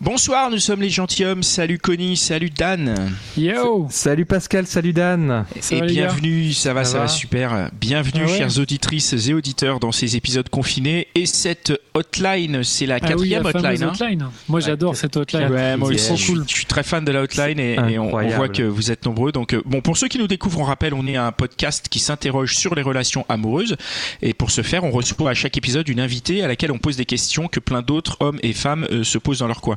Bonsoir, 0.00 0.50
nous 0.50 0.58
sommes 0.58 0.80
les 0.80 0.88
gentilshommes. 0.88 1.42
Salut 1.42 1.78
Connie, 1.78 2.16
salut 2.16 2.48
Dan. 2.48 3.12
Yo 3.36 3.86
Salut 3.90 4.24
Pascal, 4.24 4.66
salut 4.66 4.94
Dan. 4.94 5.44
Ça 5.60 5.76
et 5.76 5.80
gars 5.80 5.86
bienvenue, 5.86 6.54
ça 6.54 6.72
va, 6.72 6.84
ça, 6.84 6.92
Ça 6.92 6.98
va 7.00 7.04
va 7.04 7.08
super. 7.08 7.68
Bienvenue, 7.78 8.22
Ah 8.24 8.30
ouais 8.30 8.38
chères 8.38 8.58
auditrices 8.58 9.12
et 9.28 9.34
auditeurs, 9.34 9.78
dans 9.78 9.92
ces 9.92 10.16
épisodes 10.16 10.48
confinés. 10.48 11.08
Et 11.14 11.26
cette 11.26 11.78
hotline, 11.92 12.64
c'est 12.64 12.86
la 12.86 12.94
Ah 12.94 12.98
oui, 13.02 13.08
quatrième 13.10 13.42
la 13.42 13.50
fameuse 13.52 13.82
hotline. 13.82 13.82
hein. 13.82 13.92
hotline. 13.92 14.26
Moi 14.48 14.60
j'adore 14.60 14.96
cette 14.96 15.18
hotline. 15.18 15.48
Ouais, 15.52 15.76
moi 15.76 15.92
je, 15.92 16.26
cool. 16.26 16.44
je 16.48 16.54
suis 16.54 16.64
très 16.64 16.82
fan 16.82 17.04
de 17.04 17.12
la 17.12 17.20
hotline 17.20 17.60
et, 17.60 17.74
et 17.90 17.98
on, 17.98 18.08
voit 18.30 18.48
que 18.48 18.62
vous 18.62 18.90
êtes 18.90 19.04
nombreux. 19.04 19.32
Donc, 19.32 19.52
euh, 19.52 19.60
bon, 19.66 19.82
pour 19.82 19.98
ceux 19.98 20.08
qui 20.08 20.16
nous 20.18 20.28
découvrent, 20.28 20.60
on 20.60 20.64
rappelle, 20.64 20.94
on 20.94 21.06
est 21.06 21.16
un 21.16 21.30
podcast 21.30 21.88
qui 21.90 21.98
s'interroge 21.98 22.56
sur 22.56 22.74
les 22.74 22.82
relations 22.82 23.26
amoureuses. 23.28 23.76
Et 24.22 24.32
pour 24.32 24.50
ce 24.50 24.62
faire, 24.62 24.82
on 24.84 24.90
reçoit 24.92 25.28
à 25.28 25.34
chaque 25.34 25.58
épisode 25.58 25.90
une 25.90 26.00
invitée 26.00 26.42
à 26.42 26.48
laquelle 26.48 26.72
on 26.72 26.78
pose 26.78 26.96
des 26.96 27.04
questions 27.04 27.48
que 27.48 27.60
plein 27.60 27.82
d'autres 27.82 28.16
hommes 28.20 28.38
et 28.42 28.54
femmes 28.54 28.86
euh, 28.90 29.04
se 29.04 29.18
posent 29.18 29.40
dans 29.40 29.46
leur 29.46 29.60
coin. 29.60 29.76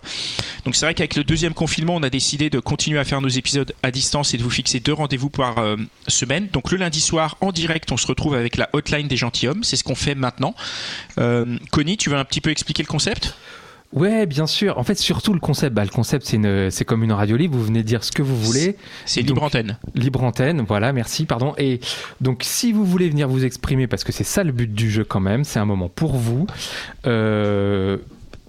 Donc, 0.66 0.76
c'est 0.76 0.86
vrai 0.86 0.94
qu'avec 0.94 1.16
le 1.16 1.24
deuxième 1.24 1.54
confinement, 1.54 1.96
on 1.96 2.04
a 2.04 2.10
décidé 2.10 2.50
de 2.50 2.60
continuer 2.60 3.00
à 3.00 3.04
faire 3.04 3.22
nos 3.22 3.30
épisodes 3.30 3.74
à 3.84 3.92
distance 3.92 4.34
et 4.34 4.38
de 4.38 4.44
vous 4.44 4.50
fixer 4.50 4.80
deux 4.80 4.94
rendez-vous 4.94 5.30
par 5.30 5.58
euh, 5.58 5.76
semaine. 6.08 6.48
Donc, 6.54 6.72
le 6.72 6.78
lundi 6.78 7.02
soir, 7.02 7.38
en 7.42 7.52
direct, 7.52 7.92
on 7.92 7.98
se 7.98 8.08
retrouve 8.08 8.36
avec 8.36 8.58
la 8.58 8.70
hotline 8.74 9.08
des 9.08 9.18
gentilshommes. 9.18 9.64
C'est 9.64 9.76
ce 9.76 9.84
qu'on 9.84 9.96
fait 9.96 10.16
maintenant. 10.16 10.56
Euh, 11.20 11.58
Connie, 11.72 11.98
tu 11.98 12.10
veux 12.10 12.18
un 12.18 12.26
petit 12.26 12.42
peu 12.42 12.50
expliquer 12.50 12.84
le 12.84 12.88
concept? 12.88 13.36
Ouais, 13.92 14.26
bien 14.26 14.48
sûr. 14.48 14.80
En 14.80 14.84
fait, 14.84 14.98
surtout 14.98 15.34
le 15.34 15.40
concept. 15.40 15.76
Bah, 15.76 15.84
le 15.84 15.90
concept, 15.90 16.26
c'est 16.26 16.38
une, 16.38 16.72
c'est 16.72 16.84
comme 16.84 17.04
une 17.04 17.12
radio 17.12 17.38
libre. 17.38 17.56
Vous 17.56 17.64
venez 17.66 17.84
dire 17.84 18.04
ce 18.04 18.12
que 18.12 18.24
vous 18.24 18.36
voulez. 18.36 18.76
C'est 19.06 19.22
Donc, 19.22 19.30
libre 19.30 19.44
antenne. 19.44 19.78
Libre 19.94 20.24
antenne. 20.24 20.66
Voilà, 20.68 20.94
merci, 20.94 21.26
pardon. 21.26 21.54
Et 21.60 21.80
donc, 22.20 22.42
si 22.44 22.72
vous 22.72 22.86
voulez 22.86 23.08
venir 23.10 23.28
vous 23.28 23.46
exprimer, 23.46 23.86
parce 23.86 24.04
que 24.04 24.12
c'est 24.12 24.24
ça 24.24 24.44
le 24.44 24.52
but 24.52 24.74
du 24.74 24.90
jeu 24.90 25.04
quand 25.04 25.20
même, 25.20 25.44
c'est 25.44 25.60
un 25.60 25.66
moment 25.66 25.90
pour 25.90 26.16
vous. 26.16 26.48
Euh, 27.06 27.98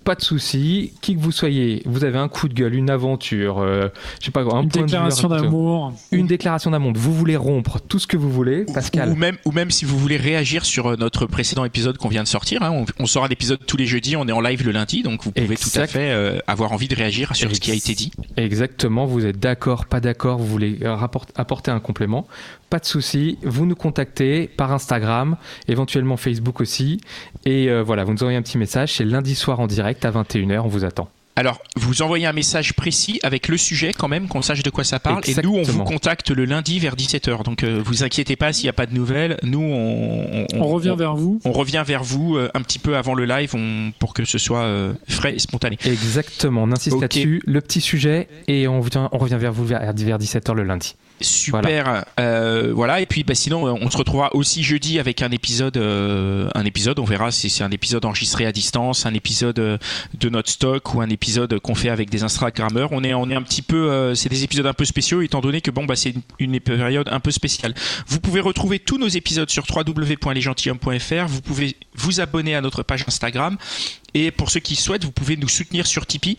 pas 0.04 0.14
de 0.14 0.22
souci, 0.22 0.92
qui 1.00 1.16
que 1.16 1.20
vous 1.20 1.32
soyez, 1.32 1.82
vous 1.86 2.04
avez 2.04 2.18
un 2.18 2.28
coup 2.28 2.48
de 2.48 2.54
gueule, 2.54 2.74
une 2.74 2.90
aventure, 2.90 3.58
euh, 3.58 3.88
je 4.20 4.26
sais 4.26 4.30
pas 4.30 4.44
quoi, 4.44 4.56
un 4.58 4.62
Une 4.62 4.68
point 4.68 4.82
déclaration 4.82 5.28
d'amour. 5.28 5.92
une 6.12 6.26
déclaration 6.26 6.70
d'amour. 6.70 6.92
Vous 6.94 7.14
voulez 7.14 7.36
rompre 7.36 7.80
tout 7.80 7.98
ce 7.98 8.06
que 8.06 8.16
vous 8.16 8.30
voulez, 8.30 8.64
Pascal. 8.72 9.10
Ou 9.10 9.16
même, 9.16 9.36
ou 9.44 9.52
même 9.52 9.70
si 9.70 9.84
vous 9.84 9.98
voulez 9.98 10.16
réagir 10.16 10.64
sur 10.64 10.88
euh, 10.88 10.96
notre 10.96 11.26
précédent 11.26 11.64
épisode 11.64 11.96
qu'on 11.96 12.08
vient 12.08 12.22
de 12.22 12.28
sortir, 12.28 12.62
hein, 12.62 12.70
on, 12.70 12.84
on 13.00 13.06
sort 13.06 13.24
un 13.24 13.28
épisode 13.28 13.60
tous 13.66 13.76
les 13.76 13.86
jeudis, 13.86 14.16
on 14.16 14.28
est 14.28 14.32
en 14.32 14.40
live 14.40 14.64
le 14.64 14.72
lundi, 14.72 15.02
donc 15.02 15.24
vous 15.24 15.32
pouvez 15.32 15.56
tout 15.56 15.70
à 15.76 15.86
fait 15.86 16.10
euh, 16.10 16.38
avoir 16.46 16.72
envie 16.72 16.88
de 16.88 16.94
réagir 16.94 17.34
sur 17.34 17.54
ce 17.54 17.60
qui 17.60 17.70
a 17.70 17.74
été 17.74 17.94
dit. 17.94 18.12
Exactement, 18.36 19.06
vous 19.06 19.24
êtes 19.24 19.38
d'accord, 19.38 19.86
pas 19.86 20.00
d'accord, 20.00 20.38
vous 20.38 20.46
voulez 20.46 20.78
apporter 21.36 21.70
un 21.70 21.80
complément, 21.80 22.26
pas 22.70 22.78
de 22.78 22.84
souci, 22.84 23.38
vous 23.42 23.66
nous 23.66 23.76
contactez 23.76 24.48
par 24.48 24.72
Instagram, 24.72 25.36
éventuellement 25.68 26.16
Facebook 26.16 26.60
aussi, 26.60 27.00
et 27.44 27.68
euh, 27.70 27.82
voilà, 27.82 28.04
vous 28.04 28.12
nous 28.12 28.22
envoyez 28.22 28.36
un 28.38 28.42
petit 28.42 28.58
message, 28.58 28.94
c'est 28.94 29.04
lundi 29.04 29.34
soir 29.34 29.60
en 29.60 29.66
direct 29.66 29.93
à 30.02 30.10
21h, 30.10 30.60
on 30.60 30.68
vous 30.68 30.84
attend. 30.84 31.08
Alors, 31.36 31.60
vous 31.74 32.02
envoyez 32.02 32.26
un 32.26 32.32
message 32.32 32.74
précis 32.74 33.18
avec 33.24 33.48
le 33.48 33.56
sujet 33.56 33.92
quand 33.92 34.06
même, 34.06 34.28
qu'on 34.28 34.40
sache 34.40 34.62
de 34.62 34.70
quoi 34.70 34.84
ça 34.84 35.00
parle, 35.00 35.20
et 35.26 35.34
nous 35.42 35.56
on 35.56 35.62
vous 35.64 35.82
contacte 35.82 36.30
le 36.30 36.44
lundi 36.44 36.78
vers 36.78 36.94
17h. 36.94 37.42
Donc, 37.42 37.64
euh, 37.64 37.82
vous 37.84 38.04
inquiétez 38.04 38.36
pas 38.36 38.52
s'il 38.52 38.66
n'y 38.66 38.70
a 38.70 38.72
pas 38.72 38.86
de 38.86 38.94
nouvelles, 38.94 39.36
nous 39.42 39.58
on, 39.60 40.46
On 40.54 40.66
revient 40.68 40.94
vers 40.96 41.16
vous. 41.16 41.40
on 41.44 41.50
revient 41.50 41.82
vers 41.84 42.04
vous 42.04 42.36
euh, 42.36 42.48
un 42.54 42.62
petit 42.62 42.78
peu 42.78 42.96
avant 42.96 43.14
le 43.14 43.24
live 43.24 43.52
on- 43.56 43.90
pour 43.98 44.14
que 44.14 44.24
ce 44.24 44.38
soit 44.38 44.62
euh, 44.62 44.92
frais 45.08 45.34
et 45.34 45.40
spontané. 45.40 45.76
Exactement, 45.84 46.62
on 46.62 46.70
insiste 46.70 47.00
là-dessus, 47.00 47.42
le 47.44 47.60
petit 47.60 47.80
sujet, 47.80 48.28
et 48.46 48.68
on, 48.68 48.78
vient- 48.80 49.08
on 49.10 49.18
revient 49.18 49.38
vers 49.40 49.52
vous 49.52 49.64
vers, 49.64 49.80
vers 49.92 50.18
17h 50.18 50.54
le 50.54 50.62
lundi. 50.62 50.94
Super. 51.24 52.04
euh, 52.20 52.72
voilà. 52.74 53.00
Et 53.00 53.06
puis, 53.06 53.24
bah, 53.24 53.34
sinon, 53.34 53.66
euh, 53.66 53.78
on 53.80 53.90
se 53.90 53.96
retrouvera 53.96 54.34
aussi 54.34 54.62
jeudi 54.62 54.98
avec 54.98 55.22
un 55.22 55.30
épisode. 55.30 55.76
euh, 55.76 56.48
un 56.54 56.64
épisode. 56.64 56.98
On 56.98 57.04
verra 57.04 57.30
si 57.30 57.50
c'est 57.50 57.64
un 57.64 57.70
épisode 57.70 58.04
enregistré 58.04 58.46
à 58.46 58.52
distance, 58.52 59.06
un 59.06 59.14
épisode 59.14 59.58
euh, 59.58 59.78
de 60.18 60.28
notre 60.28 60.50
stock 60.50 60.94
ou 60.94 61.00
un 61.00 61.08
épisode 61.08 61.58
qu'on 61.58 61.74
fait 61.74 61.88
avec 61.88 62.10
des 62.10 62.22
Instagrammeurs. 62.22 62.90
On 62.92 63.02
est, 63.04 63.14
on 63.14 63.28
est 63.30 63.34
un 63.34 63.42
petit 63.42 63.62
peu. 63.62 63.90
euh, 63.90 64.14
c'est 64.14 64.28
des 64.28 64.44
épisodes 64.44 64.66
un 64.66 64.72
peu 64.74 64.84
spéciaux, 64.84 65.22
étant 65.22 65.40
donné 65.40 65.60
que 65.60 65.70
bon, 65.70 65.84
bah, 65.84 65.96
c'est 65.96 66.10
une, 66.10 66.22
une 66.38 66.60
période 66.60 67.08
un 67.10 67.20
peu 67.20 67.30
spéciale. 67.30 67.74
Vous 68.06 68.20
pouvez 68.20 68.40
retrouver 68.40 68.78
tous 68.78 68.98
nos 68.98 69.08
épisodes 69.08 69.50
sur 69.50 69.64
www.lesgentilhommes.fr. 69.74 71.26
Vous 71.28 71.40
pouvez 71.40 71.76
vous 71.94 72.20
abonner 72.20 72.54
à 72.54 72.60
notre 72.60 72.82
page 72.82 73.04
Instagram. 73.06 73.56
Et 74.14 74.30
pour 74.30 74.50
ceux 74.50 74.60
qui 74.60 74.76
souhaitent, 74.76 75.04
vous 75.04 75.12
pouvez 75.12 75.36
nous 75.36 75.48
soutenir 75.48 75.86
sur 75.86 76.06
Tipeee. 76.06 76.36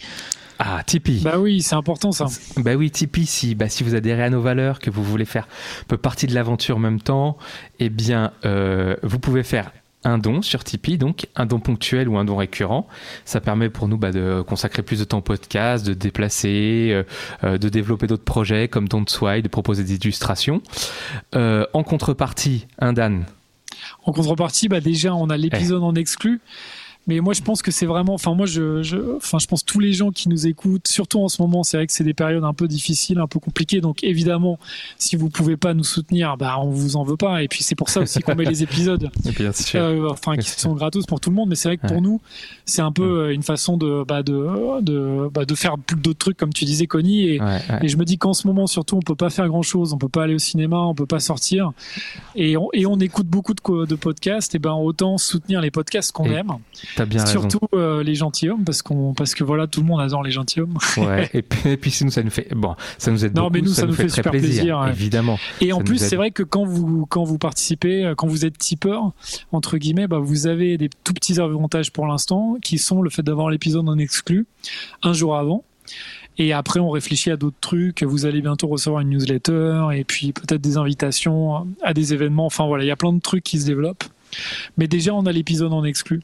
Ah, 0.59 0.83
Tipeee. 0.85 1.21
Bah 1.21 1.37
oui, 1.37 1.61
c'est 1.61 1.75
important 1.75 2.11
ça. 2.11 2.27
Bah 2.57 2.75
oui, 2.75 2.91
Tipeee, 2.91 3.25
si, 3.25 3.55
bah, 3.55 3.69
si 3.69 3.83
vous 3.83 3.95
adhérez 3.95 4.23
à 4.23 4.29
nos 4.29 4.41
valeurs, 4.41 4.79
que 4.79 4.89
vous 4.89 5.03
voulez 5.03 5.25
faire 5.25 5.47
un 5.81 5.85
peu 5.87 5.97
partie 5.97 6.27
de 6.27 6.33
l'aventure 6.33 6.77
en 6.77 6.79
même 6.79 7.01
temps, 7.01 7.37
eh 7.79 7.89
bien, 7.89 8.31
euh, 8.45 8.95
vous 9.03 9.19
pouvez 9.19 9.43
faire 9.43 9.71
un 10.05 10.17
don 10.17 10.41
sur 10.41 10.63
Tipeee, 10.63 10.97
donc 10.97 11.27
un 11.35 11.45
don 11.45 11.59
ponctuel 11.59 12.07
ou 12.07 12.17
un 12.17 12.25
don 12.25 12.37
récurrent. 12.37 12.87
Ça 13.25 13.41
permet 13.41 13.69
pour 13.69 13.87
nous 13.87 13.97
bah, 13.97 14.11
de 14.11 14.43
consacrer 14.47 14.83
plus 14.83 14.99
de 14.99 15.03
temps 15.03 15.17
au 15.17 15.21
podcast, 15.21 15.85
de 15.85 15.93
déplacer, 15.93 16.89
euh, 16.91 17.03
euh, 17.43 17.57
de 17.57 17.67
développer 17.67 18.07
d'autres 18.07 18.23
projets 18.23 18.67
comme 18.67 18.87
Don't 18.87 19.07
Sway, 19.07 19.41
de 19.41 19.47
proposer 19.47 19.83
des 19.83 19.95
illustrations. 19.95 20.61
Euh, 21.35 21.65
en 21.73 21.83
contrepartie, 21.83 22.67
un 22.79 22.93
Dan. 22.93 23.25
En 24.05 24.13
contrepartie, 24.13 24.67
bah 24.67 24.79
déjà 24.79 25.13
on 25.15 25.29
a 25.29 25.37
l'épisode 25.37 25.83
en 25.83 25.95
exclu. 25.95 26.39
Mais 27.07 27.19
moi, 27.19 27.33
je 27.33 27.41
pense 27.41 27.61
que 27.61 27.71
c'est 27.71 27.85
vraiment. 27.85 28.13
Enfin, 28.15 28.33
moi, 28.33 28.45
je, 28.45 28.81
je, 28.81 28.97
enfin, 29.17 29.37
je 29.39 29.45
pense 29.47 29.63
tous 29.63 29.79
les 29.79 29.93
gens 29.93 30.11
qui 30.11 30.27
nous 30.29 30.47
écoutent, 30.47 30.87
surtout 30.87 31.19
en 31.19 31.27
ce 31.29 31.41
moment, 31.41 31.63
c'est 31.63 31.77
vrai 31.77 31.85
que 31.87 31.93
c'est 31.93 32.03
des 32.03 32.13
périodes 32.13 32.43
un 32.43 32.53
peu 32.53 32.67
difficiles, 32.67 33.19
un 33.19 33.27
peu 33.27 33.39
compliquées. 33.39 33.79
Donc, 33.81 34.03
évidemment, 34.03 34.57
si 34.97 35.15
vous 35.15 35.29
pouvez 35.29 35.55
pas 35.57 35.73
nous 35.73 35.83
soutenir, 35.83 36.35
bah, 36.37 36.55
on 36.59 36.69
vous 36.71 36.95
en 36.95 37.03
veut 37.03 37.17
pas. 37.17 37.43
Et 37.43 37.47
puis, 37.47 37.63
c'est 37.63 37.75
pour 37.75 37.89
ça 37.89 38.01
aussi 38.01 38.19
qu'on 38.21 38.35
met 38.35 38.45
les 38.45 38.63
épisodes, 38.63 39.09
Bien 39.37 39.51
sûr. 39.51 39.81
euh, 39.81 40.09
enfin, 40.09 40.35
qui 40.35 40.49
sont 40.49 40.73
gratos 40.73 41.05
pour 41.05 41.19
tout 41.19 41.29
le 41.29 41.35
monde. 41.35 41.49
Mais 41.49 41.55
c'est 41.55 41.69
vrai 41.69 41.77
que 41.77 41.87
pour 41.87 42.01
nous, 42.01 42.21
c'est 42.65 42.81
un 42.81 42.91
peu 42.91 43.03
euh, 43.27 43.33
une 43.33 43.43
façon 43.43 43.77
de, 43.77 44.03
bah, 44.07 44.23
de, 44.23 44.81
de, 44.81 45.29
bah, 45.31 45.45
de 45.45 45.55
faire 45.55 45.77
plus 45.77 45.97
d'autres 45.97 46.19
trucs, 46.19 46.37
comme 46.37 46.53
tu 46.53 46.65
disais, 46.65 46.87
Connie. 46.87 47.29
Et, 47.29 47.35
Ouais, 47.45 47.61
ouais. 47.69 47.79
et 47.83 47.87
je 47.89 47.97
me 47.97 48.05
dis 48.05 48.17
qu'en 48.17 48.33
ce 48.33 48.47
moment, 48.47 48.65
surtout, 48.65 48.95
on 48.95 49.01
peut 49.01 49.15
pas 49.15 49.29
faire 49.29 49.47
grand 49.47 49.61
chose. 49.61 49.93
On 49.93 49.97
peut 49.97 50.09
pas 50.09 50.23
aller 50.23 50.33
au 50.33 50.39
cinéma, 50.39 50.77
on 50.79 50.95
peut 50.95 51.05
pas 51.05 51.19
sortir. 51.19 51.71
Et 52.35 52.57
on, 52.57 52.69
et 52.73 52.85
on 52.85 52.97
écoute 52.99 53.27
beaucoup 53.27 53.53
de, 53.53 53.95
podcasts. 53.95 54.55
Et 54.55 54.59
ben, 54.59 54.73
autant 54.73 55.17
soutenir 55.17 55.61
les 55.61 55.69
podcasts 55.69 56.11
qu'on 56.11 56.25
Et 56.25 56.33
aime. 56.33 56.53
T'as 56.95 57.05
bien 57.05 57.23
raison. 57.23 57.41
Surtout 57.41 57.67
euh, 57.73 58.03
les 58.03 58.15
gentilshommes, 58.15 58.63
parce, 58.63 58.81
qu'on, 58.81 59.13
parce 59.13 59.35
que 59.35 59.43
voilà, 59.43 59.67
tout 59.67 59.81
le 59.81 59.87
monde 59.87 60.01
adore 60.01 60.23
les 60.23 60.31
gentilshommes. 60.31 60.77
Ouais. 60.97 61.29
et 61.33 61.41
puis, 61.41 61.69
et 61.69 61.77
puis 61.77 61.91
sinon, 61.91 62.09
ça 62.09 62.23
nous 62.23 62.29
fait, 62.29 62.47
bon, 62.55 62.73
ça 62.97 63.11
nous 63.11 63.25
aide 63.25 63.35
Non, 63.35 63.43
beaucoup, 63.43 63.53
mais 63.55 63.61
nous, 63.61 63.73
ça, 63.73 63.85
nous 63.85 63.93
fait, 63.93 64.07
super 64.07 64.31
plaisir, 64.31 64.49
plaisir, 64.49 64.79
ouais. 64.79 64.89
évidemment. 64.91 65.37
Et 65.59 65.73
en 65.73 65.81
plus, 65.81 65.97
c'est 65.97 66.15
vrai 66.15 66.31
que 66.31 66.41
quand 66.41 66.63
vous, 66.63 67.05
quand 67.05 67.23
vous 67.23 67.37
participez, 67.37 68.05
euh, 68.05 68.15
quand 68.15 68.27
vous 68.27 68.45
êtes 68.45 68.57
tipeur, 68.57 69.11
entre 69.51 69.77
guillemets, 69.77 70.07
bah, 70.07 70.19
vous 70.19 70.47
avez 70.47 70.77
des 70.77 70.89
tout 71.03 71.13
petits 71.13 71.39
avantages 71.39 71.91
pour 71.91 72.07
l'instant, 72.07 72.57
qui 72.61 72.77
sont 72.77 73.01
le 73.01 73.09
fait 73.09 73.23
d'avoir 73.23 73.49
l'épisode 73.49 73.87
en 73.89 73.97
exclu 73.97 74.47
un 75.03 75.13
jour 75.13 75.35
avant. 75.35 75.63
Et 76.37 76.53
après, 76.53 76.79
on 76.79 76.89
réfléchit 76.89 77.31
à 77.31 77.37
d'autres 77.37 77.59
trucs. 77.61 78.03
Vous 78.03 78.25
allez 78.25 78.41
bientôt 78.41 78.67
recevoir 78.67 79.01
une 79.01 79.09
newsletter 79.09 79.87
et 79.93 80.03
puis 80.03 80.33
peut-être 80.33 80.61
des 80.61 80.77
invitations 80.77 81.67
à 81.81 81.93
des 81.93 82.13
événements. 82.13 82.45
Enfin 82.45 82.65
voilà, 82.67 82.83
il 82.83 82.87
y 82.87 82.91
a 82.91 82.95
plein 82.95 83.13
de 83.13 83.21
trucs 83.21 83.43
qui 83.43 83.59
se 83.59 83.65
développent. 83.65 84.03
Mais 84.77 84.87
déjà, 84.87 85.13
on 85.13 85.25
a 85.25 85.31
l'épisode 85.31 85.71
en 85.71 85.83
exclu. 85.83 86.21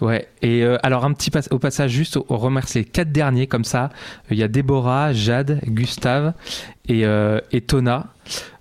Ouais, 0.00 0.28
et 0.42 0.62
euh, 0.62 0.78
alors 0.82 1.04
un 1.04 1.12
petit 1.12 1.30
pas- 1.30 1.48
au 1.50 1.58
passage, 1.58 1.90
juste, 1.90 2.18
on 2.28 2.36
remercie 2.36 2.78
les 2.78 2.84
quatre 2.84 3.12
derniers 3.12 3.46
comme 3.46 3.64
ça. 3.64 3.90
Il 4.30 4.36
y 4.36 4.42
a 4.42 4.48
Déborah, 4.48 5.12
Jade, 5.12 5.60
Gustave 5.66 6.32
et, 6.88 7.04
euh, 7.06 7.40
et 7.52 7.60
Tona. 7.62 8.06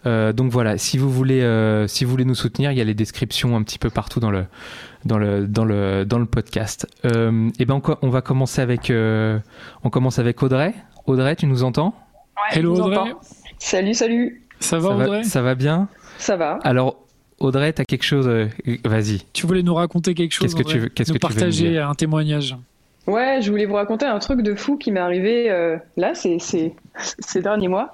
Euh, 0.06 0.34
donc 0.34 0.52
voilà, 0.52 0.78
si 0.78 0.98
vous, 0.98 1.10
voulez, 1.12 1.42
euh, 1.42 1.88
si 1.88 2.06
vous 2.06 2.12
voulez 2.12 2.25
nous 2.25 2.36
soutenir, 2.36 2.72
il 2.72 2.78
y 2.78 2.81
a 2.81 2.84
les 2.84 2.94
descriptions 2.94 3.56
un 3.56 3.64
petit 3.64 3.80
peu 3.80 3.90
partout 3.90 4.20
dans 4.20 4.31
le, 4.31 4.46
dans 5.06 5.18
le, 5.18 5.48
dans 5.48 5.66
le, 5.66 6.06
dans 6.06 6.20
le 6.20 6.25
podcast. 6.25 6.88
Euh, 7.06 7.50
et 7.60 7.66
ben 7.66 7.81
on, 8.02 8.10
va 8.10 8.22
commencer 8.22 8.62
avec, 8.62 8.90
euh, 8.90 9.40
on 9.84 9.90
commence 9.90 10.20
avec 10.20 10.42
Audrey. 10.44 10.74
Audrey, 11.08 11.36
tu 11.36 11.46
nous 11.48 11.64
entends? 11.64 11.94
Hello 12.52 12.75
je 12.75 12.81
vous 12.81 12.88
Audrey, 12.88 12.98
entends. 13.12 13.20
Salut, 13.58 13.94
salut. 13.94 14.44
ça 14.60 14.78
va 14.78 14.90
ça, 14.90 14.96
Audrey? 14.96 15.24
ça 15.24 15.42
va 15.42 15.56
bien? 15.56 15.88
Ça 16.18 16.36
va 16.38 16.60
Alors, 16.64 16.98
Audrey, 17.40 17.74
tu 17.74 17.82
as 17.82 17.86
quelque 17.86 18.04
chose 18.04 18.28
euh, 18.28 18.48
Vas-y. 18.84 19.22
Tu 19.34 19.46
voulais 19.46 19.64
nous 19.64 19.74
raconter 19.74 20.14
quelque 20.14 20.32
chose 20.32 20.42
Qu'est-ce 20.44 20.56
que 20.56 20.62
Audrey 20.62 20.74
tu 20.74 20.80
veux- 20.80 20.90
qu'est-ce 20.90 21.12
Nous 21.12 21.20
que 21.20 21.26
tu 21.26 21.34
veux 21.34 21.40
partager 21.40 21.80
un 21.80 21.94
témoignage. 21.94 22.56
Ouais, 23.08 23.40
je 23.42 23.52
voulais 23.52 23.66
vous 23.66 23.76
raconter 23.76 24.06
un 24.06 24.18
truc 24.18 24.42
de 24.42 24.56
fou 24.56 24.78
qui 24.78 24.92
m'est 24.92 25.00
arrivé 25.00 25.52
euh, 25.52 25.78
là, 25.96 26.16
c'est 26.16 26.40
c'est- 26.40 26.74
ces 27.20 27.42
derniers 27.42 27.68
mois. 27.68 27.94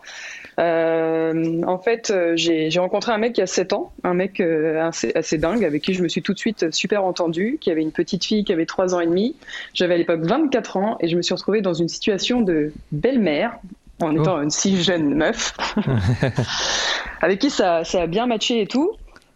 Euh, 0.60 1.62
en 1.66 1.80
fait, 1.80 2.14
j'ai 2.36 2.70
rencontré 2.78 3.12
un 3.12 3.18
mec 3.18 3.34
qui 3.34 3.42
a 3.42 3.48
7 3.48 3.74
ans, 3.74 3.92
un 4.04 4.14
mec 4.14 4.40
euh, 4.40 4.86
assez, 4.86 5.12
assez, 5.16 5.38
dingue, 5.38 5.66
avec 5.66 5.82
qui 5.82 5.94
je 5.94 6.04
me 6.04 6.08
suis 6.08 6.22
tout 6.22 6.34
de 6.34 6.40
suite 6.40 6.72
super 6.72 7.04
entendu, 7.04 7.58
qui 7.60 7.72
avait 7.72 7.82
une 7.82 7.92
petite 7.92 8.24
fille 8.24 8.44
qui 8.44 8.54
avait 8.54 8.66
3 8.66 8.94
ans 8.94 9.00
et 9.00 9.08
demi. 9.08 9.36
J'avais 9.74 9.96
à 9.96 9.98
l'époque 9.98 10.22
24 10.22 10.78
ans 10.78 10.98
et 11.00 11.08
je 11.08 11.18
me 11.18 11.22
suis 11.22 11.34
retrouvée 11.34 11.62
dans 11.62 11.74
une 11.74 11.88
situation 11.88 12.42
de 12.42 12.72
belle-mère, 12.92 13.58
en 14.02 14.14
étant 14.16 14.38
oh. 14.38 14.42
une 14.42 14.50
si 14.50 14.82
jeune 14.82 15.16
meuf, 15.16 15.56
avec 17.22 17.40
qui 17.40 17.50
ça, 17.50 17.84
ça, 17.84 18.04
a 18.04 18.08
bien 18.08 18.28
matché 18.28 18.62
et 18.62 18.68
tout. 18.68 18.92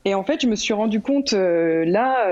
Et 0.05 0.13
en 0.13 0.23
fait, 0.23 0.41
je 0.41 0.47
me 0.47 0.55
suis 0.55 0.73
rendu 0.73 1.01
compte 1.01 1.33
là, 1.33 2.27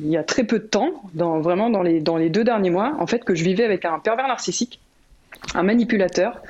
il 0.00 0.08
y 0.08 0.16
a 0.16 0.22
très 0.22 0.44
peu 0.44 0.58
de 0.58 0.64
temps, 0.64 1.02
vraiment 1.14 1.70
dans 1.70 1.82
les, 1.82 2.30
deux 2.30 2.44
derniers 2.44 2.70
mois, 2.70 2.94
en 2.98 3.06
fait, 3.06 3.24
que 3.24 3.34
je 3.34 3.42
vivais 3.42 3.64
avec 3.64 3.84
un 3.84 3.98
pervers 3.98 4.28
narcissique 4.28 4.78
un 5.54 5.62
manipulateur 5.62 6.40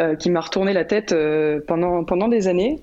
euh, 0.00 0.14
qui 0.16 0.30
m'a 0.30 0.40
retourné 0.40 0.72
la 0.72 0.84
tête 0.84 1.12
euh, 1.12 1.60
pendant, 1.66 2.28
des 2.28 2.48
années. 2.48 2.80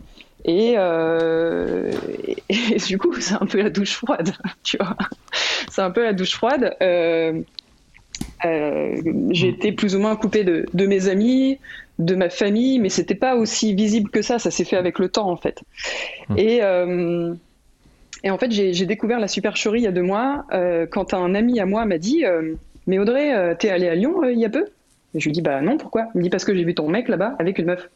Euh, 0.47 1.91
et, 2.49 2.77
du 2.77 2.97
coup, 2.97 3.13
c'est 3.19 3.35
un 3.35 3.45
peu 3.45 3.61
la 3.61 3.69
douche 3.69 3.95
froide, 3.95 4.33
tu 4.63 4.77
vois. 4.77 4.95
C'est 5.69 5.81
un 5.81 5.91
peu 5.91 6.03
la 6.03 6.13
douche 6.13 6.35
froide. 6.35 6.75
j'ai 8.41 9.47
été 9.47 9.71
plus 9.71 9.95
ou 9.95 9.99
moins 9.99 10.15
coupée 10.15 10.43
de, 10.43 10.85
mes 10.85 11.07
amis, 11.07 11.59
de 11.99 12.15
ma 12.15 12.29
famille, 12.29 12.79
mais 12.79 12.89
c'était 12.89 13.15
pas 13.15 13.35
aussi 13.35 13.73
visible 13.73 14.09
que 14.09 14.21
ça. 14.21 14.39
Ça 14.39 14.51
s'est 14.51 14.65
fait 14.65 14.77
avec 14.77 14.99
le 14.99 15.09
temps, 15.09 15.29
en 15.29 15.37
fait. 15.37 15.61
Mmh. 16.29 16.37
Et, 16.37 16.57
et 18.23 18.31
en 18.31 18.37
fait, 18.37 18.51
j'ai 18.51 18.85
découvert 18.85 19.19
la 19.19 19.27
supercherie 19.27 19.81
il 19.81 19.83
y 19.83 19.87
a 19.87 19.91
deux 19.91 20.01
mois 20.01 20.45
quand 20.91 21.13
un 21.13 21.35
ami 21.35 21.59
à 21.59 21.65
moi 21.65 21.85
m'a 21.85 21.97
dit 21.97 22.23
Mais 22.87 22.99
Audrey, 22.99 23.55
t'es 23.57 23.69
allée 23.69 23.89
à 23.89 23.95
Lyon 23.95 24.23
il 24.23 24.39
y 24.39 24.45
a 24.45 24.49
peu? 24.49 24.65
Et 25.15 25.19
je 25.19 25.25
lui 25.25 25.31
dis, 25.31 25.41
bah 25.41 25.61
non, 25.61 25.77
pourquoi? 25.77 26.07
Il 26.15 26.19
me 26.19 26.23
dit, 26.23 26.29
parce 26.29 26.43
que 26.43 26.55
j'ai 26.55 26.63
vu 26.63 26.73
ton 26.73 26.89
mec 26.89 27.07
là-bas 27.07 27.35
avec 27.37 27.59
une 27.59 27.65
meuf. 27.65 27.89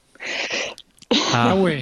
Ah, 1.33 1.55
ouais. 1.55 1.81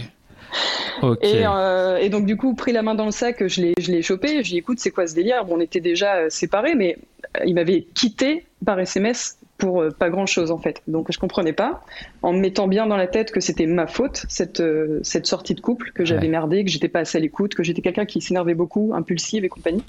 Euh, 1.03 1.97
et, 1.97 2.09
donc, 2.09 2.25
du 2.25 2.37
coup, 2.37 2.55
pris 2.55 2.71
la 2.71 2.81
main 2.81 2.95
dans 2.95 3.05
le 3.05 3.11
sac, 3.11 3.45
je 3.45 3.61
l'ai 3.61 4.01
chopé. 4.01 4.29
Je 4.29 4.35
lui 4.37 4.43
dit, 4.43 4.57
écoute, 4.57 4.79
c'est 4.79 4.91
quoi 4.91 5.07
ce 5.07 5.13
délire? 5.13 5.43
Bon, 5.45 5.57
on 5.57 5.59
était 5.59 5.81
déjà 5.81 6.15
euh, 6.15 6.29
séparés, 6.29 6.75
mais 6.75 6.97
euh, 7.37 7.43
il 7.45 7.55
m'avait 7.55 7.81
quitté 7.93 8.45
par 8.65 8.79
SMS 8.79 9.37
pour 9.57 9.85
pas 9.97 10.09
grand 10.09 10.25
chose 10.25 10.51
en 10.51 10.57
fait. 10.57 10.81
Donc 10.87 11.11
je 11.11 11.19
comprenais 11.19 11.53
pas, 11.53 11.83
en 12.21 12.33
me 12.33 12.39
mettant 12.39 12.67
bien 12.67 12.87
dans 12.87 12.97
la 12.97 13.07
tête 13.07 13.31
que 13.31 13.39
c'était 13.39 13.67
ma 13.67 13.87
faute 13.87 14.25
cette 14.27 14.61
cette 15.03 15.25
sortie 15.25 15.55
de 15.55 15.61
couple, 15.61 15.91
que 15.93 16.05
j'avais 16.05 16.27
merdé, 16.27 16.63
que 16.65 16.71
j'étais 16.71 16.89
pas 16.89 16.99
assez 16.99 17.17
à 17.17 17.21
l'écoute, 17.21 17.55
que 17.55 17.63
j'étais 17.63 17.81
quelqu'un 17.81 18.05
qui 18.05 18.21
s'énervait 18.21 18.53
beaucoup, 18.53 18.91
impulsive 18.93 19.45
et 19.45 19.49
compagnie. 19.49 19.83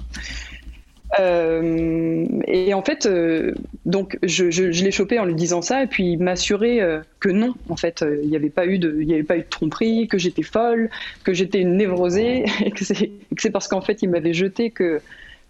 Euh, 1.21 2.27
et 2.47 2.75
en 2.75 2.83
fait, 2.83 3.07
euh, 3.07 3.55
donc 3.85 4.19
je, 4.23 4.51
je, 4.51 4.73
je 4.73 4.85
l'ai 4.85 4.91
chopé 4.91 5.19
en 5.19 5.25
lui 5.25 5.35
disant 5.35 5.63
ça, 5.63 5.83
et 5.83 5.87
puis 5.87 6.17
m'assurer 6.17 6.81
euh, 6.83 7.01
que 7.21 7.29
non, 7.29 7.55
en 7.69 7.77
fait, 7.77 8.05
il 8.23 8.29
n'y 8.29 8.37
avait 8.37 8.51
pas 8.51 8.67
eu 8.67 8.79
de, 8.79 8.99
il 9.01 9.09
y 9.09 9.15
avait 9.15 9.23
pas 9.23 9.37
eu 9.37 9.43
de 9.43 9.49
tromperie, 9.49 10.09
que 10.09 10.19
j'étais 10.19 10.43
folle, 10.43 10.91
que 11.25 11.33
j'étais 11.33 11.65
névrosée, 11.65 12.45
et 12.65 12.71
que 12.71 12.85
c'est 12.85 13.51
parce 13.51 13.69
qu'en 13.69 13.81
fait 13.81 14.03
il 14.03 14.11
m'avait 14.11 14.35
jeté 14.35 14.71
que 14.71 15.01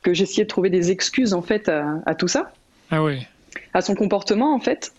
que 0.02 0.14
j'essayais 0.14 0.44
de 0.44 0.48
trouver 0.48 0.70
des 0.70 0.90
excuses 0.90 1.34
en 1.34 1.42
fait 1.42 1.68
à, 1.68 2.00
à 2.06 2.14
tout 2.14 2.28
ça. 2.28 2.52
Ah 2.90 3.02
oui 3.02 3.26
à 3.74 3.80
son 3.80 3.94
comportement 3.94 4.54
en 4.54 4.60
fait. 4.60 4.92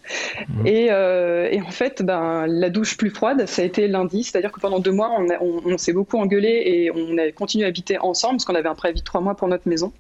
Mmh. 0.48 0.68
Et, 0.68 0.88
euh, 0.92 1.48
et, 1.52 1.62
en 1.62 1.72
fait, 1.72 2.04
ben, 2.04 2.46
la 2.48 2.70
douche 2.70 2.98
plus 2.98 3.10
froide, 3.10 3.48
ça 3.48 3.62
a 3.62 3.66
été 3.66 3.88
lundi, 3.88 4.24
c'est-à-dire 4.24 4.52
que 4.52 4.60
pendant 4.60 4.80
deux 4.80 4.92
mois, 4.92 5.12
on, 5.18 5.28
on, 5.42 5.74
on 5.74 5.78
s'est 5.78 5.94
beaucoup 5.94 6.18
engueulé 6.18 6.62
et 6.66 6.92
on 6.92 7.18
a 7.18 7.32
continué 7.32 7.66
à 7.66 7.68
habiter 7.68 7.98
ensemble 8.00 8.36
parce 8.36 8.46
qu'on 8.46 8.56
avait 8.56 8.70
un 8.70 8.76
préavis 8.76 9.00
de 9.00 9.06
trois 9.06 9.22
mois 9.22 9.36
pour 9.36 9.48
notre 9.48 9.68
maison. 9.68 9.92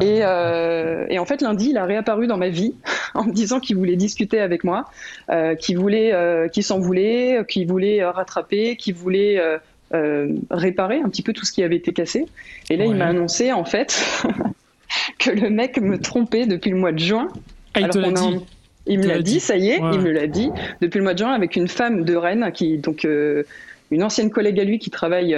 Et, 0.00 0.20
euh, 0.22 1.06
et, 1.08 1.18
en 1.18 1.24
fait, 1.24 1.42
lundi, 1.42 1.70
il 1.70 1.78
a 1.78 1.84
réapparu 1.84 2.26
dans 2.26 2.36
ma 2.36 2.48
vie 2.48 2.74
en 3.14 3.24
me 3.24 3.32
disant 3.32 3.60
qu'il 3.60 3.76
voulait 3.76 3.96
discuter 3.96 4.40
avec 4.40 4.64
moi, 4.64 4.86
euh, 5.30 5.54
qu'il 5.54 5.78
voulait, 5.78 6.12
euh, 6.12 6.48
qu'il 6.48 6.64
s'en 6.64 6.78
voulait, 6.78 7.44
qu'il 7.48 7.66
voulait 7.66 8.04
rattraper, 8.04 8.76
qu'il 8.76 8.94
voulait 8.94 9.40
réparer 10.50 11.00
un 11.00 11.08
petit 11.08 11.22
peu 11.22 11.32
tout 11.32 11.44
ce 11.44 11.52
qui 11.52 11.62
avait 11.62 11.76
été 11.76 11.92
cassé. 11.92 12.26
Et 12.70 12.76
là, 12.76 12.84
il 12.84 12.94
m'a 12.94 13.06
annoncé 13.06 13.52
en 13.52 13.64
fait 13.64 14.24
que 15.18 15.30
le 15.30 15.50
mec 15.50 15.80
me 15.80 15.98
trompait 15.98 16.46
depuis 16.46 16.70
le 16.70 16.76
mois 16.76 16.92
de 16.92 16.98
juin. 16.98 17.28
Ah, 17.74 17.80
il 17.80 17.88
te 17.88 17.98
l'a 17.98 18.10
dit. 18.10 18.38
Il 18.86 18.98
me 18.98 19.06
l'a 19.06 19.20
dit, 19.20 19.38
ça 19.38 19.56
y 19.56 19.68
est, 19.70 19.78
il 19.78 20.00
me 20.00 20.10
l'a 20.10 20.26
dit 20.26 20.50
depuis 20.80 20.98
le 20.98 21.04
mois 21.04 21.14
de 21.14 21.18
juin 21.18 21.32
avec 21.32 21.54
une 21.54 21.68
femme 21.68 22.04
de 22.04 22.16
Rennes 22.16 22.50
qui 22.52 22.78
donc 22.78 23.06
une 23.92 24.02
ancienne 24.02 24.30
collègue 24.30 24.58
à 24.58 24.64
lui 24.64 24.80
qui 24.80 24.90
travaille 24.90 25.36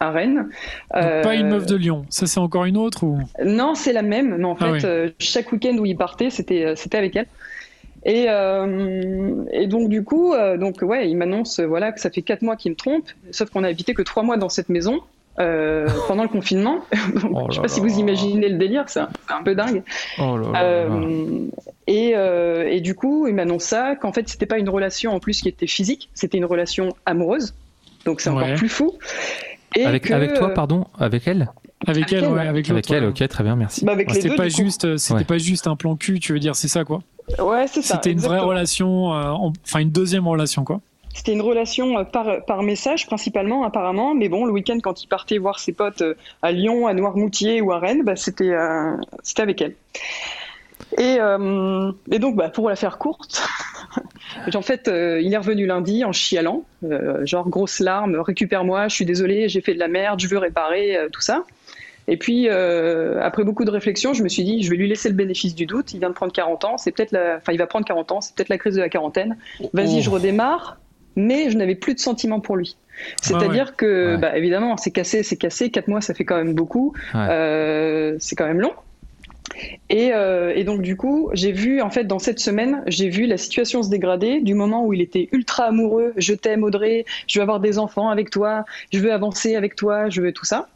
à 0.00 0.10
Rennes. 0.10 0.48
pas 0.90 1.34
une 1.34 1.48
meuf 1.48 1.66
de 1.66 1.76
Lyon, 1.76 2.06
ça 2.08 2.26
c'est 2.26 2.40
encore 2.40 2.64
une 2.64 2.76
autre 2.76 3.04
ou? 3.04 3.18
Non, 3.44 3.74
c'est 3.74 3.92
la 3.92 4.02
même, 4.02 4.36
mais 4.36 4.44
en 4.44 4.56
ah 4.60 4.78
fait, 4.78 4.86
euh, 4.86 5.10
chaque 5.18 5.52
week-end 5.52 5.76
où 5.78 5.86
il 5.86 5.96
partait, 5.96 6.30
c'était 6.30 6.64
euh, 6.64 6.74
c'était 6.76 6.98
avec 6.98 7.16
elle. 7.16 7.26
Et, 8.04 8.26
euh, 8.28 9.44
et, 9.50 9.66
donc 9.66 9.88
du 9.88 10.04
coup, 10.04 10.32
donc 10.58 10.82
ouais, 10.82 11.10
il 11.10 11.16
m'annonce 11.16 11.58
voilà 11.58 11.90
que 11.90 12.00
ça 12.00 12.10
fait 12.10 12.22
quatre 12.22 12.42
mois 12.42 12.56
qu'il 12.56 12.70
me 12.70 12.76
trompe, 12.76 13.08
sauf 13.32 13.50
qu'on 13.50 13.64
a 13.64 13.68
habité 13.68 13.92
que 13.92 14.02
trois 14.02 14.22
mois 14.22 14.36
dans 14.36 14.48
cette 14.48 14.68
maison. 14.68 15.00
Pendant 15.38 16.22
le 16.22 16.28
confinement. 16.28 16.80
donc, 17.22 17.32
oh 17.32 17.46
je 17.48 17.56
sais 17.56 17.62
pas 17.62 17.68
si 17.68 17.80
vous 17.80 17.98
imaginez 17.98 18.48
le 18.48 18.58
délire, 18.58 18.84
c'est 18.88 19.00
un, 19.00 19.08
un, 19.28 19.42
peu 19.42 19.54
dingue. 19.54 19.82
Oh 20.18 20.38
et, 21.86 22.10
et, 22.10 22.80
du 22.80 22.94
coup, 22.94 23.26
il 23.26 23.34
m'annonce 23.34 23.64
ça, 23.64 23.96
qu'en 23.96 24.12
fait, 24.12 24.28
c'était 24.28 24.46
pas 24.46 24.58
une 24.58 24.68
relation 24.68 25.14
en 25.14 25.20
plus 25.20 25.40
qui 25.40 25.48
était 25.48 25.66
physique, 25.66 26.10
c'était 26.14 26.38
une 26.38 26.44
relation 26.44 26.94
amoureuse. 27.06 27.54
Donc 28.04 28.20
c'est 28.20 28.30
encore 28.30 28.54
plus 28.54 28.68
fou 28.68 28.98
avec, 29.84 30.10
avec 30.10 30.34
toi, 30.34 30.54
pardon 30.54 30.86
Avec 30.98 31.26
elle? 31.26 31.50
Avec, 31.86 32.12
elle, 32.12 32.26
ouais, 32.26 32.46
avec, 32.46 32.68
avec 32.70 32.90
elle, 32.90 33.04
ok, 33.04 33.28
très 33.28 33.44
bien, 33.44 33.54
merci. 33.54 33.84
Bah 33.84 33.94
c'était 34.08 34.34
pas 34.34 34.48
juste, 34.48 34.96
c'était 34.96 35.24
pas 35.24 35.38
juste 35.38 35.66
un 35.66 35.76
plan 35.76 35.94
cul, 35.96 36.18
tu 36.18 36.32
veux 36.32 36.40
dire, 36.40 36.56
c'est 36.56 36.68
ça 36.68 36.84
quoi? 36.84 37.02
Ouais, 37.38 37.66
c'est 37.68 37.82
ça. 37.82 37.96
C'était 37.96 38.12
une 38.12 38.20
vraie 38.20 38.40
relation, 38.40 39.14
euh, 39.14 39.30
enfin 39.30 39.80
une 39.80 39.90
deuxième 39.90 40.26
relation 40.26 40.64
quoi. 40.64 40.80
C'était 41.18 41.32
une 41.32 41.42
relation 41.42 41.98
euh, 41.98 42.04
par, 42.04 42.44
par 42.46 42.62
message 42.62 43.06
principalement, 43.06 43.64
apparemment. 43.64 44.14
Mais 44.14 44.28
bon, 44.28 44.44
le 44.46 44.52
week-end, 44.52 44.78
quand 44.82 45.02
il 45.02 45.08
partait 45.08 45.38
voir 45.38 45.58
ses 45.58 45.72
potes 45.72 46.02
euh, 46.02 46.14
à 46.42 46.52
Lyon, 46.52 46.86
à 46.86 46.94
Noirmoutier 46.94 47.60
ou 47.60 47.72
à 47.72 47.78
Rennes, 47.78 48.04
bah, 48.04 48.16
c'était 48.16 48.54
c'était 49.22 49.42
avec 49.42 49.60
elle. 49.60 49.74
Et, 50.96 51.18
et 52.10 52.18
donc, 52.18 52.36
bah, 52.36 52.48
pour 52.48 52.68
la 52.70 52.76
faire 52.76 52.98
courte, 52.98 53.46
en 54.54 54.62
fait, 54.62 54.88
euh, 54.88 55.20
il 55.20 55.32
est 55.32 55.36
revenu 55.36 55.66
lundi 55.66 56.04
en 56.04 56.12
chialant, 56.12 56.64
euh, 56.84 57.24
genre 57.26 57.48
grosse 57.48 57.80
larme, 57.80 58.16
récupère-moi, 58.16 58.88
je 58.88 58.94
suis 58.94 59.04
désolé, 59.04 59.48
j'ai 59.48 59.60
fait 59.60 59.74
de 59.74 59.78
la 59.78 59.88
merde, 59.88 60.20
je 60.20 60.28
veux 60.28 60.38
réparer, 60.38 60.96
euh, 60.96 61.08
tout 61.10 61.20
ça. 61.20 61.44
Et 62.10 62.16
puis, 62.16 62.48
après 62.48 63.44
beaucoup 63.44 63.66
de 63.66 63.70
réflexion, 63.70 64.14
je 64.14 64.22
me 64.22 64.30
suis 64.30 64.42
dit, 64.42 64.62
je 64.62 64.70
vais 64.70 64.76
lui 64.76 64.88
laisser 64.88 65.10
le 65.10 65.14
bénéfice 65.14 65.54
du 65.54 65.66
doute. 65.66 65.92
Il 65.92 65.98
vient 65.98 66.08
de 66.08 66.14
prendre 66.14 66.32
40 66.32 66.64
ans, 66.64 66.78
c'est 66.78 66.90
peut-être 66.90 67.12
la, 67.12 67.36
enfin, 67.36 67.52
il 67.52 67.58
va 67.58 67.66
prendre 67.66 67.84
40 67.84 68.12
ans, 68.12 68.20
c'est 68.22 68.34
peut-être 68.34 68.48
la 68.48 68.56
crise 68.56 68.76
de 68.76 68.80
la 68.80 68.88
quarantaine. 68.88 69.36
Vas-y, 69.74 70.00
je 70.00 70.08
oh. 70.08 70.14
redémarre. 70.14 70.78
Mais 71.18 71.50
je 71.50 71.58
n'avais 71.58 71.74
plus 71.74 71.94
de 71.94 72.00
sentiments 72.00 72.40
pour 72.40 72.56
lui. 72.56 72.76
C'est-à-dire 73.20 73.76
que, 73.76 74.16
bah, 74.16 74.36
évidemment, 74.36 74.76
c'est 74.76 74.90
cassé, 74.90 75.22
c'est 75.22 75.36
cassé. 75.36 75.70
Quatre 75.70 75.88
mois, 75.88 76.00
ça 76.00 76.14
fait 76.14 76.24
quand 76.24 76.36
même 76.36 76.54
beaucoup. 76.54 76.94
c'est 77.12 78.36
quand 78.36 78.46
même 78.46 78.60
long. 78.60 78.72
Euh, 79.92 80.52
et, 80.54 80.64
donc 80.64 80.82
du 80.82 80.96
coup, 80.96 81.30
j'ai 81.32 81.52
vu 81.52 81.80
en 81.80 81.90
fait 81.90 82.04
dans 82.04 82.18
cette 82.18 82.38
semaine, 82.38 82.82
j'ai 82.86 83.08
vu 83.08 83.26
la 83.26 83.36
situation 83.36 83.82
se 83.82 83.90
dégrader 83.90 84.40
du 84.40 84.54
moment 84.54 84.84
où 84.84 84.92
il 84.92 85.00
était 85.00 85.28
ultra 85.32 85.64
amoureux, 85.64 86.12
je 86.16 86.34
t'aime 86.34 86.62
Audrey, 86.62 87.04
je 87.26 87.38
veux 87.38 87.42
avoir 87.42 87.60
des 87.60 87.78
enfants 87.78 88.10
avec 88.10 88.30
toi, 88.30 88.64
je 88.92 88.98
veux 88.98 89.12
avancer 89.12 89.56
avec 89.56 89.76
toi, 89.76 90.08
je 90.08 90.20
veux 90.20 90.32
tout 90.32 90.44
ça, 90.44 90.68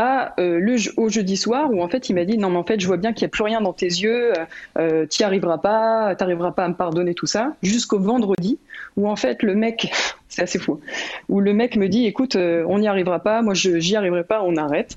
à 0.00 0.32
euh, 0.40 0.58
le 0.58 0.76
au 0.96 1.10
jeudi 1.10 1.36
soir 1.36 1.70
où 1.70 1.82
en 1.82 1.88
fait 1.88 2.08
il 2.08 2.14
m'a 2.14 2.24
dit 2.24 2.38
non 2.38 2.48
mais 2.48 2.56
en 2.56 2.64
fait 2.64 2.80
je 2.80 2.86
vois 2.86 2.96
bien 2.96 3.12
qu'il 3.12 3.26
n'y 3.26 3.26
a 3.26 3.32
plus 3.32 3.44
rien 3.44 3.60
dans 3.60 3.74
tes 3.74 3.84
yeux, 3.84 4.32
euh, 4.78 5.04
tu 5.06 5.20
n'y 5.20 5.26
arriveras 5.26 5.58
pas, 5.58 6.14
tu 6.16 6.24
n'arriveras 6.24 6.52
pas 6.52 6.64
à 6.64 6.68
me 6.68 6.74
pardonner 6.74 7.12
tout 7.12 7.26
ça, 7.26 7.54
jusqu'au 7.62 7.98
vendredi 7.98 8.58
où 8.96 9.10
en 9.10 9.16
fait 9.16 9.42
le 9.42 9.54
mec, 9.54 9.92
c'est 10.30 10.42
assez 10.42 10.58
fou, 10.58 10.80
où 11.28 11.40
le 11.40 11.52
mec 11.52 11.76
me 11.76 11.88
dit 11.88 12.06
écoute 12.06 12.34
on 12.36 12.78
n'y 12.78 12.88
arrivera 12.88 13.18
pas, 13.18 13.42
moi 13.42 13.52
je 13.52 13.78
j'y 13.78 13.94
arriverai 13.94 14.24
pas, 14.24 14.42
on 14.42 14.56
arrête. 14.56 14.96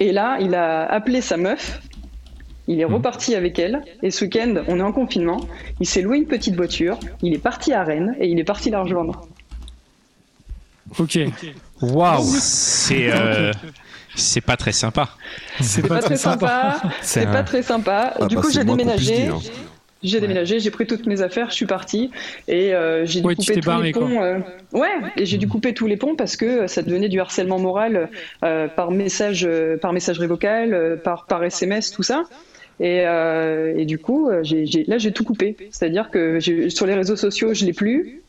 Et 0.00 0.10
là, 0.10 0.38
il 0.40 0.56
a 0.56 0.84
appelé 0.86 1.20
sa 1.20 1.36
meuf. 1.36 1.80
Il 2.66 2.80
est 2.80 2.84
hmm. 2.84 2.94
reparti 2.94 3.36
avec 3.36 3.60
elle. 3.60 3.82
Et 4.02 4.10
ce 4.10 4.24
week-end, 4.24 4.64
on 4.66 4.80
est 4.80 4.82
en 4.82 4.90
confinement. 4.90 5.40
Il 5.80 5.86
s'est 5.86 6.02
loué 6.02 6.16
une 6.16 6.26
petite 6.26 6.56
voiture. 6.56 6.98
Il 7.22 7.32
est 7.32 7.38
parti 7.38 7.72
à 7.72 7.84
Rennes 7.84 8.16
et 8.18 8.26
il 8.26 8.40
est 8.40 8.44
parti 8.44 8.70
la 8.70 8.82
rejoindre. 8.82 9.28
Ok. 10.98 11.18
Waouh. 11.92 12.24
C'est. 12.38 13.10
Euh, 13.14 13.52
c'est 14.16 14.40
pas 14.40 14.56
très 14.56 14.72
sympa. 14.72 15.08
C'est 15.60 15.86
pas, 15.86 15.98
très 15.98 16.16
sympa. 16.16 16.80
C'est 17.02 17.26
pas 17.26 17.42
très 17.42 17.62
sympa. 17.62 18.14
du 18.28 18.36
coup, 18.36 18.50
j'ai 18.50 18.64
déménagé. 18.64 19.28
J'ai 20.04 20.20
déménagé, 20.20 20.60
j'ai 20.60 20.70
pris 20.70 20.86
toutes 20.86 21.06
mes 21.06 21.22
affaires, 21.22 21.48
je 21.48 21.54
suis 21.54 21.66
partie 21.66 22.10
et 22.46 22.74
euh, 22.74 23.06
j'ai 23.06 23.22
dû 23.22 23.34
couper 23.34 23.60
tous 23.60 23.80
les 23.80 23.92
ponts. 23.92 24.22
Euh, 24.22 24.38
ouais, 24.72 24.90
et 25.16 25.24
j'ai 25.24 25.38
dû 25.38 25.48
couper 25.48 25.72
tous 25.72 25.86
les 25.86 25.96
ponts 25.96 26.14
parce 26.14 26.36
que 26.36 26.66
ça 26.66 26.82
devenait 26.82 27.08
du 27.08 27.20
harcèlement 27.20 27.58
moral 27.58 28.10
euh, 28.44 28.68
par 28.68 28.90
message, 28.90 29.48
par 29.80 29.94
messagerie 29.94 30.26
vocale, 30.26 31.00
par 31.02 31.24
par 31.24 31.42
SMS, 31.42 31.90
tout 31.90 32.02
ça. 32.02 32.24
Et, 32.80 33.04
et 33.76 33.86
du 33.86 33.98
coup, 33.98 34.28
là 34.28 34.42
j'ai 34.98 35.12
tout 35.12 35.24
coupé. 35.24 35.56
C'est-à-dire 35.70 36.10
que 36.10 36.38
sur 36.68 36.86
les 36.86 36.94
réseaux 36.94 37.16
sociaux, 37.16 37.54
je 37.54 37.64
l'ai 37.64 37.72
plus. 37.72 38.23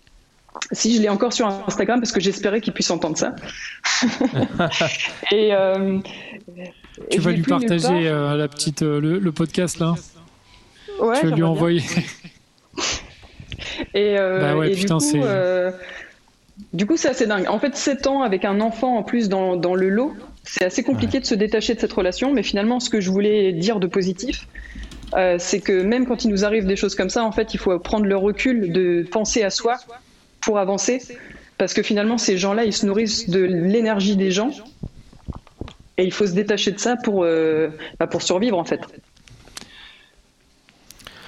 Si 0.72 0.96
je 0.96 1.02
l'ai 1.02 1.10
encore 1.10 1.34
sur 1.34 1.48
Instagram 1.48 2.00
parce 2.00 2.12
que 2.12 2.20
j'espérais 2.20 2.62
qu'il 2.62 2.74
puisse 2.74 2.90
entendre 2.92 3.18
ça. 3.18 3.36
et 5.32 5.52
tu 7.12 7.20
vas 7.20 7.32
lui 7.32 7.44
partager 7.44 8.04
la 8.04 8.48
petite 8.48 8.82
le 8.82 9.32
podcast 9.32 9.80
là 9.80 9.96
Ouais, 11.00 11.20
tu 11.20 11.28
vas 11.28 11.36
lui 11.36 11.44
envoyer. 11.44 11.82
Et, 13.94 14.18
euh, 14.18 14.40
Bah 14.40 14.58
ouais, 14.58 14.72
et 14.72 14.76
putain, 14.76 14.98
du 14.98 15.06
c'est- 15.06 15.20
coup, 15.20 15.26
euh, 15.26 15.72
du 16.74 16.86
coup, 16.86 16.98
c'est 16.98 17.10
assez 17.10 17.26
dingue. 17.28 17.48
En 17.48 17.60
fait, 17.60 17.76
7 17.76 18.08
ans 18.08 18.22
avec 18.22 18.46
un 18.46 18.60
enfant 18.62 18.98
en 18.98 19.04
plus 19.04 19.30
dans, 19.30 19.56
dans 19.56 19.76
le 19.76 19.90
lot, 19.90 20.14
c'est 20.44 20.64
assez 20.66 20.84
compliqué 20.84 21.20
de 21.20 21.26
se 21.26 21.36
détacher 21.36 21.76
de 21.76 21.80
cette 21.80 21.94
relation. 21.94 22.34
Mais 22.34 22.44
finalement, 22.44 22.80
ce 22.80 22.90
que 22.90 23.02
je 23.02 23.10
voulais 23.10 23.52
dire 23.54 23.80
de 23.80 23.88
positif, 23.88 24.48
euh, 25.16 25.36
c'est 25.40 25.60
que 25.60 25.82
même 25.82 26.06
quand 26.06 26.24
il 26.26 26.30
nous 26.30 26.46
arrive 26.46 26.66
des 26.66 26.76
choses 26.76 26.96
comme 26.96 27.10
ça, 27.10 27.24
en 27.24 27.32
fait, 27.32 27.54
il 27.54 27.58
faut 27.58 27.78
prendre 27.80 28.06
le 28.06 28.18
recul 28.18 28.72
de 28.72 29.06
penser 29.10 29.44
à 29.44 29.50
soi 29.50 29.78
pour 30.46 30.60
avancer. 30.60 31.02
Parce 31.58 31.74
que 31.74 31.82
finalement, 31.82 32.18
ces 32.18 32.38
gens-là, 32.38 32.66
ils 32.66 32.74
se 32.74 32.86
nourrissent 32.86 33.30
de 33.30 33.40
l'énergie 33.40 34.16
des 34.16 34.32
gens. 34.32 34.52
Et 35.98 36.04
il 36.04 36.12
faut 36.12 36.28
se 36.28 36.34
détacher 36.34 36.72
de 36.72 36.80
ça 36.80 36.98
pour, 36.98 37.24
euh, 37.24 37.70
bah, 38.00 38.08
pour 38.08 38.22
survivre, 38.22 38.58
en 38.58 38.66
fait. 38.66 38.82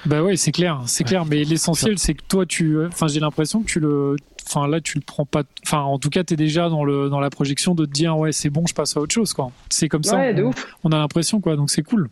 Bah 0.06 0.22
ouais, 0.22 0.36
c'est 0.36 0.52
clair, 0.52 0.82
c'est 0.86 1.04
clair. 1.04 1.24
Mais 1.24 1.44
l'essentiel, 1.44 1.98
c'est 1.98 2.14
que 2.14 2.22
toi, 2.28 2.46
tu, 2.46 2.78
enfin, 2.86 3.08
j'ai 3.08 3.20
l'impression 3.20 3.62
que 3.62 3.66
tu 3.66 3.80
le, 3.80 4.16
enfin 4.46 4.68
là, 4.68 4.80
tu 4.80 4.96
le 4.96 5.02
prends 5.04 5.26
pas. 5.26 5.42
Enfin, 5.66 5.80
en 5.80 5.98
tout 5.98 6.08
cas, 6.08 6.22
t'es 6.22 6.36
déjà 6.36 6.68
dans 6.68 6.84
le 6.84 7.10
dans 7.10 7.20
la 7.20 7.30
projection 7.30 7.74
de 7.74 7.84
te 7.84 7.90
dire, 7.90 8.16
ouais, 8.16 8.32
c'est 8.32 8.48
bon, 8.48 8.64
je 8.66 8.74
passe 8.74 8.96
à 8.96 9.00
autre 9.00 9.12
chose, 9.12 9.32
quoi. 9.32 9.50
C'est 9.68 9.88
comme 9.88 10.04
ça. 10.04 10.32
De 10.32 10.42
on, 10.42 10.48
ouf. 10.48 10.76
on 10.84 10.92
a 10.92 10.98
l'impression, 10.98 11.40
quoi. 11.40 11.56
Donc 11.56 11.70
c'est 11.70 11.82
cool. 11.82 12.08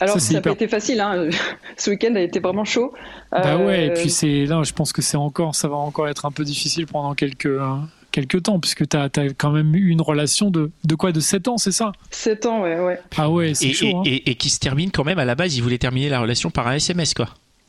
Alors, 0.00 0.14
Ça, 0.14 0.20
ça 0.20 0.34
n'a 0.34 0.40
pas 0.42 0.50
été 0.50 0.68
facile. 0.68 1.00
Hein. 1.00 1.28
Ce 1.76 1.90
week-end 1.90 2.14
a 2.16 2.20
été 2.20 2.38
vraiment 2.40 2.64
chaud. 2.64 2.92
Bah 3.32 3.56
ouais. 3.56 3.86
Et 3.86 3.90
Euh, 3.90 3.94
puis 3.94 4.10
c'est 4.10 4.44
là, 4.46 4.62
je 4.64 4.72
pense 4.72 4.92
que 4.92 5.02
c'est 5.02 5.16
encore, 5.16 5.54
ça 5.54 5.68
va 5.68 5.76
encore 5.76 6.08
être 6.08 6.26
un 6.26 6.30
peu 6.30 6.44
difficile 6.44 6.86
pendant 6.86 7.14
quelques 7.14 7.46
euh, 7.46 7.76
quelques 8.12 8.42
temps, 8.44 8.60
puisque 8.60 8.88
t'as 8.88 9.04
as 9.04 9.28
quand 9.36 9.50
même 9.52 9.74
eu 9.74 9.88
une 9.88 10.00
relation 10.02 10.50
de 10.50 10.70
de 10.84 10.94
quoi, 10.94 11.12
de 11.12 11.20
7 11.20 11.48
ans, 11.48 11.58
c'est 11.58 11.72
ça? 11.72 11.92
7 12.10 12.46
ans, 12.46 12.62
ouais, 12.62 12.78
ouais. 12.80 12.98
Ah 13.16 13.30
ouais, 13.30 13.54
c'est 13.54 13.68
Et, 13.68 13.72
chaud. 13.72 13.86
et- 13.86 13.94
hein. 13.94 14.02
et- 14.04 14.30
et 14.30 14.34
qui 14.36 14.50
se 14.50 14.58
termine 14.58 14.90
quand 14.90 15.04
même 15.04 15.18
à 15.18 15.24
la 15.24 15.34
base, 15.34 15.56
il 15.56 15.62
voulait 15.62 15.78
terminer 15.78 16.08
la 16.08 16.20
relation 16.20 16.50
par 16.50 16.66
un 16.68 16.74
SMS 16.74 17.14
quoi. 17.14 17.28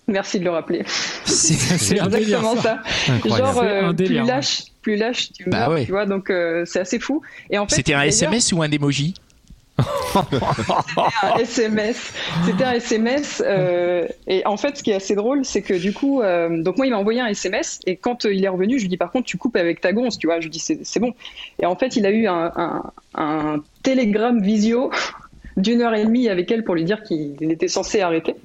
Merci 0.09 0.39
de 0.39 0.45
le 0.45 0.51
rappeler. 0.51 0.83
C'est 1.25 1.53
C'est 1.77 1.99
un 1.99 2.07
délire, 2.07 2.39
exactement 2.39 2.61
ça. 2.61 2.81
Genre, 3.25 3.59
euh, 3.61 3.91
délire, 3.93 4.21
plus 4.23 4.27
ouais. 4.29 4.35
lâche, 4.35 4.61
plus 4.81 4.95
lâche, 4.95 5.31
tu 5.33 5.49
Bah 5.49 5.59
meurs, 5.59 5.71
ouais. 5.71 5.85
tu 5.85 5.91
vois, 5.91 6.05
donc 6.05 6.29
euh, 6.29 6.63
c'est 6.65 6.79
assez 6.79 6.97
fou. 6.99 7.21
Et 7.49 7.57
en 7.57 7.67
fait, 7.67 7.75
C'était 7.75 7.93
un 7.93 8.03
SMS 8.03 8.53
ou 8.53 8.61
un 8.61 8.71
emoji? 8.71 9.15
Un 9.77 11.37
SMS. 11.37 12.13
C'était 12.45 12.63
un 12.63 12.73
SMS. 12.73 13.43
euh, 13.45 14.07
et 14.27 14.45
en 14.45 14.57
fait, 14.57 14.77
ce 14.77 14.83
qui 14.83 14.91
est 14.91 14.95
assez 14.95 15.15
drôle, 15.15 15.45
c'est 15.45 15.61
que 15.61 15.73
du 15.73 15.93
coup, 15.93 16.21
euh, 16.21 16.61
donc 16.61 16.77
moi, 16.77 16.87
il 16.87 16.91
m'a 16.91 16.97
envoyé 16.97 17.21
un 17.21 17.27
SMS. 17.27 17.79
Et 17.85 17.95
quand 17.95 18.25
euh, 18.25 18.33
il 18.33 18.43
est 18.43 18.49
revenu, 18.49 18.77
je 18.77 18.83
lui 18.83 18.89
dis 18.89 18.97
par 18.97 19.11
contre, 19.11 19.25
tu 19.25 19.37
coupes 19.37 19.55
avec 19.55 19.81
ta 19.81 19.93
gonce, 19.93 20.17
tu 20.17 20.27
vois. 20.27 20.39
Je 20.39 20.45
lui 20.45 20.51
dis, 20.51 20.59
c'est 20.59 20.99
bon. 20.99 21.13
Et 21.61 21.65
en 21.65 21.75
fait, 21.75 21.95
il 21.95 22.05
a 22.05 22.11
eu 22.11 22.27
un, 22.27 22.51
un, 22.55 22.91
un 23.15 23.63
télégramme 23.83 24.41
visio 24.41 24.91
d'une 25.57 25.81
heure 25.81 25.93
et 25.93 26.05
demie 26.05 26.29
avec 26.29 26.51
elle 26.51 26.63
pour 26.63 26.75
lui 26.75 26.83
dire 26.83 27.03
qu'il 27.03 27.35
était 27.41 27.67
censé 27.67 28.01
arrêter. 28.01 28.35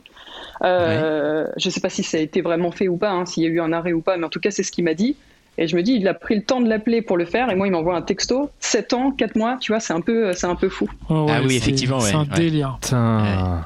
Je 0.62 1.68
sais 1.70 1.80
pas 1.80 1.90
si 1.90 2.02
ça 2.02 2.18
a 2.18 2.20
été 2.20 2.40
vraiment 2.42 2.70
fait 2.70 2.88
ou 2.88 2.96
pas, 2.96 3.10
hein, 3.10 3.26
s'il 3.26 3.42
y 3.42 3.46
a 3.46 3.48
eu 3.48 3.60
un 3.60 3.72
arrêt 3.72 3.92
ou 3.92 4.00
pas, 4.00 4.16
mais 4.16 4.26
en 4.26 4.30
tout 4.30 4.40
cas, 4.40 4.50
c'est 4.50 4.62
ce 4.62 4.72
qu'il 4.72 4.84
m'a 4.84 4.94
dit. 4.94 5.16
Et 5.58 5.68
je 5.68 5.76
me 5.76 5.82
dis, 5.82 5.92
il 5.94 6.08
a 6.08 6.14
pris 6.14 6.34
le 6.34 6.42
temps 6.42 6.60
de 6.60 6.68
l'appeler 6.68 7.02
pour 7.02 7.16
le 7.18 7.24
faire, 7.26 7.50
et 7.50 7.54
moi, 7.54 7.66
il 7.66 7.70
m'envoie 7.72 7.94
un 7.96 8.02
texto, 8.02 8.50
7 8.60 8.94
ans, 8.94 9.10
4 9.12 9.36
mois, 9.36 9.58
tu 9.60 9.72
vois, 9.72 9.80
c'est 9.80 9.92
un 9.92 10.00
peu, 10.00 10.32
c'est 10.32 10.46
un 10.46 10.54
peu 10.56 10.68
fou. 10.70 10.88
Ouais, 11.10 11.26
Ah 11.30 11.40
oui, 11.42 11.50
c'est- 11.50 11.56
effectivement, 11.56 12.00
C'est 12.00 12.14
ouais, 12.14 12.20
un 12.20 12.22
ouais. 12.24 12.36
délire. 12.38 12.78
Putain. 12.80 13.64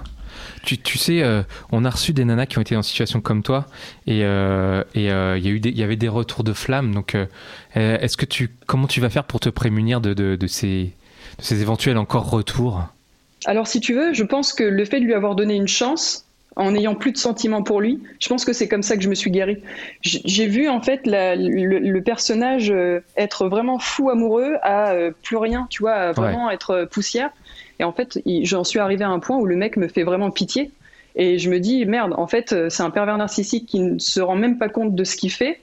Tu, 0.65 0.79
tu 0.79 0.99
sais, 0.99 1.23
euh, 1.23 1.43
on 1.71 1.85
a 1.85 1.91
reçu 1.91 2.13
des 2.13 2.25
nanas 2.25 2.47
qui 2.47 2.59
ont 2.59 2.61
été 2.61 2.75
en 2.77 2.83
situation 2.83 3.21
comme 3.21 3.45
toi 3.45 3.67
et 4.09 4.25
euh, 4.25 4.83
et, 4.97 5.13
euh, 5.13 5.39
il 5.39 5.45
y 5.45 5.49
a 5.49 5.53
eu 5.53 5.61
des- 5.61 5.71
y 5.71 5.83
avait 5.85 5.95
des 5.97 6.09
retours 6.09 6.43
de 6.43 6.53
flammes. 6.53 6.93
Donc, 6.93 7.15
euh, 7.15 7.27
euh, 7.77 7.99
est-ce 8.01 8.17
que 8.17 8.27
tu 8.27 8.51
comment 8.67 8.89
tu 8.89 9.01
vas 9.01 9.09
faire 9.09 9.23
pour 9.25 9.39
te 9.39 9.49
prémunir 9.49 10.01
de, 10.01 10.13
de, 10.13 10.35
de 10.35 10.47
ces 10.49 10.93
de 11.39 11.45
ces 11.45 11.63
éventuels 11.63 11.97
encore 11.99 12.29
retours? 12.31 12.83
Alors, 13.45 13.69
si 13.69 13.79
tu 13.79 13.95
veux, 13.95 14.13
je 14.13 14.25
pense 14.25 14.53
que 14.53 14.65
le 14.65 14.85
fait 14.85 14.99
de 14.99 15.05
lui 15.05 15.15
avoir 15.15 15.37
donné 15.37 15.55
une 15.55 15.69
chance, 15.69 16.26
en 16.57 16.71
n'ayant 16.73 16.95
plus 16.95 17.13
de 17.13 17.19
sentiments 17.19 17.63
pour 17.63 17.81
lui, 17.81 18.03
je 18.19 18.29
pense 18.29 18.45
que 18.47 18.53
c'est 18.55 18.67
comme 18.67 18.83
ça 18.83 18.97
que 18.97 19.03
je 19.03 19.09
me 19.11 19.15
suis 19.15 19.31
guérie. 19.31 19.59
J'ai 20.03 20.47
vu 20.47 20.69
en 20.69 20.81
fait 20.81 21.07
la- 21.07 21.37
le, 21.37 21.79
le 21.79 22.03
personnage 22.03 22.71
euh, 22.71 23.01
être 23.17 23.47
vraiment 23.49 23.79
fou 23.79 24.09
amoureux 24.11 24.55
à 24.63 24.93
euh, 24.93 25.11
plus 25.23 25.37
rien, 25.37 25.67
tu 25.71 25.83
vois, 25.83 25.93
à 25.93 26.13
vraiment 26.13 26.51
être 26.51 26.71
euh, 26.71 26.87
poussière. 26.87 27.31
Et 27.79 27.85
en 27.85 27.93
fait, 27.93 28.19
j'en 28.43 28.65
suis 28.65 28.79
arrivé 28.79 29.05
à 29.05 29.11
un 29.11 29.19
point 29.19 29.37
où 29.37 29.45
le 29.45 29.55
mec 29.55 29.77
me 29.77 29.87
fait 29.87 30.03
vraiment 30.03 30.31
pitié. 30.31 30.71
Et 31.15 31.39
je 31.39 31.51
me 31.51 31.61
dis, 31.61 31.85
merde, 31.87 32.15
en 32.17 32.27
fait, 32.27 32.55
c'est 32.71 32.83
un 32.83 32.91
pervers 32.91 33.17
narcissique 33.19 33.67
qui 33.67 33.81
ne 33.81 33.99
se 33.99 34.21
rend 34.21 34.37
même 34.37 34.57
pas 34.59 34.69
compte 34.71 34.95
de 34.95 35.05
ce 35.05 35.17
qu'il 35.17 35.31
fait. 35.31 35.61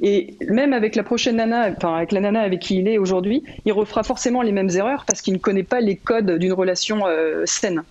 Et 0.00 0.34
même 0.48 0.72
avec 0.72 0.96
la 0.96 1.04
prochaine 1.04 1.36
nana, 1.36 1.70
enfin 1.76 1.94
avec 1.96 2.10
la 2.10 2.18
nana 2.20 2.40
avec 2.40 2.58
qui 2.58 2.78
il 2.78 2.88
est 2.88 2.98
aujourd'hui, 2.98 3.44
il 3.64 3.72
refera 3.72 4.02
forcément 4.02 4.42
les 4.42 4.50
mêmes 4.50 4.70
erreurs 4.70 5.04
parce 5.06 5.22
qu'il 5.22 5.32
ne 5.34 5.38
connaît 5.38 5.62
pas 5.62 5.80
les 5.80 5.94
codes 5.96 6.32
d'une 6.38 6.52
relation 6.52 7.06
euh, 7.06 7.42
saine. 7.46 7.84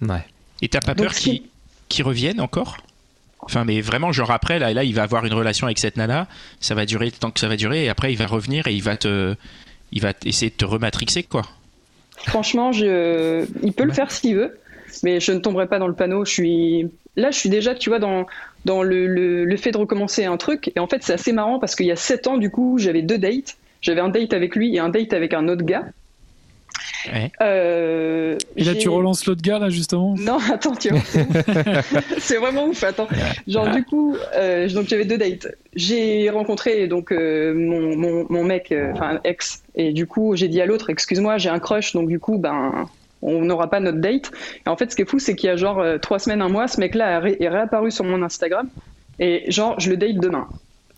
Ouais. 0.00 0.24
Et 0.62 0.68
t'as 0.68 0.78
pas 0.80 0.94
Donc, 0.94 1.06
peur 1.06 1.14
si- 1.14 1.40
qu'il 1.40 1.48
qu'il 1.92 2.04
revienne 2.04 2.40
encore 2.40 2.78
Enfin, 3.44 3.64
mais 3.64 3.80
vraiment, 3.80 4.12
genre 4.12 4.30
après, 4.30 4.60
là, 4.60 4.72
là, 4.72 4.84
il 4.84 4.94
va 4.94 5.02
avoir 5.02 5.24
une 5.24 5.32
relation 5.32 5.66
avec 5.66 5.78
cette 5.78 5.96
nana, 5.96 6.28
ça 6.60 6.76
va 6.76 6.86
durer 6.86 7.10
temps 7.10 7.32
que 7.32 7.40
ça 7.40 7.48
va 7.48 7.56
durer, 7.56 7.84
et 7.84 7.88
après, 7.88 8.12
il 8.12 8.16
va 8.16 8.26
revenir 8.26 8.68
et 8.68 8.72
il 8.72 8.82
va 8.82 8.96
te, 8.96 9.34
il 9.90 10.00
va 10.00 10.12
essayer 10.24 10.50
de 10.50 10.54
te 10.56 10.64
rematrixer, 10.64 11.24
quoi. 11.24 11.42
Franchement, 12.18 12.70
je... 12.70 13.44
il 13.64 13.72
peut 13.72 13.82
le 13.84 13.92
faire 13.92 14.12
s'il 14.12 14.36
veut, 14.36 14.56
mais 15.02 15.18
je 15.18 15.32
ne 15.32 15.40
tomberai 15.40 15.66
pas 15.66 15.80
dans 15.80 15.88
le 15.88 15.94
panneau. 15.94 16.24
Je 16.24 16.30
suis 16.30 16.88
là, 17.16 17.32
je 17.32 17.38
suis 17.38 17.48
déjà, 17.48 17.74
tu 17.74 17.88
vois, 17.88 17.98
dans 17.98 18.26
dans 18.64 18.84
le, 18.84 19.08
le, 19.08 19.44
le 19.44 19.56
fait 19.56 19.72
de 19.72 19.78
recommencer 19.78 20.24
un 20.24 20.36
truc. 20.36 20.70
Et 20.76 20.78
en 20.78 20.86
fait, 20.86 21.02
c'est 21.02 21.14
assez 21.14 21.32
marrant 21.32 21.58
parce 21.58 21.74
qu'il 21.74 21.86
y 21.86 21.90
a 21.90 21.96
sept 21.96 22.28
ans, 22.28 22.38
du 22.38 22.50
coup, 22.50 22.78
j'avais 22.78 23.02
deux 23.02 23.18
dates. 23.18 23.56
J'avais 23.80 24.00
un 24.00 24.08
date 24.08 24.32
avec 24.32 24.54
lui 24.54 24.76
et 24.76 24.78
un 24.78 24.88
date 24.88 25.12
avec 25.12 25.34
un 25.34 25.48
autre 25.48 25.64
gars. 25.64 25.86
Ouais. 27.10 27.30
Euh, 27.40 28.36
Et 28.56 28.64
là, 28.64 28.74
tu 28.74 28.88
relances 28.88 29.26
l'autre 29.26 29.42
gars, 29.42 29.58
là, 29.58 29.70
justement? 29.70 30.14
Non, 30.18 30.38
attends, 30.52 30.74
tu 30.74 30.90
vois. 30.90 31.00
c'est 32.18 32.36
vraiment 32.36 32.66
ouf. 32.66 32.84
Attends. 32.84 33.08
Genre, 33.48 33.68
du 33.70 33.84
coup, 33.84 34.16
euh, 34.36 34.68
donc 34.68 34.88
j'avais 34.88 35.04
deux 35.04 35.18
dates. 35.18 35.48
J'ai 35.74 36.28
rencontré 36.30 36.86
donc 36.86 37.12
euh, 37.12 37.54
mon, 37.54 37.96
mon, 37.96 38.26
mon 38.28 38.44
mec, 38.44 38.72
euh, 38.72 38.92
enfin 38.92 39.20
ex, 39.24 39.62
et 39.74 39.92
du 39.92 40.06
coup, 40.06 40.36
j'ai 40.36 40.48
dit 40.48 40.60
à 40.60 40.66
l'autre, 40.66 40.90
excuse-moi, 40.90 41.38
j'ai 41.38 41.48
un 41.48 41.58
crush, 41.58 41.92
donc 41.92 42.08
du 42.08 42.20
coup, 42.20 42.38
ben, 42.38 42.86
on 43.22 43.40
n'aura 43.42 43.70
pas 43.70 43.80
notre 43.80 43.98
date. 43.98 44.30
Et 44.66 44.68
en 44.68 44.76
fait, 44.76 44.90
ce 44.90 44.96
qui 44.96 45.02
est 45.02 45.08
fou, 45.08 45.18
c'est 45.18 45.34
qu'il 45.34 45.48
y 45.48 45.50
a 45.50 45.56
genre 45.56 45.80
euh, 45.80 45.98
trois 45.98 46.18
semaines, 46.18 46.42
un 46.42 46.48
mois, 46.48 46.68
ce 46.68 46.78
mec-là 46.80 47.20
est 47.40 47.48
réapparu 47.48 47.90
sur 47.90 48.04
mon 48.04 48.22
Instagram, 48.22 48.68
et 49.18 49.50
genre, 49.50 49.78
je 49.80 49.90
le 49.90 49.96
date 49.96 50.16
demain. 50.16 50.46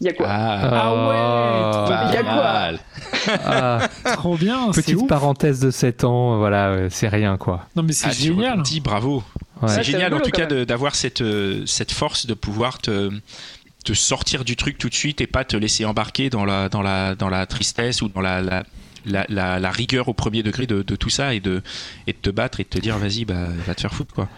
Il 0.01 0.07
y 0.07 0.11
a 0.11 0.13
quoi 0.13 0.27
Ah, 0.29 0.71
Ah 0.73 1.89
ouais, 2.03 2.09
Il 2.09 2.15
y 2.15 2.17
a 2.19 2.23
quoi. 2.23 2.79
Ah, 3.47 3.89
Trop 4.15 4.37
bien, 4.37 4.73
c'est 4.73 4.83
petite 4.83 4.97
ouf. 5.03 5.09
parenthèse 5.09 5.61
de 5.61 5.71
7 5.71 6.05
ans, 6.05 6.37
voilà, 6.39 6.91
c'est 6.91 7.09
rien 7.09 7.37
quoi. 7.37 7.67
Non, 7.77 7.83
mais 7.83 7.93
c'est 7.93 8.09
Ah, 8.09 8.13
génial. 8.13 8.51
rebondis, 8.53 8.81
bravo. 8.81 9.23
Ouais. 9.63 9.69
C'est 9.69 9.83
génial, 9.85 10.13
en 10.15 10.21
tout 10.21 10.31
cas, 10.31 10.47
d'avoir 10.47 10.95
cette, 10.95 11.23
euh, 11.23 11.63
cette 11.67 11.93
force 11.93 12.27
de 12.27 12.35
pouvoir 12.35 12.79
te, 12.79 13.11
te 13.85 13.93
sortir 13.95 14.45
du 14.45 14.57
truc 14.57 14.77
tout 14.79 14.89
de 14.89 14.95
suite 14.95 15.21
et 15.21 15.27
pas 15.27 15.45
te 15.45 15.57
laisser 15.57 15.85
embarquer 15.85 16.29
dans 16.29 16.45
la, 16.45 16.69
dans 16.69 16.83
la, 16.83 17.15
dans 17.15 17.29
la 17.29 17.47
tristesse 17.47 18.03
ou 18.03 18.09
dans 18.09 18.21
la, 18.21 18.43
la, 18.43 18.63
la, 19.07 19.25
la- 19.29 19.59
la 19.61 19.71
rigueur 19.71 20.09
au 20.09 20.13
premier 20.13 20.43
degré 20.43 20.67
de, 20.67 20.83
de 20.83 20.97
tout 20.97 21.09
ça 21.11 21.33
et 21.35 21.41
de, 21.41 21.63
et 22.07 22.13
de 22.13 22.19
te 22.19 22.31
battre 22.31 22.61
et 22.61 22.65
de 22.65 22.69
te 22.69 22.79
dire, 22.79 22.99
vas-y, 22.99 23.25
bah, 23.25 23.47
va 23.67 23.75
te 23.75 23.81
faire 23.81 23.95
foutre, 23.95 24.13
quoi. 24.15 24.29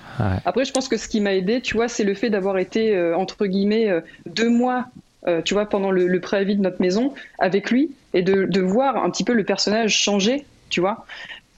Après, 0.44 0.64
je 0.64 0.72
pense 0.72 0.86
que 0.88 0.96
ce 0.96 1.08
qui 1.08 1.20
m'a 1.20 1.34
aidé, 1.34 1.60
tu 1.60 1.74
vois, 1.76 1.88
c'est 1.88 2.04
le 2.04 2.14
fait 2.14 2.30
d'avoir 2.30 2.58
été, 2.58 2.94
euh, 2.94 3.16
entre 3.16 3.46
guillemets, 3.46 3.88
euh, 3.88 4.00
deux 4.26 4.50
mois, 4.50 4.86
euh, 5.26 5.42
tu 5.42 5.54
vois, 5.54 5.66
pendant 5.66 5.90
le, 5.90 6.06
le 6.06 6.20
préavis 6.20 6.56
de 6.56 6.62
notre 6.62 6.80
maison 6.80 7.14
avec 7.38 7.70
lui 7.70 7.90
et 8.14 8.22
de, 8.22 8.44
de 8.44 8.60
voir 8.60 8.96
un 9.02 9.10
petit 9.10 9.24
peu 9.24 9.32
le 9.32 9.44
personnage 9.44 9.94
changer, 9.96 10.44
tu 10.70 10.80
vois. 10.80 11.04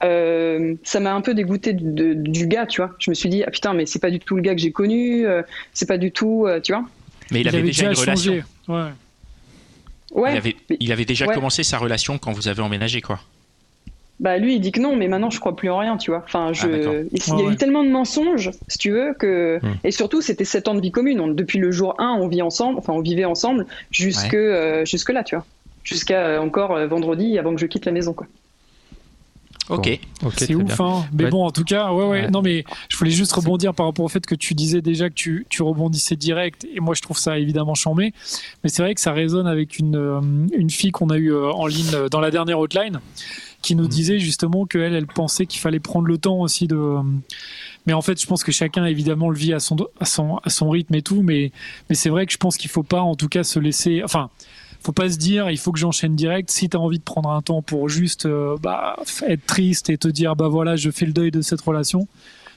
Euh, 0.05 0.75
ça 0.85 1.01
m'a 1.01 1.13
un 1.13 1.21
peu 1.21 1.35
dégoûté 1.35 1.73
de- 1.73 1.91
de- 1.91 2.15
du 2.15 2.47
gars, 2.47 2.67
tu 2.67 2.81
vois. 2.81 2.95
Je 2.99 3.11
me 3.11 3.15
suis 3.15 3.29
dit, 3.29 3.43
ah 3.45 3.51
putain, 3.51 3.75
mais 3.75 3.85
c'est 3.85 3.99
pas 3.99 4.11
du 4.11 4.21
tout 4.21 4.37
le 4.37 4.43
gars 4.43 4.55
que 4.55 4.61
j'ai 4.61 4.71
connu, 4.73 5.27
euh, 5.27 5.43
c'est 5.73 5.87
pas 5.89 5.99
du 5.99 6.13
tout, 6.13 6.47
euh, 6.47 6.61
tu 6.61 6.73
vois. 6.73 6.85
Mais 7.33 7.41
il, 7.41 7.49
avait, 7.49 7.63
déjà, 7.63 7.91
une 7.91 7.97
relation. 7.99 8.33
changé. 8.33 8.45
Ouais. 8.69 8.91
Ouais. 10.13 10.33
Il 10.35 10.37
avait, 10.39 10.57
mais- 10.71 10.77
il 10.81 10.93
avait 10.93 11.05
déjà 11.05 11.27
ouais. 11.27 11.35
commencé 11.35 11.63
sa 11.65 11.79
relation 11.79 12.17
quand 12.19 12.33
vous 12.33 12.49
avez 12.49 12.63
emménagé, 12.63 13.01
quoi. 13.03 13.21
Bah 14.21 14.37
lui 14.39 14.57
il 14.57 14.61
dit 14.61 14.73
que 14.73 14.81
non, 14.81 14.97
mais 14.97 15.07
maintenant 15.07 15.31
je 15.31 15.39
crois 15.39 15.55
plus 15.55 15.71
en 15.71 15.79
rien, 15.79 15.97
tu 15.97 16.11
vois. 16.11 16.23
Enfin, 16.25 16.53
je... 16.53 16.67
Ah, 16.67 16.69
il 16.69 16.75
y 16.75 17.31
a 17.31 17.35
Ouais, 17.37 17.43
ouais. 17.47 17.53
eu 17.53 17.57
tellement 17.57 17.85
de 17.85 17.89
mensonges, 17.91 18.51
si 18.67 18.77
tu 18.79 18.91
veux, 18.91 19.15
que 19.15 19.61
Hmm. 19.63 19.75
et 19.85 19.91
surtout 19.93 20.21
c'était 20.21 20.45
sept 20.45 20.67
ans 20.67 20.75
de 20.75 20.81
vie 20.81 20.91
commune. 20.91 21.21
On- 21.21 21.29
Depuis 21.29 21.59
le 21.61 21.71
jour 21.71 21.95
1, 21.99 22.19
on 22.21 22.27
vit 22.27 22.43
ensemble, 22.43 22.79
enfin 22.79 22.93
on 22.95 23.01
vivait 23.01 23.25
ensemble 23.25 23.67
jusque 23.93 24.35
euh, 24.35 24.85
jusque 24.85 25.11
là, 25.11 25.23
tu 25.23 25.37
vois. 25.37 25.45
Jusqu'à 25.85 26.21
euh, 26.27 26.39
encore 26.41 26.73
euh, 26.75 26.87
vendredi 26.89 27.39
avant 27.39 27.55
que 27.55 27.61
je 27.61 27.67
quitte 27.67 27.87
la 27.87 27.93
maison, 27.93 28.13
quoi. 28.13 28.27
Ok. 29.71 30.01
C'est 30.39 30.55
ouf, 30.55 30.81
hein. 30.81 31.05
Mais 31.13 31.25
Ouais. 31.25 31.31
bon, 31.31 31.45
en 31.45 31.51
tout 31.51 31.63
cas, 31.65 31.93
ouais, 31.93 32.03
ouais, 32.05 32.09
Ouais. 32.23 32.31
Non, 32.31 32.41
mais 32.41 32.65
je 32.89 32.97
voulais 32.97 33.11
juste 33.11 33.33
rebondir 33.33 33.75
par 33.75 33.85
rapport 33.87 34.03
au 34.05 34.09
fait 34.09 34.25
que 34.25 34.35
tu 34.35 34.55
disais 34.55 34.81
déjà 34.81 35.11
que 35.11 35.15
tu, 35.15 35.47
tu 35.51 35.63
rebondissais 35.63 36.17
direct. 36.17 36.67
Et 36.75 36.81
moi, 36.81 36.95
je 36.95 37.03
trouve 37.03 37.19
ça 37.19 37.39
évidemment 37.39 37.75
chambé. 37.75 38.15
Mais 38.65 38.71
c'est 38.71 38.83
vrai 38.83 38.95
que 38.95 39.01
ça 39.01 39.13
résonne 39.13 39.47
avec 39.47 39.79
une, 39.79 40.49
une 40.57 40.71
fille 40.71 40.91
qu'on 40.91 41.11
a 41.11 41.19
eue 41.19 41.35
en 41.37 41.67
ligne 41.67 42.09
dans 42.11 42.21
la 42.21 42.31
dernière 42.31 42.59
hotline 42.59 43.01
qui 43.63 43.75
nous 43.75 43.89
disait 43.89 44.19
justement 44.19 44.67
qu'elle, 44.67 44.95
elle 44.95 45.07
pensait 45.07 45.47
qu'il 45.47 45.61
fallait 45.61 45.81
prendre 45.81 46.07
le 46.07 46.19
temps 46.19 46.39
aussi 46.41 46.67
de. 46.69 46.77
euh, 46.77 47.03
Mais 47.87 47.93
en 47.93 48.03
fait, 48.03 48.21
je 48.21 48.27
pense 48.27 48.45
que 48.45 48.53
chacun, 48.53 48.85
évidemment, 48.85 49.31
le 49.31 49.37
vit 49.37 49.53
à 49.53 49.61
son, 49.61 49.77
à 50.01 50.05
son, 50.05 50.37
à 50.39 50.51
son 50.51 50.71
rythme 50.71 50.95
et 50.95 51.03
tout. 51.03 51.23
Mais, 51.23 51.51
mais 51.89 51.95
c'est 51.97 52.09
vrai 52.09 52.27
que 52.27 52.33
je 52.33 52.39
pense 52.39 52.57
qu'il 52.57 52.71
faut 52.71 52.83
pas, 52.85 53.01
en 53.01 53.15
tout 53.17 53.29
cas, 53.29 53.43
se 53.45 53.59
laisser. 53.59 54.03
Enfin, 54.05 54.31
faut 54.81 54.93
pas 54.93 55.11
se 55.11 55.17
dire 55.19 55.51
il 55.51 55.59
faut 55.59 55.73
que 55.73 55.79
j'enchaîne 55.81 56.15
direct 56.15 56.51
si 56.51 56.69
tu 56.69 56.77
as 56.77 56.81
envie 56.81 56.99
de 57.01 57.05
prendre 57.05 57.31
un 57.31 57.43
temps 57.43 57.63
pour 57.63 57.89
juste 57.89 58.27
euh, 58.27 58.57
bah, 58.63 58.97
être 59.27 59.45
triste 59.45 59.91
et 59.91 59.99
te 59.99 60.07
dire 60.07 60.37
bah 60.37 60.47
voilà 60.47 60.77
je 60.77 60.91
fais 60.93 61.05
le 61.05 61.13
deuil 61.13 61.33
de 61.33 61.41
cette 61.43 61.61
relation 61.61 62.07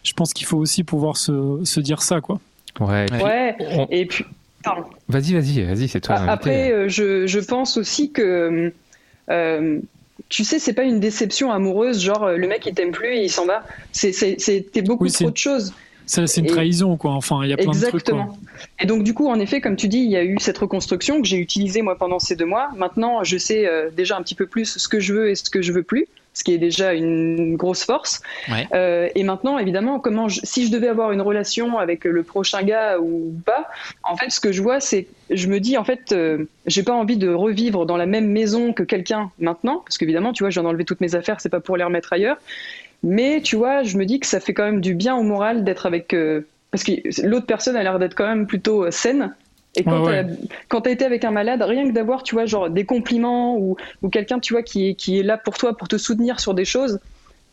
je 0.03 0.13
pense 0.13 0.31
qu'il 0.31 0.46
faut 0.46 0.58
aussi 0.60 0.84
pouvoir 0.84 1.17
se, 1.17 1.62
se 1.63 1.79
dire 1.79 2.03
ça 2.03 2.22
quoi 2.22 2.39
Ouais. 2.79 3.08
Ouais. 3.12 3.24
Ouais. 3.24 3.55
On- 3.72 3.88
Et 3.89 4.05
puis 4.05 4.24
Vas-y, 5.10 5.34
vas-y, 5.34 5.63
vas-y, 5.63 5.88
c'est 5.88 6.01
toi. 6.01 6.15
Ah, 6.20 6.31
après, 6.34 6.72
euh, 6.72 6.88
je, 6.88 7.25
je, 7.25 7.39
pense 7.39 7.77
aussi 7.77 8.12
que. 8.12 8.72
Euh, 9.29 9.79
tu 10.29 10.43
sais, 10.43 10.59
c'est 10.59 10.73
pas 10.73 10.83
une 10.83 10.99
déception 10.99 11.51
amoureuse, 11.51 12.01
genre 12.01 12.29
le 12.29 12.47
mec 12.47 12.65
il 12.65 12.73
t'aime 12.73 12.91
plus 12.91 13.15
et 13.15 13.23
il 13.23 13.29
s'en 13.29 13.45
va. 13.45 13.63
C'était 13.91 14.81
beaucoup 14.81 15.07
trop 15.07 15.31
de 15.31 15.37
choses. 15.37 15.73
C'est 16.05 16.37
une 16.37 16.47
trahison, 16.47 16.97
quoi. 16.97 17.11
Enfin, 17.11 17.41
il 17.43 17.49
y 17.49 17.53
a 17.53 17.57
plein 17.57 17.71
Exactement. 17.71 18.25
de 18.25 18.29
trucs. 18.31 18.69
Et 18.81 18.85
donc, 18.85 19.03
du 19.03 19.13
coup, 19.13 19.29
en 19.29 19.39
effet, 19.39 19.61
comme 19.61 19.77
tu 19.77 19.87
dis, 19.87 19.99
il 19.99 20.11
y 20.11 20.17
a 20.17 20.23
eu 20.23 20.37
cette 20.39 20.57
reconstruction 20.57 21.21
que 21.21 21.27
j'ai 21.27 21.37
utilisée 21.37 21.81
moi 21.81 21.97
pendant 21.97 22.19
ces 22.19 22.35
deux 22.35 22.45
mois. 22.45 22.69
Maintenant, 22.75 23.23
je 23.23 23.37
sais 23.37 23.69
déjà 23.95 24.17
un 24.17 24.21
petit 24.21 24.35
peu 24.35 24.45
plus 24.45 24.77
ce 24.77 24.87
que 24.89 24.99
je 24.99 25.13
veux 25.13 25.29
et 25.29 25.35
ce 25.35 25.49
que 25.49 25.61
je 25.61 25.71
veux 25.71 25.83
plus 25.83 26.07
ce 26.33 26.43
qui 26.43 26.53
est 26.53 26.57
déjà 26.57 26.93
une 26.93 27.55
grosse 27.57 27.83
force. 27.83 28.21
Euh, 28.73 29.09
et 29.15 29.23
maintenant, 29.23 29.57
évidemment, 29.57 30.00
comment 30.00 30.29
si 30.29 30.65
je 30.65 30.71
devais 30.71 30.88
avoir 30.88 31.11
une 31.11 31.21
relation 31.21 31.77
avec 31.77 32.05
le 32.05 32.23
prochain 32.23 32.63
gars 32.63 33.00
ou 33.00 33.33
pas, 33.45 33.69
en 34.03 34.15
fait, 34.15 34.29
ce 34.29 34.39
que 34.39 34.51
je 34.51 34.61
vois, 34.61 34.79
c'est, 34.79 35.07
je 35.29 35.47
me 35.47 35.59
dis, 35.59 35.77
en 35.77 35.83
fait, 35.83 36.11
euh, 36.11 36.45
j'ai 36.67 36.83
pas 36.83 36.93
envie 36.93 37.17
de 37.17 37.29
revivre 37.29 37.85
dans 37.85 37.97
la 37.97 38.05
même 38.05 38.27
maison 38.27 38.71
que 38.71 38.83
quelqu'un 38.83 39.29
maintenant, 39.39 39.83
parce 39.85 39.97
qu'évidemment, 39.97 40.31
tu 40.31 40.43
vois, 40.43 40.50
je 40.50 40.55
viens 40.55 40.63
d'enlever 40.63 40.85
toutes 40.85 41.01
mes 41.01 41.15
affaires, 41.15 41.41
c'est 41.41 41.50
pas 41.50 41.59
pour 41.59 41.75
les 41.75 41.83
remettre 41.83 42.13
ailleurs. 42.13 42.38
Mais 43.03 43.41
tu 43.41 43.55
vois, 43.55 43.83
je 43.83 43.97
me 43.97 44.05
dis 44.05 44.19
que 44.19 44.27
ça 44.27 44.39
fait 44.39 44.53
quand 44.53 44.65
même 44.65 44.81
du 44.81 44.93
bien 44.93 45.15
au 45.15 45.23
moral 45.23 45.63
d'être 45.63 45.85
avec. 45.85 46.13
Euh, 46.13 46.47
parce 46.69 46.83
que 46.85 46.91
l'autre 47.25 47.45
personne 47.45 47.75
a 47.75 47.83
l'air 47.83 48.00
d'être 48.00 48.15
quand 48.15 48.27
même 48.27 48.47
plutôt 48.47 48.89
saine 48.91 49.35
et 49.75 49.83
quand 49.83 50.81
tu 50.81 50.89
as 50.89 50.91
été 50.91 51.05
avec 51.05 51.23
un 51.23 51.31
malade, 51.31 51.61
rien 51.61 51.87
que 51.87 51.93
d'avoir, 51.93 52.23
tu 52.23 52.35
vois, 52.35 52.45
genre 52.45 52.69
des 52.69 52.85
compliments 52.85 53.57
ou, 53.57 53.77
ou 54.01 54.09
quelqu'un, 54.09 54.39
tu 54.39 54.53
vois, 54.53 54.63
qui 54.63 54.89
est, 54.89 54.93
qui 54.95 55.19
est 55.19 55.23
là 55.23 55.37
pour 55.37 55.57
toi, 55.57 55.77
pour 55.77 55.87
te 55.87 55.97
soutenir 55.97 56.39
sur 56.39 56.53
des 56.53 56.65
choses, 56.65 56.99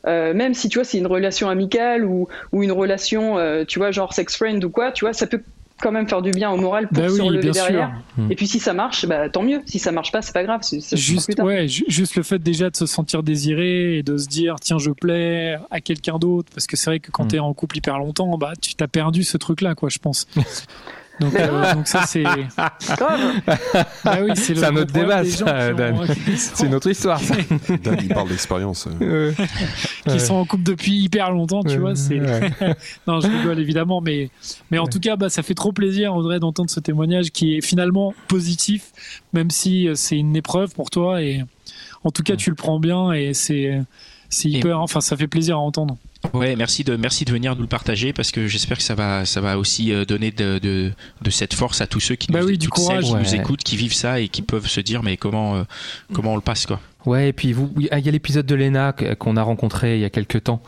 euh, 0.06 0.34
même 0.34 0.54
si, 0.54 0.68
tu 0.68 0.78
vois, 0.78 0.84
c'est 0.84 0.98
une 0.98 1.06
relation 1.06 1.48
amicale 1.48 2.04
ou, 2.04 2.28
ou 2.52 2.62
une 2.62 2.72
relation, 2.72 3.38
euh, 3.38 3.64
tu 3.64 3.78
vois, 3.78 3.90
genre 3.90 4.12
sex 4.12 4.36
friend 4.36 4.64
ou 4.64 4.70
quoi, 4.70 4.90
tu 4.90 5.04
vois, 5.04 5.12
ça 5.12 5.26
peut 5.26 5.42
quand 5.80 5.92
même 5.92 6.08
faire 6.08 6.22
du 6.22 6.32
bien 6.32 6.50
au 6.50 6.56
moral 6.56 6.88
pour 6.88 7.04
bah 7.04 7.08
se 7.08 7.22
relever 7.22 7.50
derrière. 7.50 7.92
Hmm. 8.16 8.32
Et 8.32 8.34
puis 8.34 8.48
si 8.48 8.58
ça 8.58 8.72
marche, 8.72 9.06
bah, 9.06 9.28
tant 9.28 9.44
mieux. 9.44 9.62
Si 9.64 9.78
ça 9.78 9.92
marche 9.92 10.10
pas, 10.10 10.22
c'est 10.22 10.32
pas 10.32 10.42
grave. 10.42 10.60
juste, 10.92 11.40
ouais, 11.40 11.68
juste 11.68 12.16
le 12.16 12.24
fait 12.24 12.40
déjà 12.40 12.68
de 12.68 12.74
se 12.74 12.86
sentir 12.86 13.22
désiré 13.22 13.98
et 13.98 14.02
de 14.02 14.16
se 14.16 14.26
dire 14.26 14.56
tiens 14.60 14.78
je 14.78 14.90
plais 14.90 15.56
à 15.70 15.80
quelqu'un 15.80 16.18
d'autre, 16.18 16.50
parce 16.52 16.66
que 16.66 16.76
c'est 16.76 16.90
vrai 16.90 16.98
que 16.98 17.12
quand 17.12 17.28
tu 17.28 17.36
es 17.36 17.38
en 17.38 17.54
couple 17.54 17.76
hyper 17.76 17.98
longtemps, 17.98 18.36
bah 18.38 18.54
tu 18.60 18.74
t'as 18.74 18.88
perdu 18.88 19.22
ce 19.22 19.36
truc 19.36 19.60
là, 19.60 19.76
quoi, 19.76 19.88
je 19.88 19.98
pense. 19.98 20.26
Donc, 21.20 21.34
euh, 21.34 21.74
donc 21.74 21.88
ça 21.88 22.04
c'est. 22.06 22.24
ah 22.56 24.18
oui, 24.22 24.30
c'est 24.34 24.62
un 24.64 24.76
autre 24.76 24.92
débat, 24.92 25.24
ça, 25.24 25.72
Dan. 25.72 26.06
C'est 26.36 26.66
une 26.66 26.74
autre 26.74 26.88
histoire. 26.88 27.20
Ça. 27.20 27.34
Dan, 27.82 27.98
il 28.00 28.08
parle 28.08 28.28
d'expérience. 28.28 28.88
qui 30.08 30.20
sont 30.20 30.34
en 30.34 30.44
couple 30.44 30.62
depuis 30.62 30.92
hyper 30.92 31.30
longtemps, 31.30 31.62
tu 31.62 31.78
vois. 31.78 31.94
C'est. 31.96 32.18
non, 33.06 33.20
je 33.20 33.28
rigole 33.28 33.58
évidemment, 33.58 34.00
mais 34.00 34.30
mais 34.70 34.78
en 34.78 34.86
tout 34.86 35.00
cas, 35.00 35.16
bah, 35.16 35.28
ça 35.28 35.42
fait 35.42 35.54
trop 35.54 35.72
plaisir, 35.72 36.14
Audrey, 36.14 36.38
d'entendre 36.38 36.70
ce 36.70 36.80
témoignage 36.80 37.30
qui 37.30 37.56
est 37.56 37.60
finalement 37.60 38.14
positif, 38.28 38.92
même 39.32 39.50
si 39.50 39.88
euh, 39.88 39.94
c'est 39.94 40.16
une 40.16 40.36
épreuve 40.36 40.74
pour 40.74 40.90
toi 40.90 41.22
et 41.22 41.44
en 42.04 42.10
tout 42.10 42.22
cas, 42.22 42.36
tu 42.36 42.50
le 42.50 42.56
prends 42.56 42.78
bien 42.78 43.12
et 43.12 43.34
c'est 43.34 43.82
c'est 44.28 44.48
hyper. 44.48 44.80
Enfin, 44.80 45.00
ça 45.00 45.16
fait 45.16 45.26
plaisir 45.26 45.56
à 45.56 45.60
entendre. 45.60 45.96
Ouais, 46.34 46.56
merci 46.56 46.84
de 46.84 46.96
merci 46.96 47.24
de 47.24 47.32
venir 47.32 47.54
nous 47.54 47.62
le 47.62 47.68
partager 47.68 48.12
parce 48.12 48.30
que 48.30 48.46
j'espère 48.46 48.76
que 48.76 48.82
ça 48.82 48.94
va 48.94 49.24
ça 49.24 49.40
va 49.40 49.58
aussi 49.58 49.92
euh, 49.92 50.04
donner 50.04 50.30
de, 50.30 50.58
de, 50.58 50.92
de 51.22 51.30
cette 51.30 51.54
force 51.54 51.80
à 51.80 51.86
tous 51.86 52.00
ceux 52.00 52.16
qui, 52.16 52.30
bah 52.30 52.40
nous, 52.40 52.48
oui, 52.48 52.58
du 52.58 52.68
courage, 52.68 53.04
qui 53.04 53.14
nous 53.14 53.34
écoutent, 53.34 53.62
qui 53.62 53.76
vivent 53.76 53.94
ça 53.94 54.20
et 54.20 54.28
qui 54.28 54.42
peuvent 54.42 54.66
se 54.66 54.80
dire 54.80 55.02
mais 55.02 55.16
comment 55.16 55.56
euh, 55.56 55.62
comment 56.12 56.32
on 56.32 56.36
le 56.36 56.42
passe 56.42 56.66
quoi. 56.66 56.80
Ouais, 57.06 57.28
et 57.28 57.32
puis 57.32 57.52
vous, 57.52 57.72
il 57.78 57.86
y 57.86 58.08
a 58.08 58.12
l'épisode 58.12 58.44
de 58.44 58.54
Lena 58.54 58.92
qu'on 58.92 59.36
a 59.36 59.42
rencontré 59.42 59.94
il 59.96 60.00
y 60.00 60.04
a 60.04 60.10
quelques 60.10 60.44
temps. 60.44 60.60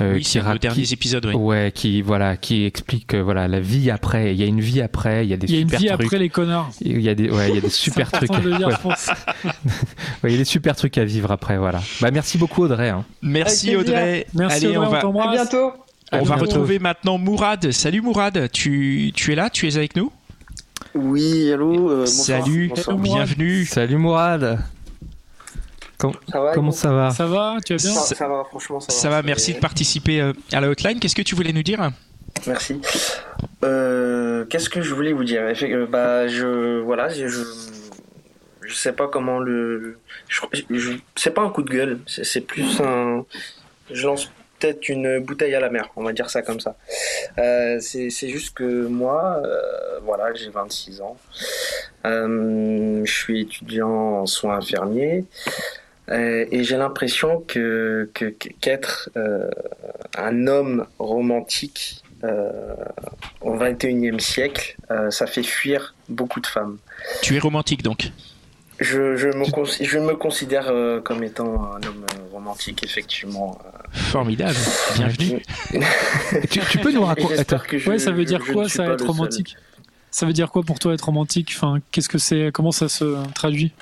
Euh, 0.00 0.14
oui, 0.14 0.24
c'est 0.24 0.40
le 0.40 0.58
dernier 0.58 0.84
épisode, 0.92 1.26
oui. 1.26 1.34
Ouais, 1.34 1.72
qui 1.74 2.02
voilà, 2.02 2.36
qui 2.36 2.64
explique 2.64 3.14
euh, 3.14 3.22
voilà 3.22 3.48
la 3.48 3.60
vie 3.60 3.90
après. 3.90 4.32
Il 4.32 4.38
y 4.38 4.44
a 4.44 4.46
une 4.46 4.60
vie 4.60 4.82
après. 4.82 5.26
Il 5.26 5.30
y 5.30 5.32
a 5.32 5.36
des 5.36 5.48
super 5.48 5.78
trucs. 5.78 5.80
Il 5.80 5.86
y 5.86 5.88
a 5.88 5.94
une 5.94 5.98
vie 5.98 6.04
après 6.04 6.18
les 6.18 6.28
connards. 6.28 6.70
Il 6.82 7.00
y 7.00 7.08
a 7.08 7.14
des, 7.14 7.30
ouais, 7.30 7.48
il 7.48 7.54
y 7.56 7.58
a 7.58 7.60
des 7.62 7.70
super 7.70 8.12
trucs. 8.12 8.30
ouais. 8.30 8.38
ouais, 8.44 10.24
il 10.24 10.30
y 10.32 10.34
a 10.34 10.38
des 10.38 10.44
super 10.44 10.76
trucs 10.76 10.96
à 10.96 11.04
vivre 11.04 11.32
après, 11.32 11.56
voilà. 11.56 11.80
Bah 12.00 12.10
merci 12.12 12.38
beaucoup 12.38 12.62
Audrey. 12.62 12.90
Hein. 12.90 13.04
Merci 13.22 13.74
Audrey. 13.74 14.26
Merci 14.34 14.66
Allez, 14.66 14.76
Audrey, 14.76 14.86
on 14.86 14.90
va. 14.90 14.99
À 15.02 15.32
bientôt. 15.32 15.72
On 16.12 16.22
va 16.22 16.36
retrouver 16.36 16.78
maintenant 16.78 17.18
Mourad. 17.18 17.70
Salut 17.70 18.00
Mourad, 18.00 18.50
tu, 18.52 19.12
tu 19.14 19.32
es 19.32 19.34
là, 19.34 19.48
tu 19.48 19.68
es 19.68 19.76
avec 19.76 19.96
nous 19.96 20.12
Oui, 20.94 21.52
allô. 21.52 21.90
Euh, 21.90 22.06
Salut, 22.06 22.68
bonsoir. 22.68 22.96
bienvenue. 22.98 23.64
Salut 23.64 23.96
Mourad. 23.96 24.58
Comment 25.98 26.72
ça 26.72 26.92
va 26.92 27.10
Ça 27.10 27.26
va 27.26 27.56
Tu 27.64 27.74
vas 27.74 27.82
bien 27.82 27.92
ça, 27.92 28.28
va, 28.28 28.44
franchement, 28.44 28.80
ça 28.80 28.86
va. 28.92 28.98
Ça 28.98 29.08
va, 29.10 29.22
merci 29.22 29.54
de 29.54 29.58
participer 29.58 30.20
euh, 30.20 30.32
à 30.52 30.60
la 30.60 30.68
hotline. 30.70 30.98
Qu'est-ce 30.98 31.14
que 31.14 31.22
tu 31.22 31.34
voulais 31.34 31.52
nous 31.52 31.62
dire 31.62 31.90
Merci. 32.46 32.80
Euh, 33.64 34.46
Qu'est-ce 34.46 34.70
que 34.70 34.80
je 34.80 34.94
voulais 34.94 35.12
vous 35.12 35.24
dire 35.24 35.42
Bah, 35.90 36.26
je. 36.26 36.80
Voilà, 36.80 37.08
je. 37.08 37.26
Je 38.62 38.74
sais 38.74 38.92
pas 38.92 39.08
comment 39.08 39.38
le. 39.40 39.98
Je, 40.28 40.40
je 40.70 40.92
c'est 41.16 41.32
pas 41.34 41.42
un 41.42 41.50
coup 41.50 41.62
de 41.62 41.70
gueule, 41.70 42.00
c'est 42.06 42.40
plus 42.40 42.80
un. 42.80 43.24
Je 43.90 44.06
lance 44.06 44.30
peut-être 44.60 44.88
une 44.88 45.18
bouteille 45.20 45.54
à 45.54 45.60
la 45.60 45.70
mer, 45.70 45.90
on 45.96 46.04
va 46.04 46.12
dire 46.12 46.30
ça 46.30 46.42
comme 46.42 46.60
ça. 46.60 46.76
Euh, 47.38 47.78
c'est 47.80 48.28
juste 48.28 48.54
que 48.54 48.86
moi, 48.86 49.40
euh, 49.44 49.98
voilà, 50.04 50.34
j'ai 50.34 50.50
26 50.50 51.00
ans. 51.00 51.16
Euh, 52.04 53.02
je 53.04 53.12
suis 53.12 53.42
étudiant 53.42 54.20
en 54.20 54.26
soins 54.26 54.58
infirmiers. 54.58 55.24
Et 56.12 56.64
j'ai 56.64 56.76
l'impression 56.76 57.40
que 57.46 58.10
qu'être 58.12 59.10
un 60.18 60.46
homme 60.48 60.88
romantique 60.98 62.02
au 63.40 63.56
21e 63.56 64.18
siècle, 64.18 64.76
ça 65.10 65.28
fait 65.28 65.44
fuir 65.44 65.94
beaucoup 66.08 66.40
de 66.40 66.48
femmes. 66.48 66.78
Tu 67.22 67.36
es 67.36 67.38
romantique 67.38 67.84
donc? 67.84 68.10
Je, 68.80 69.16
je, 69.16 69.28
me, 69.28 69.44
je 69.84 69.98
me 69.98 70.14
considère 70.14 70.72
comme 71.04 71.22
étant 71.22 71.72
un 71.74 71.82
homme 71.86 72.06
romantique, 72.32 72.82
effectivement. 72.82 73.58
Formidable, 73.92 74.56
bienvenue. 74.94 75.42
tu, 76.50 76.78
peux 76.78 76.92
nous 76.92 77.04
raconter 77.04 77.44
Ouais, 77.86 77.98
ça 77.98 78.10
veut 78.10 78.24
dire 78.24 78.42
quoi 78.44 78.68
ça 78.68 78.86
être 78.86 79.06
romantique? 79.06 79.56
Ça 80.10 80.26
veut 80.26 80.32
dire 80.32 80.50
quoi 80.50 80.62
pour 80.62 80.78
toi 80.78 80.94
être 80.94 81.04
romantique? 81.04 81.52
Enfin, 81.54 81.78
qu'est-ce 81.92 82.08
que 82.08 82.18
c'est? 82.18 82.50
Comment 82.52 82.72
ça 82.72 82.88
se 82.88 83.16
traduit? 83.34 83.72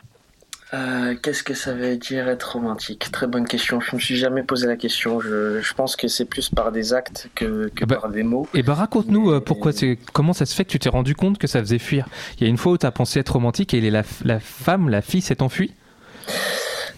Euh, 0.74 1.14
qu'est-ce 1.22 1.42
que 1.42 1.54
ça 1.54 1.72
veut 1.72 1.96
dire 1.96 2.28
être 2.28 2.52
romantique? 2.52 3.10
Très 3.10 3.26
bonne 3.26 3.46
question. 3.46 3.80
Je 3.80 3.96
me 3.96 4.00
suis 4.00 4.16
jamais 4.16 4.42
posé 4.42 4.66
la 4.66 4.76
question. 4.76 5.18
Je, 5.18 5.60
je 5.62 5.74
pense 5.74 5.96
que 5.96 6.08
c'est 6.08 6.26
plus 6.26 6.50
par 6.50 6.72
des 6.72 6.92
actes 6.92 7.30
que, 7.34 7.68
que 7.74 7.86
ben, 7.86 7.96
par 7.96 8.10
des 8.10 8.22
mots. 8.22 8.46
Et 8.52 8.58
eh 8.58 8.62
ben 8.62 8.74
raconte-nous 8.74 9.30
euh, 9.30 9.40
pourquoi 9.40 9.72
comment 10.12 10.34
ça 10.34 10.44
se 10.44 10.54
fait 10.54 10.64
que 10.64 10.70
tu 10.70 10.78
t'es 10.78 10.90
rendu 10.90 11.14
compte 11.14 11.38
que 11.38 11.46
ça 11.46 11.60
faisait 11.60 11.78
fuir? 11.78 12.06
Il 12.36 12.42
y 12.42 12.46
a 12.46 12.50
une 12.50 12.58
fois 12.58 12.72
où 12.72 12.78
tu 12.78 12.84
as 12.84 12.90
pensé 12.90 13.20
être 13.20 13.32
romantique 13.32 13.72
et 13.72 13.90
la, 13.90 14.02
la 14.24 14.40
femme, 14.40 14.90
la 14.90 15.00
fille 15.00 15.22
s'est 15.22 15.42
enfuie? 15.42 15.72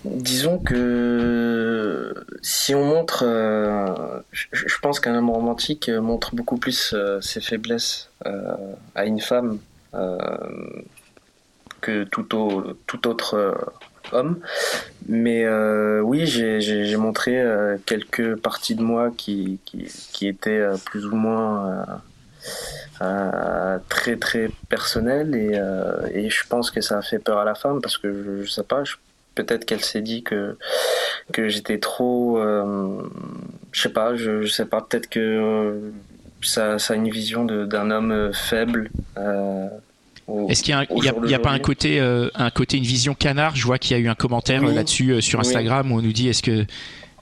Disons 0.04 0.58
que 0.58 2.14
si 2.42 2.74
on 2.74 2.84
montre, 2.84 3.22
euh, 3.24 4.20
je, 4.32 4.46
je, 4.52 4.78
pense 4.82 4.98
qu'un 4.98 5.14
homme 5.14 5.30
romantique 5.30 5.90
montre 5.90 6.34
beaucoup 6.34 6.56
plus 6.56 6.94
ses 7.20 7.40
faiblesses 7.40 8.10
à 8.94 9.04
une 9.04 9.20
femme 9.20 9.58
que 11.80 12.04
tout, 12.04 12.34
au, 12.36 12.74
tout 12.86 13.08
autre 13.08 13.34
euh, 13.34 13.54
homme. 14.12 14.40
Mais 15.08 15.44
euh, 15.44 16.00
oui, 16.00 16.26
j'ai 16.26 16.96
montré 16.96 17.40
euh, 17.40 17.76
quelques 17.86 18.36
parties 18.36 18.74
de 18.74 18.82
moi 18.82 19.10
qui, 19.16 19.58
qui, 19.64 19.86
qui 20.12 20.28
étaient 20.28 20.62
plus 20.84 21.06
ou 21.06 21.16
moins 21.16 21.86
très 23.88 24.16
très 24.16 24.50
personnelles 24.68 25.34
et, 25.34 26.30
je 26.30 26.46
pense 26.48 26.70
que 26.70 26.80
ça 26.80 26.98
a 26.98 27.02
fait 27.02 27.18
peur 27.18 27.38
à 27.38 27.44
la 27.44 27.54
femme 27.54 27.80
parce 27.80 27.98
que 27.98 28.12
je, 28.12 28.44
je 28.44 28.50
sais 28.50 28.62
pas, 28.62 28.82
peut-être 29.34 29.64
qu'elle 29.64 29.82
s'est 29.82 30.02
dit 30.02 30.22
que 30.22 30.56
que 31.32 31.48
j'étais 31.48 31.78
trop, 31.78 32.40
je 33.72 33.80
sais 33.80 33.88
pas, 33.88 34.16
je 34.16 34.46
sais 34.46 34.66
pas, 34.66 34.80
peut-être 34.82 35.08
que 35.08 35.92
ça, 36.42 36.78
ça 36.78 36.94
a 36.94 36.96
une 36.96 37.10
vision 37.10 37.44
d'un 37.44 37.90
homme 37.90 38.32
faible. 38.32 38.90
Est-ce 40.48 40.62
qu'il 40.62 40.74
n'y 40.76 41.34
a, 41.34 41.38
pas 41.38 41.50
un 41.50 41.58
côté, 41.58 42.00
euh, 42.00 42.28
un 42.34 42.50
côté, 42.50 42.76
une 42.76 42.84
vision 42.84 43.14
canard? 43.14 43.56
Je 43.56 43.64
vois 43.64 43.78
qu'il 43.78 43.96
y 43.96 44.00
a 44.00 44.02
eu 44.02 44.08
un 44.08 44.14
commentaire 44.14 44.64
euh, 44.64 44.72
là-dessus 44.72 45.12
euh, 45.12 45.20
sur 45.20 45.40
Instagram 45.40 45.90
où 45.92 45.96
on 45.96 46.02
nous 46.02 46.12
dit 46.12 46.28
est-ce 46.28 46.42
que 46.42 46.66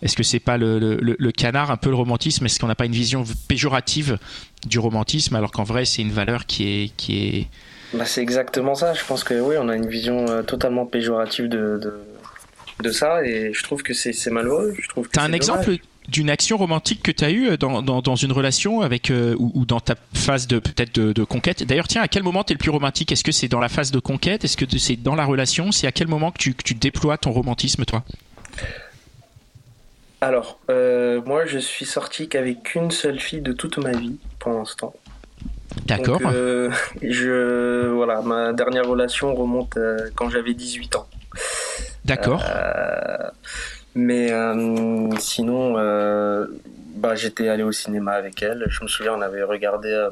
est-ce 0.00 0.14
que 0.14 0.22
c'est 0.22 0.38
pas 0.38 0.56
le, 0.56 0.78
le, 0.78 1.32
canard, 1.32 1.72
un 1.72 1.76
peu 1.76 1.90
le 1.90 1.96
romantisme? 1.96 2.46
Est-ce 2.46 2.60
qu'on 2.60 2.68
n'a 2.68 2.76
pas 2.76 2.86
une 2.86 2.92
vision 2.92 3.24
péjorative 3.48 4.18
du 4.64 4.78
romantisme 4.78 5.34
alors 5.34 5.50
qu'en 5.50 5.64
vrai 5.64 5.84
c'est 5.84 6.02
une 6.02 6.12
valeur 6.12 6.46
qui 6.46 6.68
est 6.68 6.96
qui 6.96 7.18
est 7.18 7.46
bah, 7.94 8.04
c'est 8.04 8.20
exactement 8.20 8.74
ça. 8.74 8.92
Je 8.94 9.02
pense 9.04 9.24
que 9.24 9.34
oui, 9.40 9.56
on 9.58 9.68
a 9.68 9.74
une 9.74 9.88
vision 9.88 10.42
totalement 10.44 10.84
péjorative 10.84 11.48
de, 11.48 11.80
de, 11.82 11.94
de, 12.80 12.90
ça 12.90 13.24
et 13.24 13.52
je 13.52 13.62
trouve 13.64 13.82
que 13.82 13.94
c'est 13.94 14.30
malheureux. 14.30 14.74
Je 14.78 14.88
trouve. 14.88 15.08
T'as 15.08 15.22
un 15.22 15.32
exemple? 15.32 15.78
D'une 16.08 16.30
action 16.30 16.56
romantique 16.56 17.02
que 17.02 17.12
tu 17.12 17.24
as 17.24 17.30
eue 17.30 17.56
dans, 17.58 17.82
dans, 17.82 18.00
dans, 18.00 18.16
une 18.16 18.32
relation 18.32 18.80
avec 18.80 19.10
euh, 19.10 19.36
ou, 19.38 19.66
dans 19.66 19.80
ta 19.80 19.94
phase 20.14 20.46
de 20.46 20.58
peut-être 20.58 20.98
de, 20.98 21.24
conquête. 21.24 21.62
D'ailleurs, 21.64 21.88
tiens, 21.88 22.02
à 22.02 22.08
quel 22.08 22.22
moment 22.22 22.44
tu 22.44 22.52
es 22.52 22.54
le 22.54 22.58
plus 22.58 22.70
romantique? 22.70 23.12
Est-ce 23.12 23.24
que 23.24 23.32
c'est 23.32 23.48
dans 23.48 23.60
la 23.60 23.68
phase 23.68 23.90
de 23.90 23.98
conquête? 23.98 24.44
Est-ce 24.44 24.56
que 24.56 24.64
c'est 24.78 24.96
dans 24.96 25.14
la 25.14 25.26
relation? 25.26 25.70
C'est 25.70 25.86
à 25.86 25.92
quel 25.92 26.08
moment 26.08 26.30
que 26.30 26.38
tu, 26.38 26.54
que 26.54 26.62
tu 26.62 26.74
déploies 26.74 27.18
ton 27.18 27.30
romantisme, 27.30 27.84
toi? 27.84 28.02
Alors, 30.20 30.58
euh, 30.70 31.20
moi, 31.24 31.46
je 31.46 31.58
suis 31.58 31.84
sorti 31.84 32.28
qu'avec 32.28 32.74
une 32.74 32.90
seule 32.90 33.20
fille 33.20 33.40
de 33.40 33.52
toute 33.52 33.78
ma 33.78 33.92
vie 33.92 34.18
pour 34.38 34.52
l'instant. 34.52 34.94
D'accord. 35.86 36.20
Euh, 36.24 36.70
je, 37.02 37.86
voilà, 37.88 38.22
ma 38.22 38.52
dernière 38.52 38.86
relation 38.86 39.34
remonte 39.34 39.76
euh, 39.76 40.08
quand 40.16 40.30
j'avais 40.30 40.54
18 40.54 40.96
ans. 40.96 41.06
D'accord. 42.04 42.42
Mais 44.00 44.30
euh, 44.30 45.08
sinon, 45.18 45.74
euh, 45.76 46.46
bah, 46.94 47.16
j'étais 47.16 47.48
allé 47.48 47.64
au 47.64 47.72
cinéma 47.72 48.12
avec 48.12 48.40
elle. 48.44 48.64
Je 48.68 48.84
me 48.84 48.88
souviens, 48.88 49.14
on 49.14 49.20
avait 49.20 49.42
regardé 49.42 49.88
euh, 49.90 50.10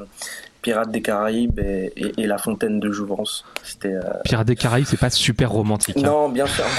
Pirates 0.61 0.91
des 0.91 1.01
Caraïbes 1.01 1.57
et, 1.59 1.93
et- 1.95 2.11
et 2.23 2.27
La 2.27 2.37
Fontaine 2.37 2.81
de 2.81 2.91
Jouvence. 2.91 3.45
C'était. 3.63 3.93
euh, 3.93 4.01
Pirates 4.25 4.45
des 4.47 4.57
Caraïbes, 4.57 4.87
c'est 4.89 4.99
pas 4.99 5.09
super 5.09 5.51
romantique. 5.51 5.95
hein. 5.99 6.01
Non, 6.03 6.27
bien 6.27 6.47
sûr. 6.47 6.65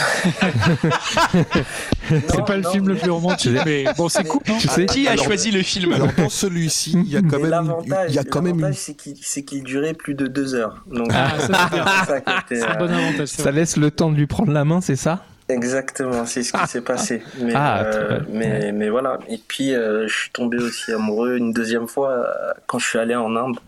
C'est 2.29 2.45
pas 2.45 2.57
le 2.57 2.63
film 2.63 2.89
le 2.89 2.95
plus 2.97 3.11
romantique, 3.11 3.59
mais 3.65 3.85
bon, 3.97 4.09
c'est 4.09 4.25
cool. 4.25 4.41
Tu 4.61 4.69
sais, 4.69 4.87
Qui 4.87 5.07
a 5.09 5.13
alors- 5.13 5.25
choisi 5.25 5.51
le 5.51 5.63
film? 5.63 5.93
Alors 5.93 6.09
dans 6.17 6.29
celui-ci, 6.29 6.93
il 6.95 7.11
y 7.11 7.17
a 7.17 7.21
quand 7.21 7.37
Mais 7.37 7.43
même, 7.43 7.51
l'avantage, 7.51 8.11
il 8.11 8.15
y 8.15 8.19
a 8.19 8.25
quand 8.25 8.41
même 8.43 8.55
une... 8.57 8.61
l'avantage, 8.63 8.81
c'est 8.81 8.95
qu'il 8.95 9.15
c'est 9.21 9.43
qu'il 9.45 9.63
durait 9.63 9.95
plus 9.95 10.15
de 10.15 10.27
deux 10.27 10.55
heures. 10.55 10.83
Donc, 10.91 11.11
Ah, 11.13 11.39
ça, 11.39 11.47
ça 12.07 12.15
euh, 12.53 12.75
bon 12.79 12.91
avantage. 12.93 13.29
ça 13.29 13.43
vrai. 13.45 13.53
laisse 13.53 13.77
le 13.77 13.91
temps 13.91 14.11
de 14.11 14.17
lui 14.17 14.27
prendre 14.27 14.53
la 14.53 14.65
main, 14.65 14.81
c'est 14.81 14.97
ça? 14.97 15.23
Exactement, 15.49 16.27
c'est 16.27 16.43
ce 16.43 16.53
qui 16.53 16.67
s'est 16.67 16.81
passé. 16.83 17.23
Mais, 17.41 17.53
Ah, 17.55 17.83
euh, 17.85 17.91
très- 18.21 18.33
mais, 18.33 18.73
mais 18.73 18.89
voilà. 18.91 19.19
Et 19.29 19.39
puis, 19.39 19.75
euh, 19.75 20.07
je 20.07 20.15
suis 20.15 20.31
tombé 20.31 20.59
aussi 20.59 20.93
amoureux 20.93 21.37
une 21.37 21.53
deuxième 21.53 21.89
fois 21.89 22.11
euh, 22.11 22.53
quand 22.67 22.79
je 22.79 22.87
suis 22.87 22.99
allé 22.99 23.15
en 23.15 23.35
Inde. 23.35 23.59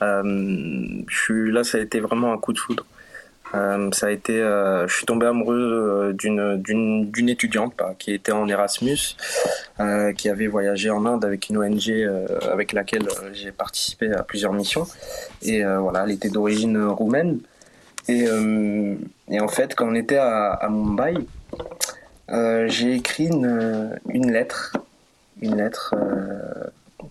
Euh, 0.00 0.22
je 1.08 1.16
suis, 1.16 1.52
là, 1.52 1.64
ça 1.64 1.78
a 1.78 1.80
été 1.82 2.00
vraiment 2.00 2.32
un 2.32 2.38
coup 2.38 2.52
de 2.52 2.58
foudre. 2.58 2.84
Euh, 3.54 3.90
ça 3.92 4.06
a 4.06 4.10
été, 4.10 4.40
euh, 4.40 4.88
je 4.88 4.96
suis 4.96 5.04
tombé 5.04 5.26
amoureux 5.26 6.08
euh, 6.08 6.12
d'une 6.14 7.28
étudiante 7.28 7.74
bah, 7.76 7.94
qui 7.98 8.14
était 8.14 8.32
en 8.32 8.48
Erasmus, 8.48 8.96
euh, 9.78 10.14
qui 10.14 10.30
avait 10.30 10.46
voyagé 10.46 10.88
en 10.88 11.04
Inde 11.04 11.26
avec 11.26 11.50
une 11.50 11.58
ONG 11.58 11.90
euh, 11.90 12.26
avec 12.50 12.72
laquelle 12.72 13.02
euh, 13.02 13.28
j'ai 13.34 13.52
participé 13.52 14.10
à 14.10 14.22
plusieurs 14.22 14.54
missions. 14.54 14.86
Et 15.42 15.62
euh, 15.62 15.80
voilà, 15.80 16.04
elle 16.04 16.12
était 16.12 16.30
d'origine 16.30 16.78
euh, 16.78 16.88
roumaine. 16.88 17.40
Et, 18.08 18.24
euh, 18.26 18.94
et 19.28 19.40
en 19.40 19.48
fait, 19.48 19.74
quand 19.74 19.88
on 19.88 19.94
était 19.94 20.16
à, 20.16 20.52
à 20.52 20.68
Mumbai, 20.68 21.14
euh, 22.30 22.66
j'ai 22.68 22.94
écrit 22.94 23.26
une, 23.26 23.98
une 24.08 24.30
lettre, 24.32 24.76
une 25.40 25.56
lettre, 25.56 25.94
euh, 25.96 27.06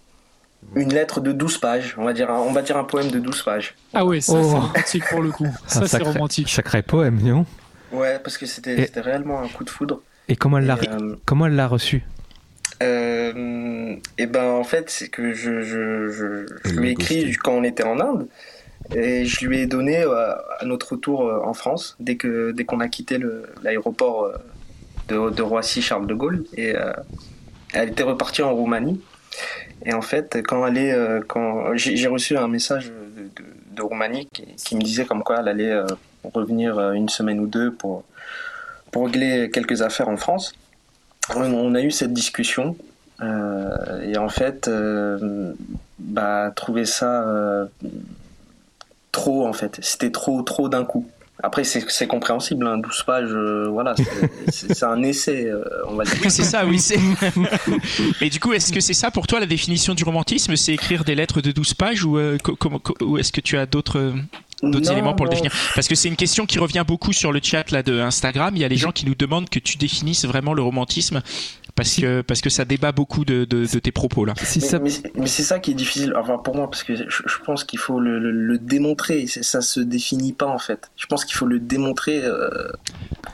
une 0.75 0.93
lettre 0.93 1.19
de 1.21 1.32
12 1.32 1.58
pages, 1.60 1.95
on 1.97 2.04
va 2.06 2.13
dire, 2.13 2.30
un- 2.32 2.39
on 2.39 2.51
va 2.54 2.62
dire 2.62 2.77
un 2.77 2.84
poème 2.84 3.10
de 3.12 3.19
12 3.19 3.41
pages. 3.43 3.75
Ah 3.93 4.06
ouais, 4.06 4.21
ça 4.21 4.34
Oh. 4.36 4.41
c'est 4.43 4.56
romantique 4.58 5.04
pour 5.10 5.21
le 5.21 5.32
coup. 5.32 5.47
Ça 5.67 5.80
Un 5.80 5.82
c'est 5.88 5.97
sacré- 5.97 6.12
romantique. 6.13 6.49
Sacré 6.49 6.82
poème, 6.82 7.19
non? 7.21 7.45
Ouais, 7.91 8.19
parce 8.19 8.38
que 8.38 8.45
c'était 8.45 8.89
réellement 8.95 9.41
un 9.41 9.47
coup 9.49 9.63
de 9.65 9.69
foudre. 9.69 10.01
Et 10.30 10.36
comment 10.38 10.60
elle 10.60 10.65
l'a 10.65 10.77
euh, 10.89 11.15
comment 11.25 11.45
elle 11.47 11.56
l'a 11.56 11.67
reçu? 11.67 12.04
Euh, 12.82 13.95
et 14.17 14.25
ben 14.25 14.45
en 14.45 14.63
fait 14.63 14.89
c'est 14.89 15.10
que 15.10 15.34
je, 15.34 15.62
je, 15.62 16.10
je, 16.10 16.45
je 16.65 16.71
lui 16.80 16.89
ai 16.89 16.91
écrit 16.93 17.32
quand 17.34 17.51
on 17.51 17.63
était 17.63 17.84
en 17.84 17.99
Inde 17.99 18.27
et 18.95 19.25
je 19.25 19.45
lui 19.45 19.60
ai 19.60 19.65
donné 19.65 20.01
euh, 20.01 20.34
à 20.60 20.65
notre 20.65 20.93
retour 20.93 21.25
euh, 21.25 21.41
en 21.43 21.54
France 21.54 21.95
dès 21.99 22.17
que 22.17 22.51
dès 22.51 22.65
qu'on 22.65 22.80
a 22.80 22.88
quitté 22.88 23.19
l'aéroport 23.63 24.25
euh, 24.25 25.32
de, 25.32 25.41
Roissy 25.41 25.82
Charles 25.82 26.08
de 26.08 26.13
Gaulle. 26.13 26.45
Et 26.56 26.75
euh, 26.75 26.93
elle 27.73 27.89
était 27.89 28.04
repartie 28.04 28.41
en 28.41 28.54
Roumanie. 28.54 29.01
Et 29.86 29.93
en 29.93 30.01
fait 30.01 30.41
quand 30.43 30.65
elle 30.67 30.77
est 30.77 30.91
euh, 30.91 31.21
quand 31.25 31.75
j'ai 31.75 32.08
reçu 32.08 32.38
un 32.38 32.47
message 32.47 32.91
de, 33.75 33.82
Roumanie 33.82 34.27
qui, 34.32 34.75
me 34.75 34.82
disait 34.82 35.06
comme 35.06 35.23
quoi 35.23 35.38
elle 35.39 35.47
allait 35.47 35.71
euh, 35.71 35.88
revenir 36.23 36.77
euh, 36.77 36.91
une 36.91 37.10
semaine 37.10 37.39
ou 37.39 37.47
deux 37.47 37.71
pour 37.71 38.04
pour 38.91 39.06
régler 39.06 39.49
quelques 39.51 39.82
affaires 39.82 40.10
en 40.10 40.17
France. 40.17 40.54
On 41.36 41.75
a 41.75 41.82
eu 41.82 41.91
cette 41.91 42.13
discussion 42.13 42.75
euh, 43.21 44.01
et 44.01 44.17
en 44.17 44.30
fait, 44.30 44.67
euh, 44.67 45.54
bah, 45.99 46.51
trouver 46.56 46.86
ça 46.86 47.27
euh, 47.27 47.65
trop 49.12 49.47
en 49.47 49.54
fait. 49.54 49.78
C'était 49.82 50.12
trop, 50.12 50.41
trop 50.41 50.69
d'un 50.69 50.86
coup. 50.86 51.08
Après, 51.43 51.63
c'est 51.63 52.06
compréhensible, 52.06 52.67
hein, 52.67 52.78
12 52.78 53.02
pages, 53.04 53.30
euh, 53.32 53.67
voilà, 53.67 53.95
c'est- 54.50 54.84
un 54.84 55.02
essai, 55.02 55.47
euh, 55.47 55.63
on 55.88 55.95
va 55.95 56.04
dire. 56.04 56.13
Oui, 56.24 56.30
c'est 56.30 56.43
ça, 56.43 56.67
oui. 56.67 56.78
c'est- 56.78 57.00
Mais 58.21 58.30
du 58.30 58.39
coup, 58.39 58.54
est-ce 58.54 58.71
que 58.71 58.80
c'est 58.80 58.93
ça 58.93 59.10
pour 59.10 59.26
toi 59.26 59.39
la 59.39 59.47
définition 59.47 59.95
du 59.95 60.04
romantisme 60.04 60.56
C'est 60.56 60.74
écrire 60.74 61.04
des 61.04 61.15
lettres 61.15 61.41
de 61.41 61.52
12 61.52 61.74
pages 61.74 62.04
ou, 62.04 62.19
euh, 62.19 62.38
ou 63.02 63.17
est-ce 63.17 63.32
que 63.32 63.41
tu 63.41 63.58
as 63.58 63.65
d'autres 63.65 63.97
euh, 63.97 64.13
d'autres 64.62 64.91
éléments 64.91 65.15
pour 65.15 65.26
le 65.26 65.32
définir? 65.32 65.52
Parce 65.74 65.88
que 65.88 65.95
c'est 65.95 66.08
une 66.10 66.15
question 66.15 66.45
qui 66.45 66.60
revient 66.60 66.84
beaucoup 66.88 67.12
sur 67.13 67.32
le 67.32 67.39
chat 67.41 67.71
là, 67.71 67.82
de 67.82 68.00
Instagram. 68.00 68.56
Il 68.56 68.62
y 68.62 68.65
a 68.65 68.67
les 68.67 68.78
gens 68.78 68.91
qui 68.91 69.08
nous 69.08 69.15
demandent 69.15 69.50
que 69.50 69.58
tu 69.58 69.78
définisses 69.78 70.26
vraiment 70.26 70.54
le 70.54 70.62
romantisme 70.62 71.21
parce 71.84 71.96
que, 71.96 72.22
parce 72.22 72.41
que 72.41 72.50
ça 72.50 72.65
débat 72.65 72.91
beaucoup 72.91 73.26
de, 73.26 73.46
de- 73.46 73.65
de 73.65 73.80
tes 73.80 73.91
propos 73.91 74.26
là. 74.26 74.34
Si 74.41 74.60
Mais, 74.60 74.65
ça... 74.67 74.80
mais- 74.80 74.91
mais 75.15 75.28
c'est 75.28 75.44
ça 75.44 75.60
qui 75.60 75.72
est 75.72 75.76
difficile, 75.76 76.13
enfin 76.15 76.38
pour 76.38 76.56
moi, 76.56 76.70
parce 76.70 76.84
que 76.84 76.96
je, 76.96 77.04
je 77.10 77.38
pense 77.46 77.63
qu'il 77.63 77.80
faut 77.80 78.00
le, 78.00 78.20
le- 78.20 78.32
le 78.32 78.58
démontrer. 78.58 79.28
Ça 79.28 79.62
se 79.62 79.80
définit 79.80 80.34
pas 80.34 80.46
en 80.48 80.60
fait. 80.60 80.91
Je 80.98 81.06
pense 81.08 81.26
qu'il 81.26 81.36
faut 81.36 81.46
le 81.46 81.60
démontrer 81.60 82.22
euh, 82.24 82.50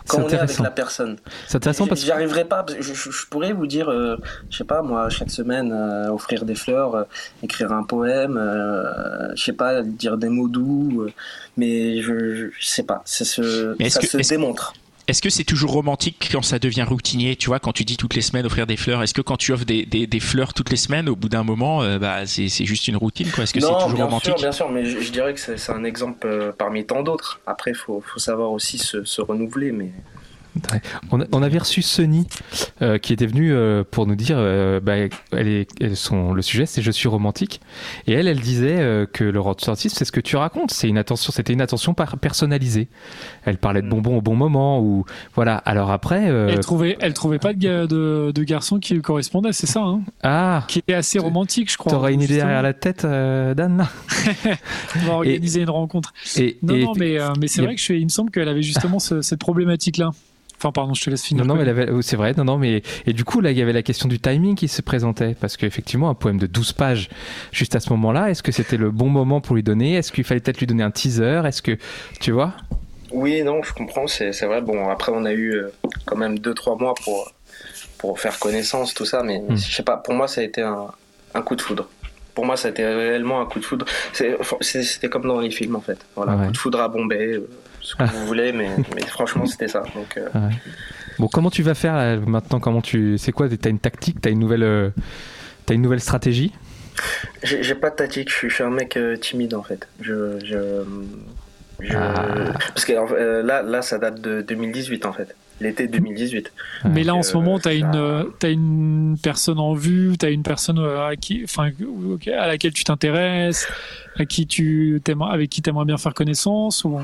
quand 0.07 0.23
on 0.23 0.29
est 0.29 0.35
avec 0.37 0.57
la 0.59 0.71
personne. 0.71 1.17
C'est 1.47 1.57
intéressant 1.57 1.87
parce 1.87 2.01
J'y 2.01 2.07
que 2.07 2.11
arriverai 2.13 2.45
pas. 2.45 2.65
Je, 2.79 2.93
je- 2.93 3.11
je 3.11 3.25
pourrais 3.27 3.53
vous 3.53 3.67
dire, 3.67 3.89
euh, 3.89 4.17
je 4.49 4.57
sais 4.57 4.63
pas, 4.63 4.81
moi, 4.81 5.09
chaque 5.09 5.31
semaine, 5.31 5.71
euh, 5.73 6.09
offrir 6.09 6.45
des 6.45 6.55
fleurs, 6.55 6.95
euh, 6.95 7.03
écrire 7.43 7.71
un 7.71 7.83
poème, 7.83 8.37
euh, 8.37 9.35
je 9.35 9.43
sais 9.43 9.53
pas, 9.53 9.81
dire 9.83 10.17
des 10.17 10.29
mots 10.29 10.47
doux, 10.47 11.03
euh, 11.03 11.11
mais 11.57 12.01
je, 12.01 12.49
je, 12.57 12.65
sais 12.65 12.83
pas. 12.83 13.01
Ça 13.05 13.25
se, 13.25 13.75
ça 13.89 13.99
que- 13.99 14.27
démontre. 14.29 14.73
Est-ce 15.07 15.21
que 15.21 15.29
c'est 15.29 15.45
toujours 15.45 15.71
romantique 15.71 16.29
quand 16.31 16.41
ça 16.41 16.59
devient 16.59 16.83
routinier 16.83 17.37
Tu 17.37 17.47
vois, 17.47 17.59
quand 17.59 17.71
tu 17.71 17.85
dis 17.85 17.95
toutes 17.95 18.13
les 18.13 18.21
semaines 18.21 18.45
offrir 18.45 18.67
des 18.67 18.75
fleurs, 18.75 19.01
est-ce 19.03 19.13
que 19.13 19.21
quand 19.21 19.37
tu 19.37 19.53
offres 19.53 19.63
des, 19.63 19.85
des, 19.85 20.05
des 20.05 20.19
fleurs 20.19 20.53
toutes 20.53 20.69
les 20.69 20.75
semaines, 20.75 21.07
au 21.07 21.15
bout 21.15 21.29
d'un 21.29 21.43
moment, 21.43 21.81
euh, 21.81 21.97
bah, 21.97 22.25
c'est 22.25 22.49
c'est 22.49 22.65
juste 22.65 22.89
une 22.89 22.97
routine 22.97 23.31
quoi? 23.31 23.45
Est-ce 23.45 23.53
que 23.53 23.61
c'est 23.61 23.67
toujours 23.67 23.93
bien 23.93 24.05
romantique? 24.05 24.33
sûr, 24.33 24.41
bien 24.41 24.51
sûr, 24.51 24.69
mais 24.69 24.85
je, 24.85 24.99
je 24.99 25.11
dirais 25.11 25.33
que 25.33 25.39
c'est 25.39 25.57
c'est 25.57 25.71
un 25.71 25.85
exemple 25.85 26.27
euh, 26.27 26.51
parmi 26.51 26.85
tant 26.85 27.03
d'autres. 27.03 27.39
Après, 27.47 27.73
faut, 27.73 28.03
faut 28.05 28.19
savoir 28.19 28.51
aussi 28.51 28.77
se, 28.77 29.05
se 29.05 29.21
renouveler, 29.21 29.71
mais 29.71 29.91
on, 31.11 31.21
a- 31.21 31.25
on 31.31 31.41
avait 31.43 31.57
reçu 31.57 31.81
Sony 31.81 32.27
euh, 32.81 32.97
qui 32.97 33.13
était 33.13 33.25
venue 33.27 33.53
euh, 33.53 33.83
pour 33.89 34.07
nous 34.07 34.15
dire 34.15 34.37
euh, 34.39 34.79
bah, 34.79 34.93
elle 35.31 35.47
est, 35.47 35.67
elle- 35.81 35.95
son, 35.95 36.33
le 36.33 36.41
sujet 36.41 36.65
c'est 36.65 36.81
je 36.81 36.91
suis 36.91 37.07
romantique. 37.07 37.61
Et 38.07 38.13
elle 38.13 38.27
elle 38.27 38.39
disait 38.39 39.05
que 39.13 39.23
le 39.23 39.39
romantisme 39.39 39.89
c'est 39.95 40.05
ce 40.05 40.11
que 40.11 40.19
tu 40.21 40.35
racontes. 40.35 40.71
C'est 40.71 40.87
une 40.89 40.97
attention 40.97 41.31
c'était 41.31 41.53
une 41.53 41.61
attention 41.61 41.93
par- 41.93 42.17
personnalisée. 42.17 42.87
Elle 43.45 43.57
parlait 43.57 43.81
de 43.81 43.89
bonbons 43.89 44.17
au 44.17 44.21
bon 44.21 44.35
moment 44.35 44.79
ou 44.81 45.05
voilà. 45.35 45.57
Alors 45.57 45.91
après 45.91 46.23
Elle 46.25 46.59
trouvait, 46.59 46.97
elle 46.99 47.13
trouvait 47.13 47.39
pas 47.39 47.53
de, 47.53 47.85
de, 47.85 48.31
de 48.33 48.43
garçon 48.43 48.79
qui 48.79 48.93
lui 48.93 49.01
correspondait, 49.01 49.53
c'est 49.53 49.67
ça, 49.67 49.81
hein? 49.81 50.01
Ah. 50.23 50.63
Qui 50.67 50.79
était 50.79 50.93
assez 50.93 51.19
romantique, 51.19 51.71
je 51.71 51.77
crois. 51.77 51.91
t'aurais 51.91 52.13
une 52.13 52.21
idée 52.21 52.35
derrière 52.35 52.61
la 52.61 52.73
tête 52.73 53.03
Dan? 53.05 53.87
On 54.95 55.05
va 55.05 55.13
organiser 55.13 55.61
une 55.61 55.69
rencontre. 55.69 56.13
et, 56.37 56.57
Non, 56.61 56.75
et- 56.75 56.83
non, 56.83 56.93
mais, 56.97 57.17
mais 57.39 57.47
c'est 57.47 57.61
vrai 57.61 57.73
que 57.75 57.79
je 57.79 57.85
suis, 57.85 57.99
il 57.99 58.03
me 58.05 58.09
semble 58.09 58.31
qu'elle 58.31 58.47
avait 58.49 58.61
justement 58.63 58.99
ce- 58.99 59.21
cette 59.21 59.39
problématique-là. 59.39 60.11
Enfin, 60.57 60.71
pardon, 60.71 60.93
je 60.95 61.03
te 61.03 61.09
laisse 61.11 61.23
finir. 61.23 61.45
Non, 61.45 61.55
non, 61.55 61.63
mais 61.63 62.01
c'est 62.01 62.15
vrai, 62.15 62.33
non, 62.35 62.43
non, 62.43 62.57
mais 62.57 62.81
et 63.05 63.13
du 63.13 63.23
coup 63.23 63.41
là, 63.41 63.51
il 63.51 63.57
y 63.57 63.61
avait 63.61 63.73
la 63.73 63.83
question 63.83 64.07
du 64.09 64.19
timing 64.19 64.55
qui 64.55 64.67
se 64.67 64.81
présentait 64.81 65.35
parce 65.39 65.55
qu'effectivement, 65.55 66.09
un 66.09 66.15
poème 66.15 66.39
de 66.39 66.47
12 66.47 66.73
pages 66.73 67.09
juste 67.51 67.75
à 67.75 67.79
ce 67.79 67.91
moment-là, 67.91 68.31
est-ce 68.31 68.41
que 68.41 68.51
c'était 68.51 68.77
le 68.77 68.89
bon 68.89 69.09
moment 69.09 69.39
pour 69.39 69.55
lui 69.55 69.61
donner? 69.63 69.93
Est-ce 69.95 70.11
qu'il 70.11 70.23
fallait 70.23 70.39
peut-être 70.39 70.59
lui 70.59 70.65
donner 70.67 70.83
un 70.83 70.89
teaser? 70.91 71.43
Est-ce 71.45 71.61
que 71.61 71.77
tu 72.19 72.31
vois? 72.31 72.53
Oui, 73.11 73.41
non, 73.43 73.61
je 73.63 73.71
comprends, 73.73 74.07
c'est 74.07 74.31
vrai. 74.45 74.61
Bon, 74.61 74.89
après, 74.89 75.11
on 75.15 75.25
a 75.25 75.31
eu 75.31 75.51
euh, 75.53 75.69
quand 76.05 76.17
même 76.17 76.35
2-3 76.39 76.79
mois 76.79 76.93
pour, 77.03 77.31
pour 77.99 78.19
faire 78.19 78.37
connaissance, 78.39 78.93
tout 78.93 79.05
ça, 79.05 79.21
mais 79.23 79.39
Hmm. 79.39 79.55
je 79.55 79.75
sais 79.75 79.83
pas, 79.83 79.97
pour 79.97 80.13
moi, 80.15 80.27
ça 80.27 80.41
a 80.41 80.43
été 80.43 80.61
un, 80.61 80.87
un 81.35 81.41
coup 81.43 81.55
de 81.55 81.61
foudre. 81.61 81.87
Pour 82.35 82.45
moi, 82.45 82.57
ça 82.57 82.67
a 82.67 82.71
été 82.71 82.85
réellement 82.85 83.39
un 83.41 83.45
coup 83.45 83.59
de 83.59 83.65
foudre. 83.65 83.85
C'était 84.61 85.09
comme 85.09 85.23
dans 85.27 85.39
les 85.39 85.51
films, 85.51 85.75
en 85.75 85.81
fait. 85.81 85.99
Voilà, 86.15 86.35
Ouais. 86.35 86.45
coup 86.47 86.51
de 86.51 86.57
foudre 86.57 86.81
à 86.81 86.87
Bombay, 86.89 87.33
euh, 87.35 87.49
ce 87.81 87.95
que 87.95 88.03
vous 88.03 88.25
voulez, 88.27 88.51
mais, 88.51 88.69
mais 88.95 89.01
franchement, 89.05 89.45
c'était 89.45 89.67
ça. 89.67 89.83
Donc, 89.95 90.17
euh, 90.17 90.27
Bon, 91.19 91.27
comment 91.27 91.49
tu 91.49 91.63
vas 91.63 91.73
faire 91.73 91.95
là, 91.95 92.17
maintenant 92.17 92.59
Comment 92.59 92.81
tu 92.81 93.17
C'est 93.17 93.31
quoi 93.31 93.47
T'as 93.49 93.69
une 93.69 93.79
tactique 93.79 94.21
T'as 94.21 94.29
une 94.29 94.39
nouvelle 94.39 94.63
euh, 94.63 94.89
T'as 95.65 95.73
une 95.73 95.81
nouvelle 95.81 95.99
stratégie? 96.01 96.53
J'ai 97.43 97.75
pas 97.75 97.89
de 97.91 97.95
tactique, 97.95 98.29
je 98.31 98.49
suis, 98.49 98.63
un 98.63 98.69
mec 98.69 98.97
euh, 98.97 99.17
timide 99.17 99.53
en 99.53 99.63
fait. 99.63 99.87
Je, 100.01 100.39
je, 100.43 100.83
je- 101.79 101.93
Ah. 101.95 102.53
Parce 102.69 102.85
que 102.85 102.93
euh, 102.93 103.43
là, 103.43 103.61
là, 103.61 103.81
ça 103.81 103.97
date 103.99 104.19
de 104.21 104.41
2018 104.41 105.05
en 105.05 105.13
fait. 105.13 105.35
L'été 105.59 105.87
2018. 105.87 106.51
Mais 106.85 107.03
là, 107.03 107.15
en 107.15 107.23
ce 107.23 107.35
moment, 107.35 107.57
tu 107.59 107.67
as, 107.67 107.73
une, 107.73 107.91
ça- 107.93 108.25
t'as 108.39 108.51
une 108.51 109.17
personne 109.21 109.59
en 109.59 109.73
vue, 109.73 110.15
tu 110.19 110.25
as 110.25 110.29
une 110.29 110.43
personne 110.43 110.77
à, 110.79 111.15
qui, 111.15 111.41
enfin, 111.43 111.69
ok, 112.11 112.27
à 112.27 112.45
laquelle 112.47 112.73
tu 112.73 112.83
t'intéresses, 112.83 113.67
à 114.17 114.25
qui 114.25 114.45
tu 114.45 115.01
avec 115.29 115.49
qui 115.49 115.61
tu 115.63 115.69
aimerais 115.71 115.85
bien 115.85 115.97
faire 115.97 116.13
connaissance 116.13 116.83
ou... 116.83 116.99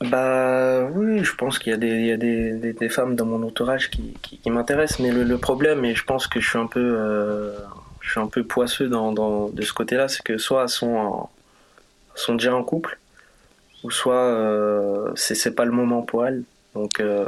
Bah 0.00 0.84
oui, 0.92 1.22
je 1.24 1.34
pense 1.34 1.58
qu'il 1.58 1.70
y 1.70 1.74
a 1.74 1.78
des, 1.78 1.88
il 1.88 2.06
y 2.06 2.12
a 2.12 2.16
des, 2.16 2.52
des, 2.52 2.72
des 2.72 2.88
femmes 2.88 3.14
dans 3.16 3.24
mon 3.26 3.42
entourage 3.46 3.90
qui, 3.90 4.14
qui, 4.22 4.38
qui 4.38 4.50
m'intéressent, 4.50 5.00
mais 5.00 5.10
le, 5.10 5.22
le 5.24 5.38
problème, 5.38 5.84
et 5.84 5.94
je 5.94 6.04
pense 6.04 6.26
que 6.26 6.40
je 6.40 6.48
suis 6.48 6.58
un 6.58 6.66
peu, 6.66 6.80
euh, 6.98 7.56
je 8.00 8.10
suis 8.10 8.20
un 8.20 8.26
peu 8.26 8.42
poisseux 8.44 8.88
dans, 8.88 9.12
dans, 9.12 9.48
de 9.48 9.62
ce 9.62 9.72
côté-là, 9.72 10.08
c'est 10.08 10.22
que 10.22 10.36
soit 10.36 10.62
elles 10.64 10.68
sont, 10.68 10.94
en- 10.96 11.30
sont 12.14 12.34
déjà 12.34 12.54
en 12.54 12.62
couple, 12.64 12.98
ou 13.82 13.90
soit 13.90 14.14
euh, 14.14 15.10
c'est 15.14 15.34
c'est 15.34 15.54
pas 15.54 15.64
le 15.64 15.72
moment 15.72 16.02
pour 16.02 16.26
elles. 16.26 16.42
Donc 16.74 17.00
euh, 17.00 17.26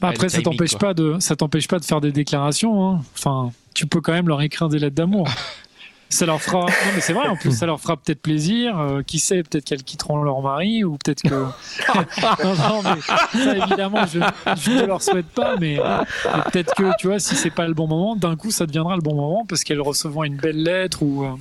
Bah, 0.00 0.08
après, 0.08 0.28
ça 0.28 0.40
t'empêche 0.40 0.70
quoi. 0.70 0.78
pas 0.78 0.94
de, 0.94 1.16
ça 1.18 1.34
t'empêche 1.36 1.66
pas 1.68 1.78
de 1.78 1.84
faire 1.84 2.00
des 2.00 2.12
déclarations. 2.12 2.88
hein. 2.88 3.00
Enfin, 3.14 3.52
tu 3.74 3.86
peux 3.86 4.00
quand 4.00 4.12
même 4.12 4.28
leur 4.28 4.40
écrire 4.40 4.68
des 4.68 4.78
lettres 4.78 4.94
d'amour. 4.96 5.28
Ça 6.10 6.24
leur 6.24 6.40
fera. 6.40 6.60
Non, 6.60 6.66
mais 6.94 7.00
c'est 7.02 7.12
vrai, 7.12 7.28
en 7.28 7.36
plus, 7.36 7.52
ça 7.56 7.66
leur 7.66 7.78
fera 7.80 7.96
peut-être 7.96 8.22
plaisir. 8.22 8.78
Euh, 8.78 9.02
qui 9.02 9.18
sait, 9.18 9.42
peut-être 9.42 9.64
qu'elles 9.64 9.82
quitteront 9.82 10.22
leur 10.22 10.40
mari 10.40 10.82
ou 10.84 10.96
peut-être 10.96 11.22
que. 11.22 11.34
non, 12.44 12.54
non, 12.54 12.82
mais 12.82 13.00
ça, 13.44 13.56
évidemment, 13.56 14.06
je, 14.06 14.20
je 14.56 14.70
ne 14.70 14.86
leur 14.86 15.02
souhaite 15.02 15.26
pas, 15.26 15.56
mais, 15.60 15.78
mais 16.24 16.40
peut-être 16.50 16.74
que, 16.74 16.84
tu 16.98 17.08
vois, 17.08 17.18
si 17.18 17.36
c'est 17.36 17.50
pas 17.50 17.66
le 17.68 17.74
bon 17.74 17.86
moment, 17.86 18.16
d'un 18.16 18.36
coup, 18.36 18.50
ça 18.50 18.64
deviendra 18.66 18.96
le 18.96 19.02
bon 19.02 19.14
moment 19.14 19.44
parce 19.46 19.64
qu'elles 19.64 19.80
recevront 19.82 20.24
une 20.24 20.36
belle 20.36 20.62
lettre 20.62 21.02
ou. 21.02 21.24
euh, 21.24 21.32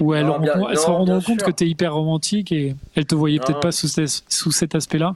ou 0.00 0.12
elles, 0.12 0.26
Non, 0.26 0.38
bien- 0.40 0.52
elles 0.70 0.76
se 0.76 0.86
rendront 0.86 1.22
compte 1.22 1.38
sûr. 1.40 1.46
que 1.46 1.50
tu 1.52 1.64
es 1.64 1.68
hyper 1.68 1.94
romantique 1.94 2.52
et 2.52 2.76
elles 2.96 3.06
te 3.06 3.14
voyaient 3.14 3.38
peut-être 3.38 3.60
pas 3.60 3.72
sous, 3.72 3.88
ce- 3.88 4.22
sous 4.28 4.52
cet 4.52 4.74
aspect-là. 4.74 5.14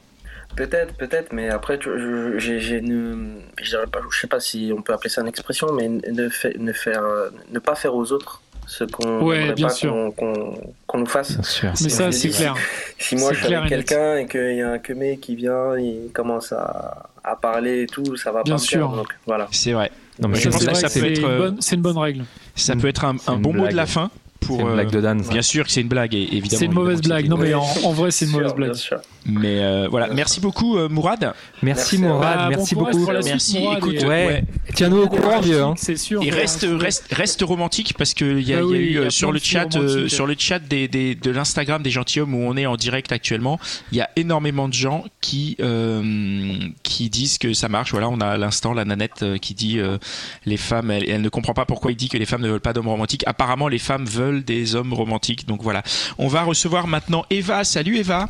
Peut-être, 0.56 0.94
peut-être, 0.94 1.32
mais 1.34 1.50
après, 1.50 1.78
je-. 1.80 2.38
Je 2.38 2.78
dirais 2.78 3.86
pas, 3.92 4.00
je 4.10 4.18
sais 4.18 4.26
pas 4.26 4.40
si 4.40 4.72
on 4.76 4.80
peut 4.80 4.94
appeler 4.94 5.10
ça 5.10 5.20
une 5.20 5.28
expression, 5.28 5.68
mais 5.74 5.88
ne, 5.88 6.28
fait- 6.30 6.58
ne, 6.58 6.72
faire, 6.72 7.02
euh, 7.04 7.28
ne 7.52 7.58
pas 7.58 7.74
faire 7.74 7.94
aux 7.94 8.10
autres 8.10 8.40
ce 8.72 8.85
qu'on 8.85 9.20
Ouais, 9.24 9.52
bien 9.52 9.66
pas 9.66 9.72
sûr. 9.74 9.90
qu'on 9.90 10.11
qu'on- 10.12 10.54
qu'on 10.87 10.98
nous 10.98 11.06
fasse. 11.06 11.33
Bien 11.33 11.42
sûr. 11.42 11.72
Mais 11.83 11.88
ça, 11.88 12.12
c'est 12.12 12.28
clair. 12.30 12.54
Si 12.98 13.16
moi 13.16 13.30
C'est 13.30 13.40
je 13.40 13.44
suis 13.46 13.54
avec 13.54 13.68
quelqu'un 13.68 14.16
et 14.18 14.26
qu'il 14.26 14.54
y 14.56 14.62
a 14.62 14.70
un 14.72 14.78
quemé 14.78 15.16
qui 15.18 15.35
vient, 15.35 15.76
il 15.78 16.11
commence 16.12 16.52
à, 16.52 17.09
à 17.24 17.35
parler 17.35 17.83
et 17.83 17.87
tout, 17.87 18.16
ça 18.16 18.30
va 18.30 18.42
Bien 18.44 18.54
pas 18.54 18.61
me 18.61 18.64
sûr. 18.66 18.88
donc 18.90 19.09
voilà. 19.26 19.48
C'est 19.50 19.72
vrai. 19.72 19.90
Non, 20.20 20.28
mais 20.28 20.37
Je 20.37 20.42
ça, 20.44 20.50
pense 20.50 20.61
c'est 20.61 20.72
que 20.72 20.88
ça 20.88 21.00
peut 21.00 21.06
être, 21.06 21.18
une 21.18 21.24
euh, 21.24 21.38
bonne- 21.38 21.56
c'est 21.61 21.74
une 21.76 21.83
bonne 21.83 21.98
règle. 21.98 22.24
Ça 22.54 22.76
peut 22.76 22.88
être 22.88 23.04
un, 23.04 23.14
bon 23.38 23.52
mot 23.54 23.66
de 23.66 23.74
la 23.74 23.87
fin 23.87 24.11
pour. 24.40 24.56
c'est 24.56 24.62
une 24.62 24.68
euh, 24.68 24.74
blague 24.74 24.90
de 24.90 25.00
Dan. 25.00 25.22
Bien 25.22 25.42
sûr 25.42 25.64
que 25.64 25.70
c'est 25.72 25.80
une 25.80 25.88
blague, 25.88 26.14
et 26.14 26.22
évidemment. 26.37 26.59
C'est 26.59 26.64
une 26.66 26.72
mauvaise 26.74 27.00
blague. 27.00 27.26
Non, 27.28 27.38
mais 27.38 27.54
en, 27.54 27.62
en 27.85 27.92
vrai, 27.92 28.11
c'est 28.11 28.26
une 28.26 28.33
Bien 28.33 28.40
mauvaise 28.54 28.74
sûr, 28.76 28.96
blague. 28.96 29.04
Mais 29.26 29.61
euh, 29.61 29.87
voilà, 29.90 30.09
merci 30.14 30.40
beaucoup 30.40 30.76
euh, 30.78 30.88
Mourad. 30.88 31.20
Merci 31.62 31.62
Merci, 31.62 31.98
Mourad, 31.98 32.20
Bah, 32.38 32.44
bon 32.44 32.56
merci 32.56 32.74
courage 32.74 32.92
beaucoup. 32.92 33.04
pour 33.04 33.12
la 33.12 33.20
suite, 33.22 33.33
Merci. 33.35 33.59
Mourad, 33.61 33.78
Écoute, 33.78 33.94
et- 33.94 34.04
Ouais. 34.06 34.26
ouais. 34.26 34.44
Tiens-nous 34.74 34.98
au 35.02 35.09
courant, 35.09 35.40
vieux. 35.40 35.62
hein. 35.62 35.74
C'est 35.76 35.96
sûr. 35.96 36.22
Et 36.22 36.30
reste, 36.30 36.66
reste, 36.68 37.06
reste 37.12 37.42
romantique 37.42 37.94
parce 37.98 38.14
que 38.14 38.24
il 38.38 38.48
y 38.48 38.54
a, 38.54 38.59
Ah 38.59 38.61
il 38.62 38.64
y 38.64 38.68
a 38.68 38.70
oui, 38.70 38.78
eu 38.78 38.87
il 38.87 38.92
y 38.94 38.98
a 38.98 39.00
euh, 39.02 39.11
sur 39.11 39.30
le 39.33 39.38
chat, 39.38 39.76
euh, 39.76 40.09
sur 40.09 40.26
le 40.26 40.35
chat 40.38 40.59
des, 40.59 40.88
des- 40.88 41.14
de 41.14 41.30
l'Instagram 41.30 41.83
des 41.83 41.90
gentilshommes 41.90 42.35
où 42.35 42.38
on 42.48 42.56
est 42.56 42.66
en 42.66 42.76
direct 42.76 43.12
actuellement, 43.12 43.59
il 43.92 43.98
y 43.98 44.00
a 44.00 44.09
énormément 44.16 44.68
de 44.68 44.74
gens 44.74 45.04
qui 45.20 45.56
euh, 45.61 46.54
qui 46.83 47.11
disent 47.11 47.38
que 47.38 47.52
ça 47.52 47.68
marche. 47.68 47.90
Voilà, 47.92 48.09
on 48.09 48.20
a 48.20 48.26
à 48.26 48.37
l'instant 48.38 48.72
la 48.72 48.85
nanette 48.85 49.24
qui 49.40 49.54
dit 49.54 49.78
euh, 49.78 49.98
les 50.46 50.56
femmes, 50.56 50.90
elle, 50.90 51.09
elle 51.09 51.22
ne 51.22 51.28
comprend 51.28 51.52
pas 51.54 51.64
pourquoi 51.66 51.92
il 51.92 51.96
dit 51.96 52.09
que 52.09 52.16
les 52.16 52.26
femmes 52.26 52.42
ne 52.42 52.48
veulent 52.48 52.61
pas 52.61 52.72
d'hommes 52.72 52.88
romantiques. 52.88 53.24
Apparemment, 53.26 53.68
les 53.68 53.78
femmes 53.78 54.06
veulent 54.06 54.42
des 54.44 54.74
hommes 54.76 54.92
romantiques. 54.94 55.46
Donc 55.46 55.62
voilà, 55.62 55.83
on 56.18 56.28
va 56.28 56.42
recevoir 56.42 56.87
maintenant 56.87 57.24
Eva. 57.30 57.64
Salut 57.64 57.98
Eva. 57.98 58.28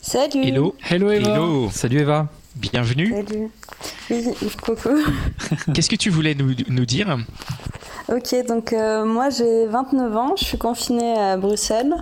Salut. 0.00 0.42
Hello. 0.44 0.74
Hello, 0.90 1.10
Eva. 1.10 1.34
Hello. 1.34 1.70
Salut 1.70 2.00
Eva. 2.00 2.28
Bienvenue. 2.56 3.14
Salut. 3.14 3.50
Oui, 4.10 4.34
coucou. 4.62 4.96
Qu'est-ce 5.74 5.90
que 5.90 5.96
tu 5.96 6.10
voulais 6.10 6.34
nous, 6.34 6.54
nous 6.68 6.86
dire? 6.86 7.18
Ok, 8.08 8.34
donc 8.48 8.72
euh, 8.72 9.04
moi 9.04 9.30
j'ai 9.30 9.66
29 9.66 10.16
ans, 10.16 10.34
je 10.36 10.44
suis 10.44 10.58
confinée 10.58 11.16
à 11.18 11.36
Bruxelles. 11.36 11.94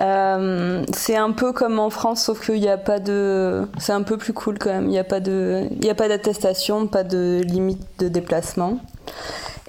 Euh, 0.00 0.84
c'est 0.94 1.16
un 1.16 1.32
peu 1.32 1.52
comme 1.52 1.78
en 1.78 1.90
France, 1.90 2.24
sauf 2.24 2.44
qu'il 2.44 2.60
n'y 2.60 2.68
a 2.68 2.78
pas 2.78 2.98
de. 2.98 3.68
C'est 3.78 3.92
un 3.92 4.02
peu 4.02 4.16
plus 4.16 4.32
cool 4.32 4.58
quand 4.58 4.70
même. 4.70 4.84
Il 4.86 4.90
n'y 4.90 4.98
a 4.98 5.04
pas 5.04 5.20
de, 5.20 5.68
il 5.70 5.84
y 5.84 5.90
a 5.90 5.94
pas 5.94 6.08
d'attestation, 6.08 6.86
pas 6.86 7.04
de 7.04 7.42
limite 7.44 7.82
de 7.98 8.08
déplacement. 8.08 8.78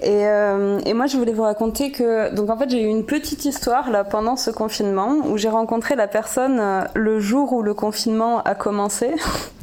Et, 0.00 0.26
euh, 0.28 0.78
et 0.86 0.94
moi, 0.94 1.06
je 1.06 1.16
voulais 1.16 1.32
vous 1.32 1.42
raconter 1.42 1.90
que, 1.90 2.32
donc 2.32 2.50
en 2.50 2.56
fait, 2.56 2.70
j'ai 2.70 2.82
eu 2.82 2.86
une 2.86 3.04
petite 3.04 3.44
histoire 3.44 3.90
là 3.90 4.04
pendant 4.04 4.36
ce 4.36 4.50
confinement 4.50 5.16
où 5.28 5.36
j'ai 5.38 5.48
rencontré 5.48 5.96
la 5.96 6.06
personne 6.06 6.58
euh, 6.60 6.82
le 6.94 7.18
jour 7.18 7.52
où 7.52 7.62
le 7.62 7.74
confinement 7.74 8.40
a 8.44 8.54
commencé. 8.54 9.10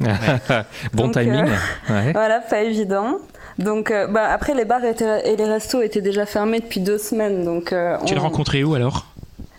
bon 0.92 1.04
Donc, 1.04 1.12
timing. 1.14 1.44
euh, 1.46 1.92
Ouais. 1.92 2.12
Voilà, 2.12 2.40
pas 2.40 2.60
évident. 2.62 3.16
Donc, 3.58 3.90
euh, 3.90 4.06
bah, 4.06 4.28
après, 4.30 4.52
les 4.54 4.66
bars 4.66 4.84
étaient- 4.84 5.26
et 5.32 5.36
les 5.36 5.44
restos 5.46 5.80
étaient 5.80 6.02
déjà 6.02 6.26
fermés 6.26 6.60
depuis 6.60 6.80
deux 6.80 6.98
semaines. 6.98 7.42
Donc, 7.44 7.72
euh, 7.72 7.96
Tu 8.04 8.14
l'as 8.14 8.20
on- 8.20 8.24
rencontré 8.24 8.62
où 8.64 8.74
alors? 8.74 9.06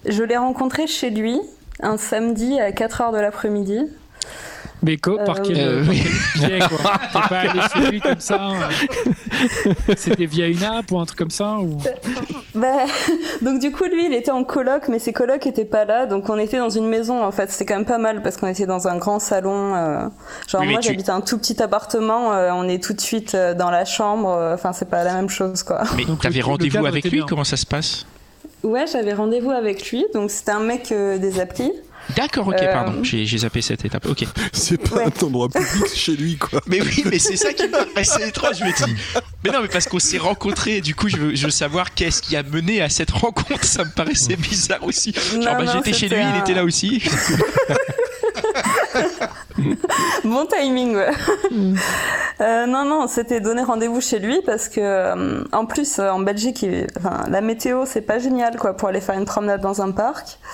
Je 0.06 0.22
l'ai 0.24 0.38
rencontré 0.38 0.86
chez 0.86 1.10
lui 1.10 1.40
un 1.82 1.98
samedi 1.98 2.60
à 2.60 2.72
4h 2.72 3.12
de 3.12 3.18
l'après-midi. 3.20 3.88
Mais 4.84 4.96
par 4.98 5.38
Euh, 5.38 5.42
quel, 5.46 5.58
Euh, 5.60 5.84
par 5.86 5.94
quel 5.94 6.50
biais, 6.50 6.60
quoi? 6.60 6.92
T'es 7.14 7.30
pas 7.30 7.40
allé 7.40 7.60
chez 7.74 7.92
lui 7.92 8.00
comme 8.02 8.20
ça 8.20 8.50
euh, 8.52 9.74
C'était 9.98 10.26
via 10.26 10.48
une 10.48 10.64
app 10.64 10.92
ou 10.92 11.00
un 11.00 11.06
truc 11.06 11.18
comme 11.18 11.30
ça 11.32 11.58
ou... 11.60 11.78
Bah, 12.56 12.86
donc 13.42 13.60
du 13.60 13.72
coup, 13.72 13.84
lui, 13.86 14.06
il 14.08 14.14
était 14.14 14.32
en 14.32 14.44
coloc, 14.44 14.88
mais 14.88 15.00
ses 15.00 15.14
colocs 15.14 15.46
étaient 15.48 15.66
pas 15.66 15.86
là. 15.86 16.06
Donc 16.06 16.30
on 16.30 16.38
était 16.38 16.58
dans 16.58 16.70
une 16.70 16.88
maison, 16.88 17.24
en 17.24 17.32
fait. 17.32 17.52
C'était 17.52 17.66
quand 17.66 17.76
même 17.76 17.86
pas 17.86 17.98
mal 17.98 18.22
parce 18.22 18.38
qu'on 18.38 18.48
était 18.48 18.66
dans 18.66 18.88
un 18.88 18.98
grand 18.98 19.20
salon. 19.20 19.76
euh, 19.76 20.08
Genre 20.48 20.62
Oui, 20.62 20.72
moi, 20.72 20.80
tu- 20.80 20.88
j'habite 20.90 21.10
un 21.10 21.22
tout 21.22 21.38
petit 21.38 21.62
appartement. 21.62 22.34
euh, 22.34 22.52
on 22.54 22.68
est 22.68 22.82
tout 22.84 22.94
de 22.94 23.02
suite 23.02 23.36
euh, 23.36 23.54
dans 23.54 23.70
la 23.72 23.86
chambre. 23.86 24.30
euh, 24.30 24.54
Enfin, 24.54 24.74
c'est 24.74 24.90
pas 24.90 25.04
la 25.04 25.14
même 25.14 25.30
chose, 25.30 25.64
quoi. 25.64 25.84
Mais 25.96 26.06
Donc, 26.06 26.22
t'avais 26.22 26.42
rendez-vous 26.42 26.86
avec 26.86 27.04
lui? 27.06 27.18
Bien. 27.18 27.26
Comment 27.28 27.44
ça 27.44 27.58
se 27.58 27.66
passe? 27.66 28.06
Ouais, 28.64 28.86
j'avais 28.92 29.14
rendez-vous 29.14 29.52
avec 29.52 29.92
lui. 29.92 30.06
Donc 30.14 30.32
c'était 30.32 30.52
un 30.52 30.60
mec 30.60 30.92
euh, 30.92 31.18
des 31.20 31.40
applis. 31.40 31.72
D'accord, 32.16 32.48
ok, 32.48 32.56
Euh, 32.62 32.72
pardon, 32.74 33.04
j'ai 33.04 33.26
j'ai 33.26 33.40
zappé 33.40 33.62
cette 33.62 33.84
étape. 33.86 34.06
Ok. 34.08 34.24
C'est 34.54 34.78
pas 34.78 34.98
Ouais. 34.98 35.04
un 35.06 35.26
endroit 35.26 35.50
public 35.50 35.94
chez 35.96 36.16
lui, 36.16 36.38
quoi. 36.38 36.62
Mais 36.68 36.82
oui, 36.82 37.04
mais 37.06 37.20
c'est 37.20 37.36
ça 37.38 37.54
qui 37.54 37.68
m'a 37.68 37.80
c'est 38.04 38.28
étrange. 38.30 38.58
Je 38.60 38.64
me 38.66 38.72
dis, 38.86 38.96
mais 39.44 39.52
non, 39.52 39.62
mais 39.62 39.68
parce 39.68 39.88
qu'on 39.88 40.00
s'est 40.00 40.18
rencontrés. 40.18 40.82
Du 40.82 40.96
coup, 40.96 41.10
je 41.10 41.18
veux, 41.18 41.36
je 41.36 41.46
veux 41.46 41.52
savoir 41.52 41.94
qu'est-ce 41.94 42.22
qui 42.22 42.36
a 42.36 42.44
mené 42.44 42.82
à 42.82 42.90
cette 42.90 43.12
rencontre. 43.12 43.64
Ça 43.66 43.84
me 43.84 43.92
paraissait 43.92 44.36
bizarre 44.36 44.84
aussi. 44.84 45.14
Genre, 45.14 45.44
bah, 45.58 45.66
j'étais 45.74 45.94
chez 45.94 46.08
lui, 46.10 46.18
il 46.22 46.40
était 46.42 46.54
là 46.54 46.64
aussi. 46.64 47.02
Bon 50.34 50.46
timing, 50.46 50.96
ouais. 50.96 51.12
Euh, 52.42 52.66
non, 52.68 52.86
non, 52.86 53.08
c'était 53.08 53.40
donner 53.40 53.64
rendez-vous 53.64 54.02
chez 54.02 54.20
lui 54.20 54.42
parce 54.46 54.68
que, 54.70 54.80
euh, 54.82 55.44
en 55.52 55.66
plus, 55.66 55.98
euh, 56.00 56.10
en 56.12 56.20
Belgique, 56.20 56.62
il- 56.62 56.86
enfin, 56.98 57.24
la 57.30 57.42
météo, 57.42 57.84
c'est 57.86 58.02
pas 58.02 58.20
génial, 58.20 58.58
quoi, 58.58 58.76
pour 58.78 58.90
aller 58.90 59.02
faire 59.02 59.16
une 59.18 59.26
promenade 59.26 59.62
dans 59.62 59.82
un 59.82 59.92
parc. 59.92 60.38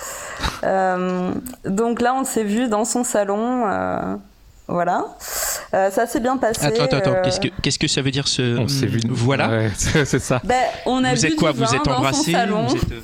Euh, 0.64 1.30
donc 1.66 2.00
là, 2.00 2.14
on 2.14 2.24
s'est 2.24 2.42
vu 2.42 2.68
dans 2.68 2.84
son 2.86 3.04
salon. 3.04 3.64
euh, 3.68 4.16
voilà. 4.66 5.04
Euh, 5.74 5.90
ça 5.90 6.06
s'est 6.06 6.20
bien 6.20 6.38
passé. 6.38 6.64
Attends, 6.64 6.84
attends, 6.84 6.96
attends. 6.96 7.10
euh, 7.12 7.22
Qu'est-ce 7.22 7.38
que, 7.40 7.48
qu'est-ce 7.62 7.78
que 7.78 7.86
ça 7.86 8.00
veut 8.00 8.10
dire 8.10 8.26
ce. 8.26 8.58
On 8.58 8.66
s'est 8.66 8.86
vu. 8.86 9.00
Voilà. 9.10 9.48
Ouais, 9.48 9.70
c'est 9.76 10.18
ça. 10.18 10.40
ben, 10.42 10.56
on 10.86 11.04
a 11.04 11.14
Vous 11.14 11.26
êtes 11.26 11.36
quoi 11.36 11.52
Vous 11.52 11.62
êtes 11.74 11.86
vous 11.86 12.74
euh, 12.76 13.00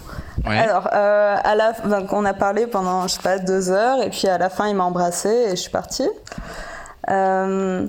Ouais. 0.46 0.58
Alors, 0.58 0.88
euh, 0.92 1.36
à 1.42 1.54
la, 1.54 1.72
on 2.12 2.24
a 2.24 2.32
parlé 2.34 2.66
pendant, 2.66 3.02
je 3.08 3.14
sais 3.14 3.22
pas, 3.22 3.38
deux 3.38 3.70
heures, 3.70 4.02
et 4.02 4.10
puis 4.10 4.26
à 4.26 4.38
la 4.38 4.48
fin, 4.48 4.68
il 4.68 4.74
m'a 4.74 4.84
embrassé 4.84 5.28
et 5.28 5.50
je 5.50 5.56
suis 5.56 5.70
partie. 5.70 6.08
Euh, 7.10 7.86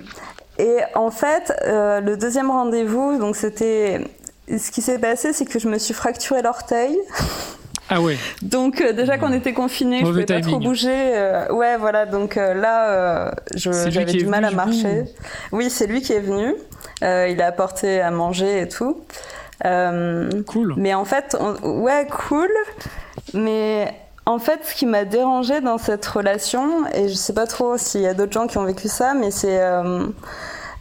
et 0.58 0.78
en 0.96 1.12
fait, 1.12 1.54
euh, 1.66 2.02
le 2.02 2.18
deuxième 2.18 2.52
rendez-vous, 2.52 3.18
donc 3.18 3.36
c'était, 3.36 4.02
ce 4.48 4.72
qui 4.72 4.82
s'est 4.82 5.00
passé, 5.00 5.34
c'est 5.34 5.46
que 5.46 5.60
je 5.60 5.68
me 5.68 5.78
suis 5.78 5.94
fracturé 5.94 6.42
l'orteil. 6.42 6.98
Ah 7.94 8.00
ouais. 8.00 8.16
Donc 8.42 8.80
euh, 8.80 8.94
déjà 8.94 9.18
qu'on 9.18 9.34
était 9.34 9.52
confinés, 9.52 10.00
je 10.00 10.06
pouvais 10.06 10.26
pas 10.26 10.40
trop 10.40 10.60
bouger. 10.60 10.90
euh, 10.94 11.52
ouais, 11.52 11.76
voilà. 11.78 12.06
Donc 12.06 12.38
euh, 12.38 12.54
là, 12.54 13.34
j'avais 13.54 14.06
du 14.14 14.26
mal 14.26 14.46
venu, 14.46 14.54
à 14.54 14.56
marcher. 14.56 15.04
Oui, 15.52 15.70
c'est 15.70 15.88
lui 15.88 16.02
qui 16.02 16.14
est 16.14 16.22
venu. 16.22 16.56
Il 17.02 17.42
a 17.42 17.48
apporté 17.48 18.00
à 18.00 18.10
manger 18.12 18.62
et 18.62 18.68
tout. 18.70 19.02
Euh, 19.66 20.30
Cool. 20.48 20.74
mais 20.78 20.94
en 20.94 21.06
fait, 21.06 21.38
on- 21.40 21.82
ouais, 21.82 22.08
cool. 22.28 22.50
Mais 23.34 23.94
en 24.26 24.40
fait, 24.40 24.62
ce 24.64 24.74
qui 24.76 24.86
m'a 24.86 25.06
dérangé 25.06 25.62
dans 25.62 25.78
cette 25.78 26.06
relation, 26.06 26.86
et 26.94 27.10
je 27.10 27.14
sais 27.14 27.34
pas 27.34 27.46
trop 27.48 27.78
s'il 27.78 28.02
y 28.02 28.08
a 28.08 28.14
d'autres 28.14 28.32
gens 28.34 28.48
qui 28.48 28.58
ont 28.58 28.64
vécu 28.66 28.88
ça, 28.88 29.14
mais 29.14 29.30
c'est 29.32 29.62
euh, 29.62 30.06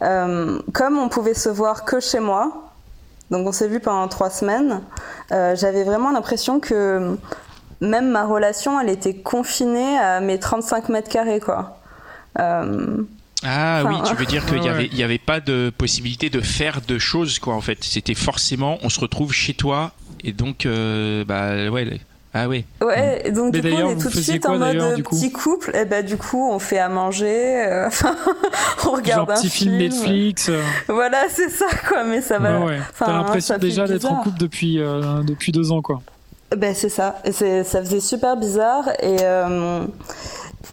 euh, 0.03 0.59
comme 0.73 0.99
on 0.99 1.09
pouvait 1.09 1.35
se 1.35 1.49
voir 1.49 1.85
que 1.85 2.01
chez 2.01 2.21
moi. 2.21 2.53
Donc 3.31 3.47
on 3.47 3.53
s'est 3.53 3.69
vu 3.69 3.81
pendant 3.81 4.09
trois 4.09 4.31
semaines. 4.31 4.81
euh, 5.33 5.55
J'avais 5.57 5.85
vraiment 5.85 6.11
l'impression 6.11 6.59
que 6.59 7.17
même 7.81 8.09
ma 8.11 8.25
relation, 8.25 8.81
elle 8.81 8.89
était 8.91 9.15
confinée 9.15 9.99
à 9.99 10.21
mes 10.21 10.39
35 10.39 10.89
mètres 10.89 11.09
carrés, 11.09 11.41
quoi. 11.41 11.77
Ah 13.43 13.83
Enfin, 13.85 13.91
oui, 14.03 14.09
tu 14.09 14.15
veux 14.15 14.27
dire 14.27 14.45
qu'il 14.47 14.61
n'y 14.61 14.69
avait, 14.69 14.83
ouais. 14.85 14.89
il 14.93 14.99
y 14.99 15.03
avait 15.03 15.19
pas 15.19 15.41
de 15.41 15.73
possibilité 15.77 16.29
de 16.31 16.41
faire 16.41 16.81
de 16.87 16.99
choses, 16.99 17.39
quoi, 17.39 17.55
en 17.55 17.61
fait. 17.61 17.79
C'était 17.83 18.15
forcément, 18.15 18.79
on 18.83 18.89
se 18.91 19.01
retrouve 19.01 19.33
chez 19.33 19.55
toi, 19.55 19.93
et 20.23 20.33
donc, 20.33 20.67
euh, 20.67 21.25
bah 21.25 21.71
ouais. 21.71 22.01
Ah 22.33 22.47
ouais. 22.49 22.65
Ouais, 22.81 23.33
donc 23.33 23.53
Mais 23.55 23.61
du 23.61 23.69
coup 23.71 23.75
d'ailleurs, 23.75 23.89
on 23.89 23.93
est 23.99 24.01
tout 24.01 24.09
de 24.09 24.21
suite 24.21 24.43
quoi, 24.45 24.55
en 24.55 24.59
mode 24.59 25.03
petit 25.03 25.33
couple. 25.33 25.75
Et 25.75 25.85
ben 25.85 26.07
du 26.07 26.17
coup 26.17 26.49
on 26.49 26.61
fait 26.61 26.79
à 26.79 26.89
manger, 26.89 27.67
euh, 27.67 27.87
enfin 27.89 28.15
on 28.87 28.93
regarde 28.93 29.27
Genre 29.29 29.37
un 29.37 29.41
petit 29.41 29.51
film 29.51 29.77
Netflix. 29.79 30.49
euh, 30.49 30.63
Voilà, 30.87 31.25
c'est 31.29 31.49
ça 31.49 31.67
quoi, 31.89 32.05
mais 32.05 32.21
ça 32.21 32.39
va. 32.39 32.61
ouais, 32.61 32.67
ouais. 32.67 32.79
enfin, 32.79 33.07
T'as 33.07 33.13
l'impression 33.15 33.59
déjà 33.59 33.89
d'être 33.89 34.05
en 34.05 34.23
couple 34.23 34.39
depuis, 34.39 34.79
euh, 34.79 35.25
depuis 35.25 35.51
deux 35.51 35.73
ans, 35.73 35.83
quoi. 35.83 36.03
Ben 36.57 36.73
c'est 36.73 36.89
ça, 36.89 37.17
ça 37.33 37.81
faisait 37.83 37.99
super 38.01 38.37
bizarre 38.37 38.89
et 39.03 39.17
euh, 39.23 39.85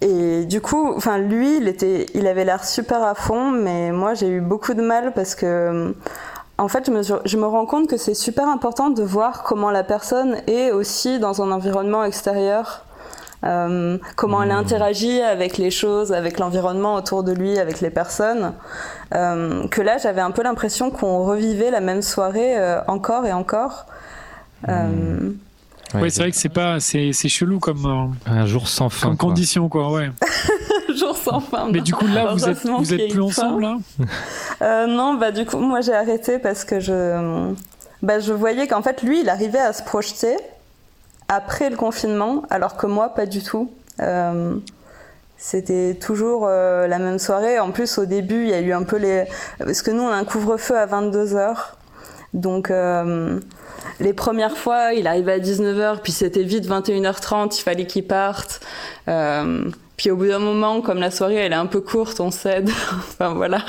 et 0.02 0.46
du 0.46 0.62
coup, 0.62 0.94
enfin 0.96 1.18
lui, 1.18 1.58
il 1.58 1.68
était, 1.68 2.06
il 2.14 2.28
avait 2.28 2.46
l'air 2.46 2.64
super 2.64 3.04
à 3.04 3.16
fond, 3.16 3.52
mais 3.52 3.92
moi 3.92 4.14
j'ai 4.14 4.28
eu 4.28 4.42
beaucoup 4.42 4.74
de 4.74 4.82
mal 4.82 5.14
parce 5.14 5.34
que 5.34 5.96
en 6.58 6.68
fait 6.68 6.86
je 6.86 6.92
me, 6.92 7.02
je 7.26 7.38
me 7.38 7.46
rends 7.46 7.66
compte 7.66 7.88
que 7.90 7.98
c'est 7.98 8.14
super 8.14 8.48
important 8.48 8.90
de 8.90 9.04
voir 9.04 9.44
comment 9.44 9.72
la 9.72 9.84
personne 9.84 10.38
est 10.48 10.72
aussi 10.72 11.20
dans 11.20 11.42
un 11.42 11.52
environnement 11.52 12.04
extérieur. 12.04 12.84
Euh, 13.44 14.00
comment 14.16 14.42
elle 14.42 14.52
interagit 14.52 15.22
avec 15.22 15.58
les 15.58 15.70
choses, 15.70 16.12
avec 16.12 16.40
l'environnement 16.40 16.96
autour 16.96 17.24
de 17.24 17.32
lui, 17.32 17.60
avec 17.60 17.82
les 17.82 17.92
personnes. 17.92 18.54
Euh, 19.14 19.68
que 19.68 19.82
là, 19.82 19.98
j'avais 20.00 20.22
un 20.22 20.32
peu 20.32 20.42
l'impression 20.42 20.90
qu'on 20.90 21.24
revivait 21.24 21.70
la 21.70 21.80
même 21.80 22.02
soirée 22.02 22.58
euh, 22.58 22.82
encore 22.88 23.26
et 23.28 23.34
encore. 23.34 23.86
Euh, 24.68 25.32
Ouais, 25.93 26.10
c'est 26.10 26.21
vrai 26.21 26.32
que 26.32 26.38
c'est 26.38 26.50
pas, 26.50 26.80
c'est 26.80 27.13
c'est 27.13 27.30
chelou 27.30 27.60
comme 27.60 27.86
euh, 27.86 28.32
Un 28.32 28.45
jour 28.45 28.67
sans 28.67 28.89
fin. 28.89 29.08
comme 29.10 29.17
quoi. 29.17 29.30
condition 29.30 29.69
quoi, 29.69 29.91
ouais. 29.91 30.10
jour 30.97 31.15
sans 31.15 31.39
fin. 31.39 31.69
Mais 31.71 31.80
du 31.82 31.93
coup 31.93 32.06
là 32.08 32.34
vous 32.34 32.47
êtes 32.50 32.65
vous 32.65 32.93
êtes 32.93 33.10
plus 33.12 33.21
ensemble 33.21 33.62
là. 33.62 33.78
Euh, 34.63 34.88
non, 34.88 35.13
bah 35.13 35.30
du 35.32 35.45
coup, 35.45 35.60
moi 35.60 35.82
j'ai 35.82 35.93
arrêté 35.93 36.39
parce 36.39 36.63
que 36.65 36.80
je, 36.80 37.54
bah, 38.02 38.19
je 38.19 38.34
voyais 38.34 38.65
qu'en 38.67 38.82
fait, 38.82 39.04
lui, 39.04 39.21
il 39.21 39.30
arrivait 39.30 39.60
à 39.60 39.71
se 39.71 39.84
projeter 39.84 40.36
après 41.28 41.69
le 41.69 41.76
confinement, 41.76 42.41
alors 42.50 42.76
que 42.76 42.88
moi, 42.88 43.10
pas 43.10 43.28
du 43.28 43.43
tout. 43.43 43.69
Euh, 44.02 44.56
C'était 45.38 45.93
toujours 45.93 46.47
euh, 46.47 46.88
la 46.88 46.97
même 46.97 47.19
soirée. 47.19 47.60
En 47.60 47.69
plus, 47.69 48.00
au 48.00 48.06
début, 48.06 48.43
il 48.45 48.50
y 48.50 48.54
a 48.56 48.62
eu 48.62 48.73
un 48.73 48.82
peu 48.82 48.97
les. 48.97 49.26
Parce 49.60 49.84
que 49.84 49.91
nous, 49.91 50.02
on 50.02 50.08
a 50.10 50.15
un 50.15 50.23
couvre-feu 50.26 50.76
à 50.76 50.88
22h. 50.88 51.56
Donc, 52.34 52.72
euh, 52.72 53.40
les 54.00 54.13
premières 54.13 54.58
fois, 54.58 54.94
il 54.94 55.08
arrivait 55.08 55.34
à 55.34 55.40
19h, 55.40 56.02
puis 56.02 56.12
c'était 56.12 56.44
vite 56.44 56.68
21h30, 56.68 57.58
il 57.58 57.63
fallait 57.63 57.88
qu'il 57.88 58.06
parte. 58.06 58.62
Euh, 59.08 59.70
puis 59.96 60.12
au 60.12 60.16
bout 60.16 60.28
d'un 60.28 60.40
moment, 60.40 60.82
comme 60.82 61.00
la 61.00 61.12
soirée, 61.12 61.36
elle 61.36 61.54
est 61.54 61.56
un 61.56 61.66
peu 61.66 61.82
courte, 61.82 62.20
on 62.20 62.32
cède. 62.32 62.70
enfin, 62.98 63.34
voilà. 63.34 63.60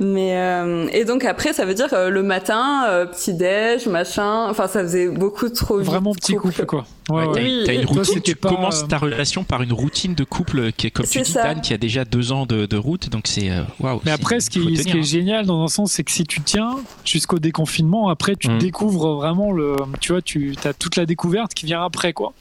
Mais 0.00 0.36
euh, 0.36 0.86
et 0.92 1.04
donc 1.04 1.24
après 1.24 1.52
ça 1.52 1.64
veut 1.64 1.74
dire 1.74 1.88
euh, 1.92 2.08
le 2.08 2.22
matin 2.22 2.84
euh, 2.88 3.04
petit 3.06 3.34
déj 3.34 3.86
machin 3.88 4.46
enfin 4.48 4.68
ça 4.68 4.82
faisait 4.82 5.08
beaucoup 5.08 5.48
trop 5.48 5.78
vite, 5.78 5.86
Vraiment 5.86 6.14
petit 6.14 6.34
couple 6.36 6.66
quoi. 6.66 6.84
Ouais, 7.08 7.22
Ouais, 7.22 7.26
ouais. 7.26 7.34
t'as- 7.34 7.40
Oui, 7.40 7.62
t'as 7.66 7.72
une 7.74 7.80
toi, 7.82 7.88
routine, 7.96 8.04
c'était 8.14 8.32
tu 8.32 8.36
pas, 8.36 8.50
commences 8.50 8.86
ta 8.86 8.98
relation 8.98 9.42
par 9.42 9.62
une 9.62 9.72
routine 9.72 10.14
de 10.14 10.22
couple 10.24 10.70
qui 10.72 10.86
est 10.86 10.90
comme 10.90 11.04
tu 11.06 11.12
C'est 11.18 11.22
dis 11.22 11.32
ça. 11.32 11.42
Dan 11.42 11.60
qui 11.62 11.74
a 11.74 11.78
déjà 11.78 12.04
deux 12.04 12.30
ans 12.32 12.46
de, 12.46 12.66
de 12.66 12.76
route 12.76 13.08
donc 13.08 13.26
c'est 13.26 13.50
waouh. 13.80 14.00
Mais 14.04 14.12
après, 14.12 14.38
ce 14.40 14.50
qui, 14.50 14.76
ce 14.76 14.88
est 14.88 14.92
hein. 14.98 15.02
génial 15.02 15.46
dans 15.46 15.64
un 15.64 15.68
sens, 15.68 15.90
c'est 15.92 16.04
que 16.04 16.12
si 16.12 16.24
tu 16.24 16.42
tiens 16.42 16.76
jusqu'au 17.04 17.38
déconfinement, 17.40 18.08
après, 18.08 18.36
tu 18.36 18.48
Mm. 18.50 18.58
découvres 18.58 19.16
vraiment 19.16 19.50
le. 19.52 19.74
Tu 20.00 20.12
vois, 20.12 20.22
tu 20.22 20.54
as 20.64 20.74
toute 20.74 20.94
la 20.96 21.06
découverte 21.06 21.54
qui 21.54 21.66
vient 21.66 21.82
après, 21.82 22.12
quoi. 22.12 22.34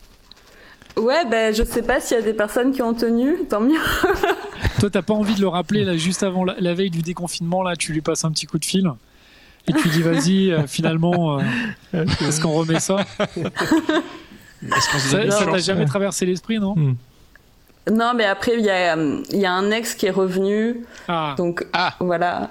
ouais 0.98 1.26
ben 1.30 1.54
je 1.56 1.64
sais 1.64 1.82
pas 1.84 2.00
s'il 2.00 2.18
y 2.18 2.20
a 2.20 2.24
des 2.24 2.34
personnes 2.34 2.72
qui 2.72 2.82
ont 2.82 2.94
tenu 2.94 3.46
tant 3.50 3.62
mieux 3.62 3.80
Toi, 4.80 4.90
t'as 4.90 5.02
pas 5.02 5.14
envie 5.14 5.36
de 5.36 5.42
le 5.42 5.48
rappeler, 5.48 5.84
là, 5.84 5.96
juste 5.98 6.24
avant 6.24 6.44
la, 6.44 6.56
la 6.60 6.74
veille 6.74 6.90
du 6.90 7.02
déconfinement, 7.02 7.64
là, 7.64 7.76
tu 7.76 7.94
lui 7.94 8.02
passes 8.02 8.26
un 8.26 8.32
petit 8.32 8.46
coup 8.46 8.58
de 8.60 8.66
fil. 8.66 8.90
Et 9.68 9.74
tu 9.74 9.88
dis, 9.90 10.02
vas-y, 10.02 10.52
euh, 10.52 10.66
finalement, 10.68 11.40
euh, 11.94 12.06
est-ce 12.28 12.40
qu'on 12.42 12.54
remet 12.54 12.80
ça? 12.80 12.98
Est-ce 14.66 14.92
qu'on 14.92 15.00
se 15.00 15.30
Ça 15.32 15.46
t'a 15.46 15.58
jamais 15.58 15.86
traversé 15.86 16.26
l'esprit, 16.26 16.60
non? 16.60 16.76
Non 17.90 18.12
mais 18.14 18.26
après 18.26 18.52
il 18.58 18.66
y 18.66 18.70
a 18.70 18.98
il 18.98 19.38
y 19.40 19.46
a 19.46 19.54
un 19.54 19.72
ex 19.72 19.96
qui 19.96 20.08
est 20.08 20.12
revenu. 20.12 20.84
Ah, 21.08 21.36
donc 21.38 21.66
Ah. 21.72 21.94
voilà. 22.02 22.50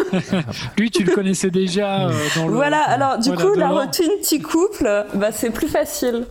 Lui, 0.76 0.90
tu 0.90 1.04
le 1.04 1.14
connaissais 1.14 1.50
déjà 1.50 2.06
euh, 2.08 2.12
dans 2.36 2.48
le. 2.48 2.52
voilà 2.54 2.82
alors 2.82 3.18
du 3.18 3.30
Voilà, 3.30 3.44
coup 3.50 3.54
la 3.58 3.68
routine 3.70 4.10
petit 4.20 4.42
couple 4.42 5.06
bah 5.14 5.32
c'est 5.32 5.48
plus 5.50 5.68
facile 5.68 6.26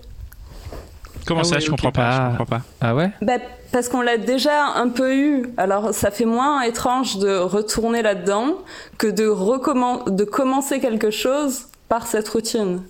Comment 1.27 1.41
Ah 1.41 1.43
ça 1.43 1.59
je 1.59 1.69
comprends 1.69 1.91
pas, 1.91 2.11
je 2.11 2.17
Ah. 2.17 2.27
comprends 2.37 2.45
pas. 2.57 2.61
Ah 2.81 2.95
ouais? 2.95 3.11
Bah, 3.21 3.33
parce 3.71 3.89
qu'on 3.89 4.01
l'a 4.01 4.17
déjà 4.17 4.65
un 4.75 4.89
peu 4.89 5.13
eu 5.15 5.49
alors 5.57 5.93
ça 5.93 6.09
fait 6.09 6.25
moins 6.25 6.61
étrange 6.61 7.17
de 7.17 7.37
retourner 7.37 8.01
là-dedans 8.01 8.55
que 8.97 9.07
de 9.07 9.27
recommen- 9.27 10.09
de 10.15 10.23
commencer 10.23 10.79
quelque 10.79 11.11
chose 11.11 11.65
par 11.89 12.07
cette 12.07 12.27
routine 12.29 12.81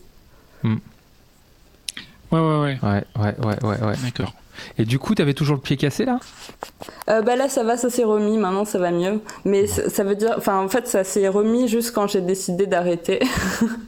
Ouais, 0.64 2.40
ouais, 2.40 2.40
ouais. 2.60 2.78
Ouais, 2.84 3.04
ouais, 3.18 3.36
ouais, 3.46 3.58
ouais, 3.64 3.82
ouais. 3.88 3.94
D'accord. 4.04 4.34
Et 4.78 4.86
du 4.86 5.00
coup, 5.00 5.16
t'avais 5.16 5.34
toujours 5.34 5.56
le 5.56 5.62
pied 5.62 5.78
cassé 5.78 6.04
là? 6.04 6.20
Euh, 7.10 7.22
bah 7.22 7.36
là 7.36 7.48
ça 7.48 7.64
va, 7.64 7.78
ça 7.78 7.90
s'est 7.90 8.04
remis, 8.04 8.38
maintenant 8.38 8.66
ça 8.66 8.80
va 8.80 8.92
mieux. 8.92 9.22
Mais 9.46 9.66
ça 9.68 9.90
ça 9.90 10.04
veut 10.04 10.16
dire, 10.16 10.34
enfin 10.38 10.58
en 10.58 10.68
fait 10.68 10.88
ça 10.88 11.04
s'est 11.04 11.28
remis 11.30 11.68
juste 11.68 11.92
quand 11.94 12.08
j'ai 12.08 12.22
décidé 12.22 12.66
d'arrêter. 12.68 13.20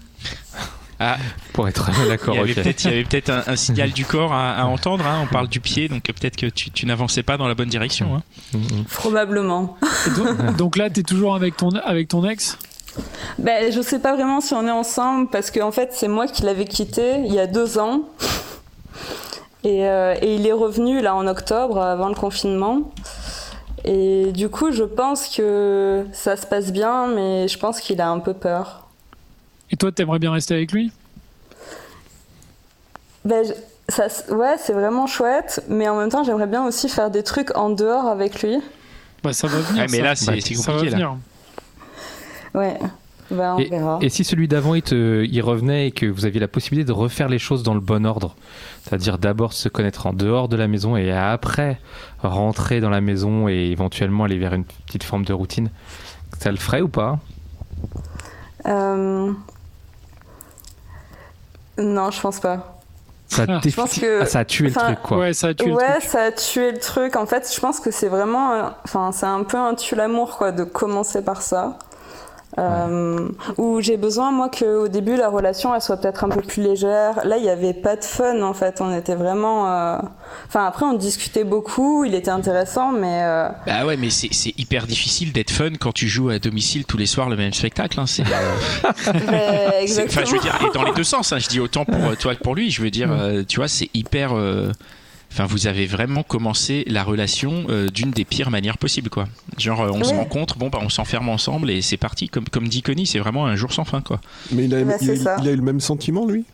Ah, 1.00 1.18
Pour 1.54 1.68
être 1.68 1.90
d'accord, 2.08 2.36
il 2.36 2.38
y 2.38 2.42
avait 2.42 2.54
peut-être 2.54 2.84
il 2.84 2.90
y 2.92 2.94
avait 2.94 3.04
peut-être 3.06 3.30
un, 3.30 3.44
un 3.48 3.56
signal 3.66 3.92
du 3.92 4.06
corps 4.06 4.34
à, 4.34 4.52
à 4.56 4.66
entendre. 4.66 5.06
hein. 5.08 5.20
On 5.24 5.28
parle 5.28 5.48
du 5.48 5.60
pied, 5.62 5.88
donc 5.88 6.04
peut-être 6.04 6.36
que 6.36 6.48
tu, 6.48 6.72
tu 6.72 6.86
n'avançais 6.86 7.24
pas 7.24 7.38
dans 7.38 7.48
la 7.48 7.56
bonne 7.56 7.70
direction. 7.70 8.16
hein. 8.16 8.60
Probablement. 8.92 9.78
Donc, 10.18 10.56
donc 10.58 10.78
là, 10.78 10.90
t'es 10.90 11.04
toujours 11.04 11.36
avec 11.36 11.56
ton, 11.58 11.70
avec 11.70 12.08
ton 12.10 12.28
ex? 12.28 12.58
Ben 13.38 13.72
je 13.72 13.80
sais 13.82 14.00
pas 14.00 14.14
vraiment 14.16 14.42
si 14.42 14.54
on 14.54 14.68
est 14.68 14.72
ensemble 14.72 15.30
parce 15.30 15.52
que 15.52 15.62
en 15.62 15.72
fait 15.72 15.92
c'est 15.94 16.08
moi 16.10 16.28
qui 16.28 16.42
l'avais 16.42 16.66
quitté 16.66 17.20
il 17.24 17.34
y 17.34 17.40
a 17.40 17.48
deux 17.48 17.78
ans. 17.78 18.02
Et, 19.64 19.88
euh, 19.88 20.16
et 20.22 20.36
il 20.36 20.46
est 20.48 20.52
revenu 20.54 21.00
là 21.02 21.16
en 21.16 21.28
octobre 21.28 21.78
avant 21.80 22.10
le 22.10 22.16
confinement. 22.16 22.92
Et 23.86 24.32
du 24.34 24.50
coup 24.50 24.72
je 24.72 24.84
pense 24.84 25.30
que 25.30 26.06
ça 26.12 26.36
se 26.36 26.46
passe 26.46 26.74
bien 26.74 27.08
mais 27.08 27.48
je 27.48 27.58
pense 27.58 27.80
qu'il 27.80 28.02
a 28.02 28.10
un 28.10 28.20
peu 28.20 28.34
peur. 28.34 28.89
Et 29.72 29.76
toi, 29.78 29.92
t'aimerais 29.92 30.20
bien 30.20 30.32
rester 30.32 30.54
avec 30.56 30.72
lui? 30.72 30.92
Ben, 33.26 33.46
je- 33.46 33.54
ça, 33.94 34.06
s- 34.06 34.26
ouais, 34.30 34.56
c'est 34.58 34.74
vraiment 34.74 35.08
chouette, 35.08 35.64
mais 35.68 35.88
en 35.90 35.98
même 35.98 36.10
temps, 36.10 36.24
j'aimerais 36.24 36.48
bien 36.48 36.66
aussi 36.66 36.90
faire 36.90 37.12
des 37.12 37.24
trucs 37.24 37.56
en 37.58 37.70
dehors 37.70 38.06
avec 38.06 38.42
lui. 38.42 38.58
Bah, 39.24 39.34
ça 39.34 39.48
va 39.48 39.60
venir. 39.60 39.82
Ouais, 39.84 39.88
mais 39.92 39.98
ça. 39.98 40.04
là, 40.04 40.16
c'est 40.16 40.26
Bah, 40.28 40.38
c'est 40.42 40.54
ça 40.56 40.72
va 40.72 40.78
compliqué. 40.78 40.98
Là. 40.98 41.08
venir. 41.08 41.18
Ouais, 42.56 42.80
ben, 43.30 43.56
on 43.56 43.60
Et, 43.60 43.70
verra. 43.70 44.00
et 44.02 44.10
si 44.10 44.24
celui 44.24 44.48
d'avant 44.48 44.74
il, 44.74 44.84
il 44.92 45.42
revenait 45.42 45.88
et 45.88 45.92
que 45.92 46.08
vous 46.08 46.26
aviez 46.26 46.40
la 46.40 46.48
possibilité 46.48 46.88
de 46.88 46.94
refaire 46.94 47.30
les 47.30 47.38
choses 47.38 47.62
dans 47.62 47.76
le 47.76 47.80
bon 47.80 48.06
ordre, 48.08 48.36
c'est-à-dire 48.84 49.20
d'abord 49.20 49.54
se 49.54 49.70
connaître 49.70 50.08
en 50.08 50.14
dehors 50.14 50.48
de 50.48 50.56
la 50.56 50.68
maison 50.68 50.98
et 50.98 51.12
après 51.12 51.80
rentrer 52.24 52.80
dans 52.80 52.90
la 52.90 53.02
maison 53.02 53.48
et 53.48 53.70
éventuellement 53.72 54.24
aller 54.24 54.40
vers 54.40 54.54
une 54.56 54.64
petite 54.64 55.04
forme 55.04 55.26
de 55.26 55.34
routine, 55.34 55.70
ça 56.40 56.50
le 56.50 56.58
ferait 56.58 56.82
ou 56.82 56.88
pas? 56.88 57.20
Euh, 58.66 59.32
Non, 61.80 62.12
je 62.12 62.22
pense 62.22 62.40
pas. 62.40 62.76
ça, 63.28 63.44
Ah, 63.48 63.60
t'est- 63.62 63.70
je 63.70 63.76
pense 63.76 64.00
que- 64.00 64.22
Ah, 64.22 64.26
ça 64.26 64.40
a 64.40 64.46
tué 64.46 64.68
le 64.70 64.74
truc 64.74 65.02
quoi. 65.04 65.18
Ouais, 65.20 65.34
ça 65.34 65.48
a 65.50 65.54
tué 65.54 65.66
le 65.70 65.76
truc. 65.78 66.10
ça 66.10 66.22
a 66.24 66.32
tué 66.32 66.72
le 66.72 66.80
truc. 66.80 67.16
En 67.16 67.26
fait, 67.28 67.52
je 67.54 67.60
pense 67.60 67.80
que 67.80 67.92
c'est 67.92 68.08
vraiment, 68.08 68.52
euh, 68.54 68.64
enfin, 68.86 69.12
c'est 69.14 69.28
un 69.28 69.44
peu 69.44 69.58
un 69.58 69.76
tue 69.76 69.94
l'amour, 69.96 70.38
quoi, 70.38 70.52
de 70.52 70.64
commencer 70.64 71.22
par 71.24 71.42
ça. 71.44 71.78
Euh, 72.60 73.30
Où 73.58 73.80
j'ai 73.82 73.96
besoin, 73.98 74.32
moi, 74.32 74.50
qu'au 74.50 74.88
début, 74.88 75.16
la 75.16 75.30
relation, 75.30 75.74
elle 75.74 75.82
soit 75.82 75.98
peut-être 75.98 76.24
un 76.26 76.30
peu 76.30 76.42
plus 76.42 76.62
légère. 76.62 77.26
Là, 77.26 77.38
il 77.38 77.44
n'y 77.44 77.50
avait 77.50 77.74
pas 77.74 77.96
de 77.96 78.04
fun, 78.04 78.42
en 78.42 78.54
fait. 78.54 78.82
On 78.82 78.94
était 78.96 79.16
vraiment. 79.16 79.72
euh, 79.72 79.98
Enfin, 80.48 80.66
après, 80.66 80.86
on 80.86 80.94
discutait 80.94 81.44
beaucoup. 81.44 82.04
Il 82.04 82.14
était 82.16 82.32
intéressant, 82.32 82.92
mais. 82.92 83.22
euh, 83.24 83.48
Bah 83.66 83.86
ouais, 83.86 83.98
mais 83.98 84.10
c'est 84.10 84.54
hyper 84.60 84.86
difficile 84.88 85.32
d'être 85.32 85.52
fun 85.52 85.72
quand 85.80 85.92
tu 85.94 86.08
joues 86.08 86.30
à 86.30 86.40
domicile 86.40 86.86
tous 86.86 86.98
les 86.98 87.06
soirs 87.06 87.30
le 87.30 87.36
même 87.36 87.54
spectacle. 87.54 88.00
Hein. 88.00 88.06
C'est, 88.08 88.24
euh, 88.24 88.26
c'est- 88.96 89.10
Enfin, 90.06 90.24
je 90.26 90.32
veux 90.32 90.38
exactement. 90.38 90.42
dire, 90.42 90.60
et 90.70 90.74
dans 90.74 90.84
les 90.84 90.94
deux 90.94 91.04
sens. 91.04 91.32
Hein. 91.34 91.40
Je 91.40 91.48
dis 91.48 91.60
autant 91.60 91.86
pour 91.86 91.96
euh, 92.04 92.16
toi 92.20 92.36
que 92.36 92.42
pour 92.44 92.56
lui. 92.56 92.70
Je 92.72 92.82
veux 92.82 92.92
dire, 92.92 93.10
euh, 93.12 93.44
tu 93.48 93.58
vois, 93.60 93.68
c'est 93.68 93.90
hyper. 93.94 94.34
Enfin, 95.32 95.46
vous 95.46 95.68
avez 95.68 95.86
vraiment 95.86 96.24
commencé 96.24 96.84
la 96.88 97.04
relation 97.04 97.66
euh, 97.70 97.88
d'une 97.88 98.12
des 98.12 98.26
pires 98.26 98.50
manières 98.50 98.78
possibles, 98.80 99.10
quoi. 99.10 99.26
Genre, 99.58 99.82
euh, 99.82 99.92
on 99.94 100.04
se 100.04 100.14
rencontre, 100.14 100.58
bon, 100.58 100.70
bah, 100.70 100.80
on 100.82 100.90
s'enferme 100.90 101.30
ensemble 101.30 101.70
et 101.70 101.82
c'est 101.82 101.98
parti. 101.98 102.30
Comme, 102.30 102.50
comme 102.50 102.68
dit 102.68 102.82
Connie, 102.82 103.06
c'est 103.06 103.20
vraiment 103.20 103.46
un 103.46 103.56
jour 103.56 103.72
sans 103.72 103.86
fin, 103.86 104.02
quoi. 104.02 104.20
Mais 104.52 104.66
il 104.66 104.74
a, 104.76 104.84
Bah, 104.84 104.94
il, 105.00 105.06
c'est 105.06 105.22
a- 105.22 105.24
ça. 105.24 105.38
il 105.42 105.48
a 105.48 105.52
eu 105.52 105.56
le 105.56 105.62
même 105.62 105.80
sentiment, 105.80 106.26
lui? 106.26 106.46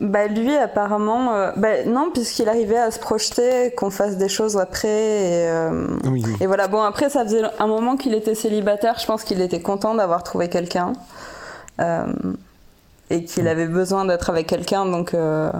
Bah 0.00 0.28
lui 0.28 0.56
apparemment, 0.56 1.34
euh, 1.34 1.50
bah 1.58 1.84
non 1.86 2.10
puisqu'il 2.10 2.48
arrivait 2.48 2.78
à 2.78 2.90
se 2.90 2.98
projeter, 2.98 3.70
qu'on 3.76 3.90
fasse 3.90 4.16
des 4.16 4.30
choses 4.30 4.56
après. 4.56 4.88
Et, 4.88 5.46
euh, 5.48 5.88
oui, 6.06 6.22
oui. 6.24 6.32
et 6.40 6.46
voilà, 6.46 6.68
bon 6.68 6.80
après 6.80 7.10
ça 7.10 7.22
faisait 7.22 7.42
un 7.58 7.66
moment 7.66 7.98
qu'il 7.98 8.14
était 8.14 8.34
célibataire, 8.34 8.96
je 8.98 9.04
pense 9.04 9.24
qu'il 9.24 9.42
était 9.42 9.60
content 9.60 9.94
d'avoir 9.94 10.22
trouvé 10.22 10.48
quelqu'un. 10.48 10.94
Euh, 11.82 12.06
et 13.10 13.24
qu'il 13.24 13.46
avait 13.46 13.66
besoin 13.66 14.06
d'être 14.06 14.30
avec 14.30 14.46
quelqu'un, 14.46 14.86
donc... 14.86 15.12
euh, 15.12 15.50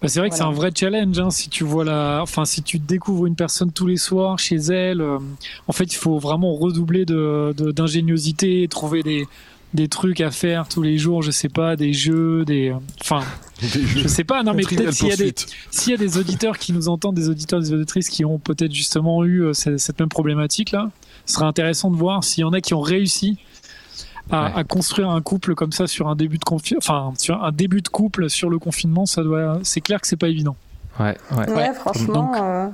Bah, 0.00 0.06
c'est 0.08 0.20
vrai 0.20 0.30
que 0.30 0.36
c'est 0.36 0.42
un 0.44 0.52
vrai 0.52 0.70
challenge 0.74 1.18
hein, 1.18 1.30
si 1.30 1.48
tu 1.48 1.64
vois 1.64 1.84
la, 1.84 2.20
enfin 2.22 2.44
si 2.44 2.62
tu 2.62 2.78
découvres 2.78 3.26
une 3.26 3.34
personne 3.34 3.72
tous 3.72 3.86
les 3.86 3.96
soirs 3.96 4.38
chez 4.38 4.56
elle. 4.56 5.00
euh, 5.00 5.18
en 5.66 5.72
fait, 5.72 5.92
il 5.92 5.96
faut 5.96 6.18
vraiment 6.18 6.54
redoubler 6.54 7.04
de 7.04 7.52
de- 7.56 7.72
d'ingéniosité, 7.72 8.68
trouver 8.68 9.02
des 9.02 9.26
des 9.74 9.88
trucs 9.88 10.22
à 10.22 10.30
faire 10.30 10.66
tous 10.66 10.80
les 10.82 10.96
jours. 10.96 11.20
Je 11.22 11.30
sais 11.30 11.50
pas, 11.50 11.76
des 11.76 11.92
jeux, 11.92 12.44
des, 12.46 12.72
enfin, 13.02 13.20
je 13.60 14.06
sais 14.08 14.24
pas. 14.24 14.42
Non, 14.42 14.54
mais 14.54 14.62
peut-être 14.62 14.92
s'il 14.94 15.08
y 15.08 15.12
a 15.12 15.16
des 15.16 15.32
Pursuit. 15.32 15.56
s'il 15.70 15.90
y 15.90 15.94
a 15.94 15.98
des 15.98 16.16
auditeurs 16.16 16.56
qui 16.58 16.72
nous 16.72 16.88
entendent, 16.88 17.16
des 17.16 17.28
auditeurs, 17.28 17.60
des 17.60 17.72
auditrices 17.74 18.08
qui 18.08 18.24
ont 18.24 18.38
peut-être 18.38 18.72
justement 18.72 19.24
eu 19.24 19.42
euh, 19.44 19.52
cette, 19.52 19.78
cette 19.78 19.98
même 20.00 20.08
problématique 20.08 20.70
là, 20.70 20.90
ce 21.26 21.34
serait 21.34 21.44
intéressant 21.44 21.90
de 21.90 21.96
voir 21.96 22.24
s'il 22.24 22.42
y 22.42 22.44
en 22.44 22.52
a 22.54 22.60
qui 22.62 22.72
ont 22.72 22.80
réussi. 22.80 23.36
À, 24.30 24.44
Ouais. 24.44 24.50
à 24.56 24.64
construire 24.64 25.08
un 25.10 25.20
couple 25.22 25.54
comme 25.54 25.72
ça 25.72 25.86
sur 25.86 26.08
un 26.08 26.14
début 26.16 26.36
de 26.38 26.44
confi- 26.44 26.76
enfin 26.76 27.12
sur 27.16 27.42
un 27.42 27.50
début 27.52 27.80
de 27.80 27.88
couple 27.88 28.28
sur 28.28 28.50
le 28.50 28.58
confinement, 28.58 29.06
ça 29.06 29.22
doit, 29.22 29.58
c'est 29.62 29.80
clair 29.80 30.00
que 30.00 30.06
c'est 30.06 30.16
pas 30.16 30.28
évident. 30.28 30.56
Ouais, 31.00 31.16
ouais. 31.36 31.50
Ouais, 31.50 31.72
franchement... 31.74 32.12
Donc- 32.14 32.36
euh, 32.36 32.68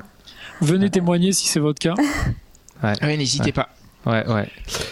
Venez 0.61 0.89
témoigner 0.91 1.33
si 1.33 1.49
c'est 1.49 1.61
votre 1.61 1.79
cas. 1.81 1.95
Ouais, 3.03 3.17
n'hésitez 3.17 3.47
Ouais. 3.47 3.53
pas. 3.53 3.69
Ouais, 4.05 4.27
ouais. 4.29 4.49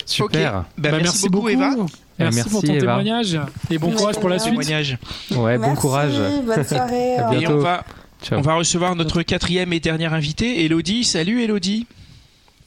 Super. 0.07 0.55
Ok. 0.61 0.65
Bah, 0.79 0.91
merci, 0.93 1.29
beaucoup, 1.29 1.49
Eva. 1.51 1.71
Merci, 2.19 2.37
Merci, 2.37 2.51
pour 2.51 2.63
ton 2.63 2.73
Eva. 2.73 2.81
témoignage 2.81 3.39
et 3.71 3.77
bon 3.79 3.91
courage 3.93 4.19
pour 4.19 4.29
la 4.31 4.39
suite. 4.39 4.53
Témoignage. 4.53 4.99
Ouais, 5.33 5.59
bon 5.59 5.67
merci, 5.67 5.81
courage. 5.81 6.15
bonne 6.47 6.65
soirée. 6.65 7.17
À 7.19 7.29
au 7.29 7.33
Et 7.35 7.39
bientôt. 7.39 7.55
on 7.57 7.59
va, 7.61 7.85
Ciao. 8.23 8.39
on 8.39 8.43
va 8.43 8.55
recevoir 8.55 8.97
notre 8.97 9.23
quatrième 9.23 9.73
et 9.75 9.81
dernière 9.81 10.15
invitée, 10.15 10.65
Elodie. 10.65 11.05
Salut 11.05 11.43
Elodie. 11.43 11.87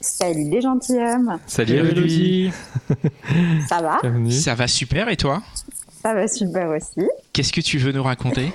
Salut 0.05 0.43
les 0.51 0.61
gentilshommes. 0.61 1.39
Salut 1.47 1.77
Elodie. 1.77 2.51
Ça 3.67 3.81
va 3.81 3.97
Bienvenue. 4.03 4.31
Ça 4.31 4.53
va 4.53 4.67
super 4.67 5.09
et 5.09 5.17
toi? 5.17 5.41
Ça 6.03 6.13
va 6.13 6.27
super 6.27 6.69
aussi. 6.69 7.09
Qu'est-ce 7.33 7.51
que 7.51 7.61
tu 7.61 7.79
veux 7.79 7.91
nous 7.91 8.03
raconter? 8.03 8.53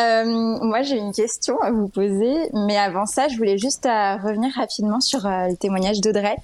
Euh, 0.00 0.24
moi, 0.64 0.82
j'ai 0.82 0.96
une 0.96 1.12
question 1.12 1.60
à 1.60 1.70
vous 1.70 1.86
poser, 1.86 2.34
mais 2.66 2.76
avant 2.76 3.06
ça, 3.06 3.28
je 3.28 3.36
voulais 3.36 3.56
juste 3.56 3.86
euh, 3.86 4.16
revenir 4.16 4.52
rapidement 4.56 5.00
sur 5.00 5.24
euh, 5.26 5.48
le 5.48 5.56
témoignage 5.56 6.00
d'Audrey 6.00 6.34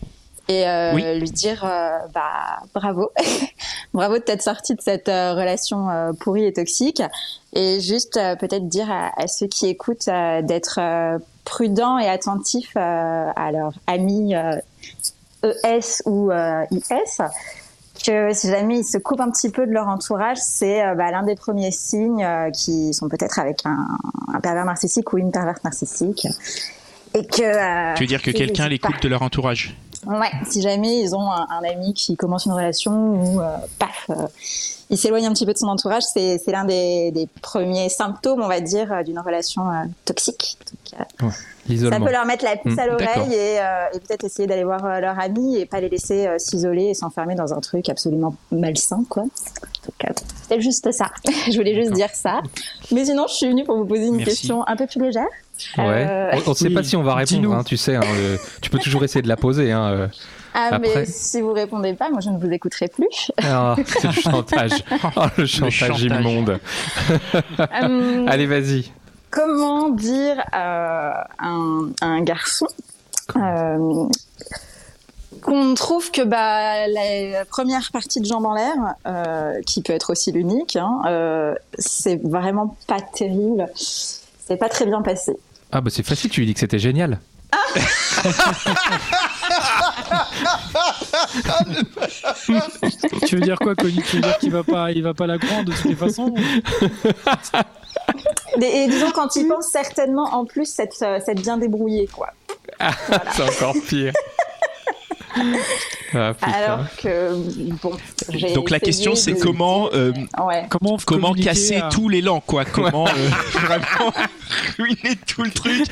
et 0.46 0.64
euh, 0.68 0.94
Oui. 0.94 1.18
lui 1.18 1.30
dire 1.30 1.64
euh, 1.64 1.98
bah 2.14 2.60
bravo, 2.72 3.10
bravo 3.94 4.14
de 4.14 4.22
t'être 4.22 4.42
sorti 4.42 4.74
de 4.76 4.80
cette 4.80 5.08
euh, 5.08 5.34
relation 5.34 5.90
euh, 5.90 6.12
pourrie 6.12 6.44
et 6.44 6.52
toxique, 6.52 7.02
et 7.52 7.80
juste 7.80 8.16
euh, 8.16 8.36
peut-être 8.36 8.68
dire 8.68 8.90
à, 8.92 9.10
à 9.20 9.26
ceux 9.26 9.46
qui 9.48 9.66
écoutent 9.66 10.06
euh, 10.08 10.42
d'être 10.42 10.78
euh, 10.80 11.18
prudents 11.44 11.98
et 11.98 12.08
attentifs 12.08 12.72
euh, 12.76 13.30
à 13.34 13.52
leurs 13.52 13.72
amis 13.86 14.34
euh, 14.34 14.56
ES 15.42 16.02
ou 16.06 16.30
euh, 16.30 16.64
IS. 16.70 17.20
Que 18.04 18.32
si 18.34 18.50
jamais 18.50 18.80
ils 18.80 18.84
se 18.84 18.98
coupent 18.98 19.20
un 19.20 19.30
petit 19.30 19.50
peu 19.50 19.66
de 19.66 19.72
leur 19.72 19.88
entourage, 19.88 20.38
c'est 20.38 20.84
euh, 20.84 20.94
bah, 20.94 21.10
l'un 21.10 21.22
des 21.22 21.36
premiers 21.36 21.70
signes 21.70 22.24
euh, 22.24 22.50
qui 22.50 22.92
sont 22.92 23.08
peut-être 23.08 23.38
avec 23.38 23.60
un, 23.64 23.86
un 24.34 24.40
pervers 24.40 24.64
narcissique 24.64 25.12
ou 25.12 25.18
une 25.18 25.30
perverse 25.30 25.62
narcissique. 25.64 26.26
Et 27.14 27.24
que. 27.24 27.42
euh, 27.42 27.94
Tu 27.94 28.02
veux 28.02 28.08
dire 28.08 28.20
que 28.20 28.32
quelqu'un 28.32 28.68
les 28.68 28.78
coupe 28.78 29.00
de 29.00 29.08
leur 29.08 29.22
entourage? 29.22 29.76
Ouais, 30.06 30.30
si 30.50 30.60
jamais 30.60 31.00
ils 31.00 31.14
ont 31.14 31.30
un, 31.30 31.46
un 31.48 31.62
ami 31.70 31.94
qui 31.94 32.16
commence 32.16 32.44
une 32.46 32.52
relation 32.52 32.92
ou 32.92 33.40
paf, 33.78 34.10
il 34.90 34.98
s'éloigne 34.98 35.26
un 35.26 35.32
petit 35.32 35.46
peu 35.46 35.52
de 35.52 35.58
son 35.58 35.68
entourage, 35.68 36.02
c'est 36.12 36.38
c'est 36.44 36.52
l'un 36.52 36.64
des, 36.64 37.10
des 37.10 37.26
premiers 37.42 37.88
symptômes, 37.88 38.42
on 38.42 38.48
va 38.48 38.60
dire, 38.60 38.92
euh, 38.92 39.02
d'une 39.02 39.18
relation 39.18 39.68
euh, 39.70 39.84
toxique. 40.04 40.58
Donc, 40.70 41.00
euh, 41.00 41.30
ça 41.30 41.36
L'isolement. 41.68 42.04
peut 42.06 42.12
leur 42.12 42.26
mettre 42.26 42.44
la 42.44 42.56
puce 42.56 42.74
Mm, 42.74 42.78
à 42.78 42.86
l'oreille 42.86 43.32
et, 43.34 43.58
euh, 43.60 43.86
et 43.94 44.00
peut-être 44.00 44.24
essayer 44.24 44.46
d'aller 44.46 44.64
voir 44.64 45.00
leur 45.00 45.18
ami 45.18 45.56
et 45.56 45.64
pas 45.64 45.80
les 45.80 45.88
laisser 45.88 46.26
euh, 46.26 46.38
s'isoler 46.38 46.84
et 46.90 46.94
s'enfermer 46.94 47.34
dans 47.34 47.54
un 47.54 47.60
truc 47.60 47.88
absolument 47.88 48.34
malsain, 48.52 49.02
quoi. 49.08 49.22
Donc, 49.22 50.04
euh, 50.04 50.12
c'était 50.42 50.60
juste 50.60 50.92
ça. 50.92 51.06
je 51.50 51.56
voulais 51.56 51.74
juste 51.74 51.92
dire 51.92 52.10
ça. 52.12 52.40
Mais 52.92 53.06
sinon, 53.06 53.26
je 53.28 53.34
suis 53.34 53.48
venue 53.48 53.64
pour 53.64 53.76
vous 53.78 53.86
poser 53.86 54.06
une 54.06 54.16
Merci. 54.16 54.30
question 54.30 54.66
un 54.68 54.76
peu 54.76 54.86
plus 54.86 55.00
légère. 55.00 55.26
Ouais. 55.78 56.06
Euh, 56.08 56.30
On 56.46 56.50
ne 56.50 56.54
sait 56.54 56.68
oui, 56.68 56.74
pas 56.74 56.82
si 56.82 56.96
on 56.96 57.02
va 57.02 57.14
répondre, 57.14 57.52
hein, 57.54 57.62
tu 57.64 57.76
sais. 57.76 57.94
hein, 57.96 58.00
le- 58.16 58.38
Tu 58.60 58.70
peux 58.70 58.78
toujours 58.78 59.04
essayer 59.04 59.22
de 59.22 59.28
la 59.28 59.36
poser. 59.36 59.72
Hein. 59.72 59.84
euh. 59.90 60.06
Ah, 60.56 60.68
Après. 60.72 60.78
mais 60.96 61.04
si 61.06 61.40
vous 61.40 61.52
répondez 61.52 61.94
pas, 61.94 62.10
moi 62.10 62.20
je 62.20 62.30
ne 62.30 62.38
vous 62.38 62.50
écouterai 62.50 62.86
plus. 62.88 63.30
Ah, 63.42 63.74
c'est 63.86 64.08
du 64.08 64.20
chantage. 64.20 64.70
Oh, 65.16 65.22
le 65.36 65.46
chantage 65.46 65.72
chantage. 65.74 66.02
immonde. 66.02 66.58
Euh, 67.60 68.24
Allez, 68.28 68.46
vas-y. 68.46 68.90
comment 69.30 69.88
dire 69.90 70.36
à 70.52 71.26
un, 71.40 71.88
à 72.00 72.06
un 72.06 72.20
garçon 72.22 72.66
euh, 73.36 74.04
qu'on 75.42 75.74
trouve 75.74 76.10
que 76.12 76.22
bah, 76.22 76.86
la 76.88 77.44
première 77.44 77.90
partie 77.92 78.20
de 78.20 78.26
Jambes 78.26 78.46
en 78.46 78.54
l'air, 78.54 78.74
euh, 79.06 79.60
qui 79.66 79.82
peut 79.82 79.92
être 79.92 80.10
aussi 80.10 80.30
l'unique, 80.32 80.76
hein, 80.76 81.00
euh, 81.06 81.54
c'est 81.78 82.22
vraiment 82.22 82.76
pas 82.86 83.00
terrible. 83.00 83.66
C'est 84.46 84.56
pas 84.56 84.68
très 84.68 84.86
bien 84.86 85.02
passé. 85.02 85.32
Ah, 85.72 85.80
bah 85.80 85.90
c'est 85.92 86.04
facile, 86.06 86.30
tu 86.30 86.40
lui 86.40 86.46
dis 86.46 86.54
que 86.54 86.60
c'était 86.60 86.78
génial. 86.78 87.20
Tu 93.26 93.36
veux 93.36 93.42
dire 93.42 93.58
quoi, 93.58 93.74
Connie? 93.74 94.02
Tu 94.02 94.16
veux 94.16 94.22
dire 94.22 94.38
qu'il 94.38 94.50
va 94.50 94.62
pas, 94.62 94.90
il 94.90 95.02
va 95.02 95.14
pas 95.14 95.26
la 95.26 95.38
croire 95.38 95.64
de 95.64 95.72
toutes 95.72 95.84
les 95.84 95.94
façons 95.94 96.34
Et, 98.60 98.64
et 98.64 98.88
disons, 98.88 99.10
quand 99.12 99.36
il 99.36 99.46
pense 99.48 99.68
certainement 99.68 100.34
en 100.34 100.44
plus 100.44 100.66
s'être 100.66 101.02
euh, 101.02 101.20
s'être 101.20 101.40
bien 101.40 101.58
débrouillé, 101.58 102.06
quoi. 102.06 102.28
c'est 103.32 103.42
encore 103.42 103.74
pire. 103.86 104.12
Ah. 106.14 106.32
Alors 106.42 106.86
que, 107.02 107.34
bon, 107.82 107.92
j'ai 108.30 108.52
Donc 108.54 108.70
la 108.70 108.78
question 108.78 109.14
c'est 109.16 109.32
de- 109.32 109.40
comment 109.40 109.90
euh, 109.92 110.12
Ouais. 110.44 110.64
Comment, 110.70 110.96
comment 111.04 111.34
casser 111.34 111.76
à- 111.76 111.88
tous 111.88 112.08
les 112.08 112.20
lents 112.20 112.40
quoi? 112.40 112.64
Comment 112.64 113.08
euh, 113.08 113.10
vraiment 113.52 114.12
ruiner 114.78 115.16
tout 115.26 115.42
le 115.42 115.50
truc? 115.50 115.82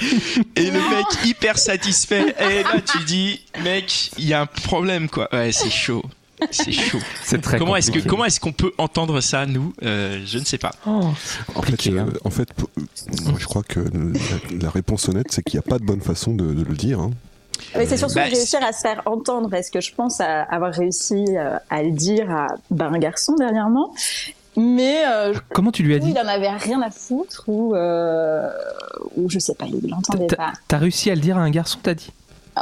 Et 0.56 0.66
le 0.66 0.72
mec 0.78 1.06
hyper 1.24 1.58
satisfait. 1.58 2.34
Et 2.40 2.62
là 2.62 2.80
tu 2.80 3.04
dis 3.04 3.40
mec 3.64 4.10
il 4.18 4.26
y 4.26 4.32
a 4.34 4.40
un 4.42 4.46
problème 4.46 5.08
quoi. 5.08 5.28
Ouais 5.32 5.50
c'est 5.52 5.70
chaud. 5.70 6.04
C'est 6.50 6.72
chaud. 6.72 6.98
C'est 7.22 7.40
très 7.40 7.56
comment 7.58 7.76
est-ce 7.76 7.90
que 7.92 8.00
comment 8.00 8.24
est-ce 8.24 8.40
qu'on 8.40 8.52
peut 8.52 8.72
entendre 8.78 9.20
ça 9.20 9.46
nous? 9.46 9.72
Euh, 9.84 10.20
Je 10.26 10.38
ne 10.38 10.44
sais 10.44 10.58
pas. 10.58 10.72
Oh, 10.86 11.10
En 11.54 11.62
fait, 11.62 11.86
hein. 11.88 12.06
euh, 12.08 12.18
en 12.24 12.30
fait, 12.30 12.52
pour- 12.54 12.68
moi, 13.26 13.34
je 13.38 13.44
crois 13.46 13.62
que 13.62 13.78
la, 13.78 14.58
la 14.60 14.70
réponse 14.70 15.08
honnête, 15.08 15.28
c'est 15.30 15.42
qu'il 15.44 15.54
n'y 15.60 15.64
a 15.64 15.68
pas 15.68 15.78
de 15.78 15.84
bonne 15.84 16.00
façon 16.00 16.34
de, 16.34 16.52
de 16.52 16.64
le 16.64 16.74
dire. 16.74 16.98
hein. 16.98 17.12
Mais 17.76 17.86
c'est 17.86 17.96
surtout 17.96 18.14
Bah, 18.16 18.24
réussir 18.24 18.60
à 18.62 18.72
se 18.72 18.80
faire 18.80 19.02
entendre. 19.06 19.52
Est-ce 19.54 19.70
que 19.70 19.80
je 19.80 19.94
pense 19.94 20.20
à 20.20 20.42
avoir 20.42 20.72
réussi 20.72 21.24
euh, 21.36 21.56
à 21.70 21.82
le 21.82 21.90
dire 21.90 22.30
à 22.30 22.46
bah, 22.70 22.90
un 22.92 22.98
garçon 22.98 23.34
dernièrement 23.34 23.92
mais 24.54 25.02
euh, 25.06 25.32
Comment 25.54 25.72
tu 25.72 25.82
lui 25.82 25.94
as 25.94 25.96
ou 25.96 26.00
dit 26.00 26.10
il 26.10 26.18
en 26.18 26.26
avait 26.28 26.50
rien 26.50 26.82
à 26.82 26.90
foutre 26.90 27.44
ou 27.46 27.74
euh, 27.74 28.50
ou 29.16 29.30
je 29.30 29.38
sais 29.38 29.54
pas, 29.54 29.64
il 29.64 29.88
l'entendait 29.88 30.26
T'as- 30.26 30.36
pas. 30.36 30.52
T'as 30.68 30.76
réussi 30.76 31.10
à 31.10 31.14
le 31.14 31.22
dire 31.22 31.38
à 31.38 31.40
un 31.40 31.48
garçon, 31.50 31.78
t'as 31.82 31.94
dit? 31.94 32.10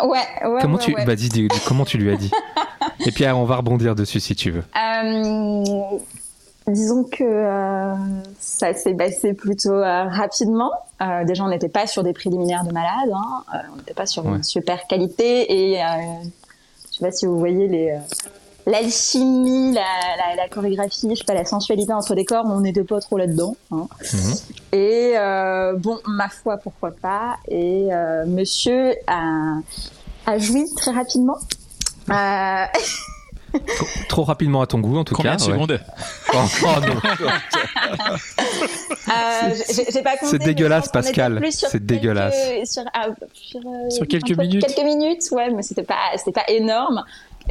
Ouais, 0.05 0.19
ouais. 0.47 0.59
Comment 0.61 0.77
ouais, 0.77 0.85
tu 0.85 0.95
ouais. 0.95 1.05
Bah, 1.05 1.17
dis, 1.17 1.29
dis- 1.29 1.49
dis- 1.49 1.61
comment 1.67 1.85
tu 1.85 1.99
lui 1.99 2.13
as 2.13 2.17
dit? 2.17 2.31
Et 3.07 3.11
puis 3.11 3.25
ah, 3.25 3.35
on 3.35 3.43
va 3.45 3.57
rebondir 3.57 3.97
dessus 3.97 4.21
si 4.21 4.37
tu 4.37 4.53
veux. 4.53 4.63
Euh, 4.77 5.99
disons 6.73 7.05
que 7.05 7.23
euh, 7.25 7.95
ça 8.39 8.73
s'est 8.75 8.95
passé 8.95 9.35
plutôt 9.35 9.73
euh, 9.73 10.05
rapidement. 10.05 10.71
Euh, 11.03 11.25
déjà, 11.25 11.45
on 11.45 11.49
n'était 11.49 11.69
pas 11.69 11.87
sur 11.87 12.03
des 12.03 12.13
préliminaires 12.13 12.65
de 12.65 12.73
malade, 12.73 13.11
hein. 13.15 13.45
Euh, 13.55 13.59
on 13.73 13.77
n'était 13.77 13.95
pas 13.95 14.07
sur 14.07 14.25
Ouais. 14.27 14.37
une 14.37 14.43
super 14.43 14.87
qualité. 14.87 15.71
Et 15.73 15.79
je 15.79 16.97
sais 16.99 17.05
pas 17.05 17.13
si 17.13 17.27
vous 17.27 17.39
voyez 17.39 17.69
les 17.69 17.99
l'alchimie, 18.67 19.73
la, 19.73 19.81
la, 20.17 20.37
la 20.37 20.49
chorégraphie, 20.49 21.09
je 21.11 21.15
sais 21.17 21.25
pas, 21.25 21.33
la 21.35 21.47
sensualité 21.47 21.93
entre 21.95 22.15
les 22.15 22.25
corps, 22.27 22.45
on 22.47 22.61
n'était 22.61 22.85
pas 22.85 23.01
trop 23.01 23.17
là-dedans. 23.17 23.57
hein. 23.73 23.89
Mhm. 24.13 24.35
Et 24.73 25.13
euh, 25.17 25.73
bon, 25.77 25.99
ma 26.07 26.29
foi, 26.29 26.59
pourquoi 26.59 26.91
pas. 26.93 27.37
Et 27.49 27.89
euh, 27.91 28.27
monsieur 28.27 28.93
a, 29.07 29.55
a 30.27 30.39
joui 30.39 30.67
très 30.77 30.91
rapidement. 30.93 31.39
Euh, 32.11 32.65
Trop 34.09 34.23
rapidement 34.25 34.61
à 34.63 34.67
ton 34.67 34.79
goût 34.79 34.99
en 34.99 35.05
tout 35.05 35.15
Combien 35.15 35.33
cas. 35.37 35.37
de 35.39 35.43
ouais. 35.43 35.53
secondes 35.53 35.81
Oh, 36.35 36.39
oh, 36.63 36.67
non. 36.87 36.95
Euh, 39.09 39.55
j'ai- 39.75 39.87
j'ai 39.93 40.03
pas 40.03 40.17
compté, 40.17 40.27
C'est 40.31 40.39
dégueulasse, 40.39 40.89
Pascal. 40.89 41.41
C'est 41.51 41.71
quelques- 41.71 41.85
dégueulasse. 41.85 42.37
Sur, 42.65 42.83
ah, 42.95 43.07
sur, 43.35 43.61
euh, 43.61 43.91
Sur 43.91 44.07
quelques 44.07 44.37
minutes. 44.39 44.65
Quelques 44.67 44.85
minutes, 44.87 45.23
ouais, 45.33 45.51
mais 45.51 45.63
c'était 45.63 45.83
pas, 45.83 45.97
c'était 46.17 46.33
pas 46.33 46.45
énorme. 46.49 47.03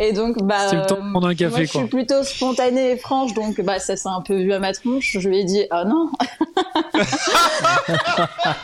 Et 0.02 0.14
donc, 0.14 0.42
bah. 0.44 0.56
C'était 0.66 0.78
le 0.78 0.86
temps 0.86 0.96
de 1.06 1.12
prendre 1.12 1.28
un 1.28 1.32
euh, 1.32 1.36
café, 1.36 1.50
moi, 1.58 1.64
je 1.66 1.72
quoi. 1.72 1.82
suis 1.82 1.90
plutôt 1.90 2.24
spontanée 2.24 2.92
et 2.92 2.98
franche, 2.98 3.34
donc 3.34 3.60
bah, 3.62 3.80
ça 3.80 3.98
s'est 3.98 4.08
un 4.08 4.22
peu 4.22 4.36
vu 4.36 4.54
à 4.54 4.60
ma 4.60 4.72
tronche. 4.74 5.18
Je 5.20 5.28
lui 5.28 5.40
ai 5.40 5.44
dit, 5.44 5.66
ah 5.72 5.84
non. 5.84 6.10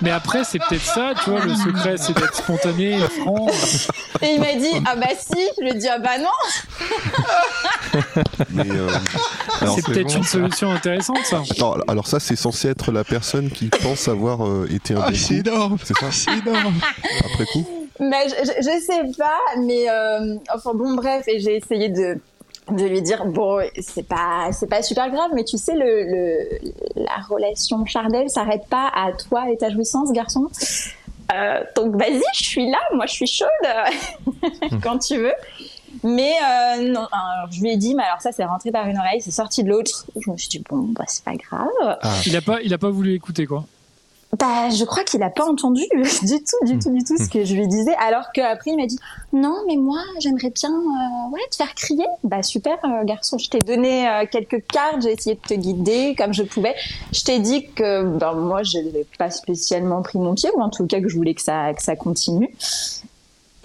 Mais 0.02 0.12
après, 0.12 0.44
c'est 0.46 0.60
peut-être 0.60 0.84
ça, 0.86 1.14
tu 1.24 1.30
vois, 1.30 1.42
le 1.42 1.54
secret, 1.54 1.96
c'est 1.98 2.14
d'être 2.16 2.36
spontané, 2.36 2.98
franc. 3.20 3.48
Et 4.22 4.36
il 4.36 4.40
m'a 4.40 4.54
dit, 4.54 4.72
ah 4.86 4.96
bah 4.96 5.08
si. 5.20 5.42
Je 5.58 5.64
lui 5.64 5.72
ai 5.72 5.74
dit, 5.74 5.88
ah 5.90 6.00
bah 6.00 6.18
non. 6.18 6.30
Euh, 8.58 9.68
C'est 9.74 9.86
peut-être 9.86 10.08
bon, 10.08 10.16
une 10.18 10.24
ça. 10.24 10.30
solution 10.32 10.72
intéressante, 10.72 11.20
ça. 11.24 11.42
attends, 11.50 11.76
alors 11.88 12.08
ça, 12.08 12.20
c'est 12.20 12.36
censé 12.36 12.68
être 12.68 12.92
la 12.92 13.04
personne 13.06 13.50
qui 13.50 13.68
pense 13.70 14.08
avoir 14.10 14.46
euh, 14.46 14.68
été 14.70 14.94
un 14.94 15.00
bon 15.00 15.06
coup. 15.12 15.34
énorme. 15.34 15.78
C'est 15.84 15.98
ça 15.98 16.12
C'est 16.12 16.32
énorme. 16.38 16.76
Après 17.26 17.46
coup 17.46 17.85
Mais 18.00 18.28
je, 18.30 18.36
je, 18.46 18.52
je 18.62 18.80
sais 18.82 19.18
pas, 19.18 19.40
mais 19.60 19.90
euh, 19.90 20.36
enfin 20.54 20.74
bon 20.74 20.96
bref, 20.96 21.28
et 21.28 21.40
j'ai 21.40 21.56
essayé 21.56 21.90
de 21.90 22.20
de 22.72 22.84
lui 22.84 23.02
dire 23.04 23.26
bon 23.26 23.60
c'est 23.80 24.08
pas 24.08 24.50
c'est 24.52 24.66
pas 24.68 24.82
super 24.82 25.12
grave 25.12 25.30
mais 25.36 25.44
tu 25.44 25.56
sais 25.56 25.76
le, 25.76 26.04
le 26.04 26.50
la 26.96 27.18
relation 27.30 27.86
charnelle 27.86 28.28
s'arrête 28.28 28.66
pas 28.68 28.92
à 28.96 29.12
toi 29.12 29.52
et 29.52 29.58
ta 29.58 29.70
jouissance 29.70 30.12
garçon? 30.12 30.48
Euh, 31.34 31.64
donc 31.76 31.96
vas-y 31.96 32.22
je 32.34 32.44
suis 32.44 32.70
là 32.70 32.80
moi 32.94 33.06
je 33.06 33.14
suis 33.14 33.28
chaude 33.28 34.72
quand 34.84 34.98
tu 35.00 35.18
veux. 35.18 35.34
Mais 36.04 36.34
euh, 36.34 36.88
non 36.90 37.08
alors, 37.12 37.52
je 37.52 37.62
lui 37.62 37.72
ai 37.72 37.78
dit 37.78 37.96
mais 37.96 38.04
alors 38.04 38.22
ça 38.22 38.32
c'est 38.32 38.44
rentré 38.46 38.72
par 38.72 38.88
une 38.88 38.98
oreille 38.98 39.22
c'est 39.22 39.32
sorti 39.32 39.64
de 39.64 39.70
l'autre. 39.70 40.06
Je 40.20 40.30
me 40.30 40.36
suis 40.36 40.50
dit 40.50 40.64
bon 40.68 40.88
bah 40.90 41.06
c'est 41.08 41.24
pas 41.24 41.36
grave. 41.36 41.98
Il 42.26 42.36
a 42.36 42.42
pas, 42.42 42.62
il 42.62 42.74
a 42.74 42.78
pas 42.78 42.90
voulu 42.90 43.14
écouter, 43.14 43.46
quoi. 43.46 43.66
Bah, 44.40 44.70
je 44.70 44.84
crois 44.86 45.04
qu'il 45.04 45.22
a 45.24 45.30
pas 45.30 45.46
entendu 45.46 45.84
du 46.24 46.44
tout, 46.44 46.66
du 46.66 46.80
tout, 46.80 46.92
du 46.92 47.04
tout 47.04 47.18
ce 47.18 47.30
que 47.30 47.46
je 47.46 47.56
lui 47.56 47.68
disais. 47.68 47.96
Alors 47.96 48.32
qu'après, 48.34 48.72
il 48.72 48.78
m'a 48.78 48.88
dit 48.88 49.00
Non, 49.34 49.56
mais 49.68 49.76
moi, 49.76 50.02
j'aimerais 50.20 50.50
bien 50.50 50.72
euh, 50.72 51.32
ouais, 51.32 51.42
te 51.50 51.56
faire 51.56 51.74
crier. 51.76 52.06
Bah, 52.24 52.44
super, 52.44 52.78
euh, 52.84 53.04
garçon. 53.04 53.38
Je 53.38 53.50
t'ai 53.50 53.60
donné 53.60 54.08
euh, 54.08 54.26
quelques 54.30 54.66
cartes, 54.68 55.02
j'ai 55.04 55.12
essayé 55.12 55.36
de 55.36 55.42
te 55.42 55.54
guider 55.54 56.16
comme 56.18 56.34
je 56.34 56.44
pouvais. 56.44 56.76
Je 57.14 57.24
t'ai 57.24 57.40
dit 57.40 57.68
que 57.68 58.04
ben, 58.04 58.34
moi, 58.34 58.64
je 58.64 58.80
n'avais 58.80 59.06
pas 59.18 59.30
spécialement 59.30 60.02
pris 60.02 60.20
mon 60.20 60.36
pied, 60.36 60.50
ou 60.56 60.62
en 60.62 60.70
tout 60.70 60.86
cas 60.86 61.00
que 61.00 61.08
je 61.08 61.16
voulais 61.16 61.34
que 61.34 61.42
ça, 61.42 61.74
que 61.74 61.82
ça 61.82 61.96
continue. 61.96 62.50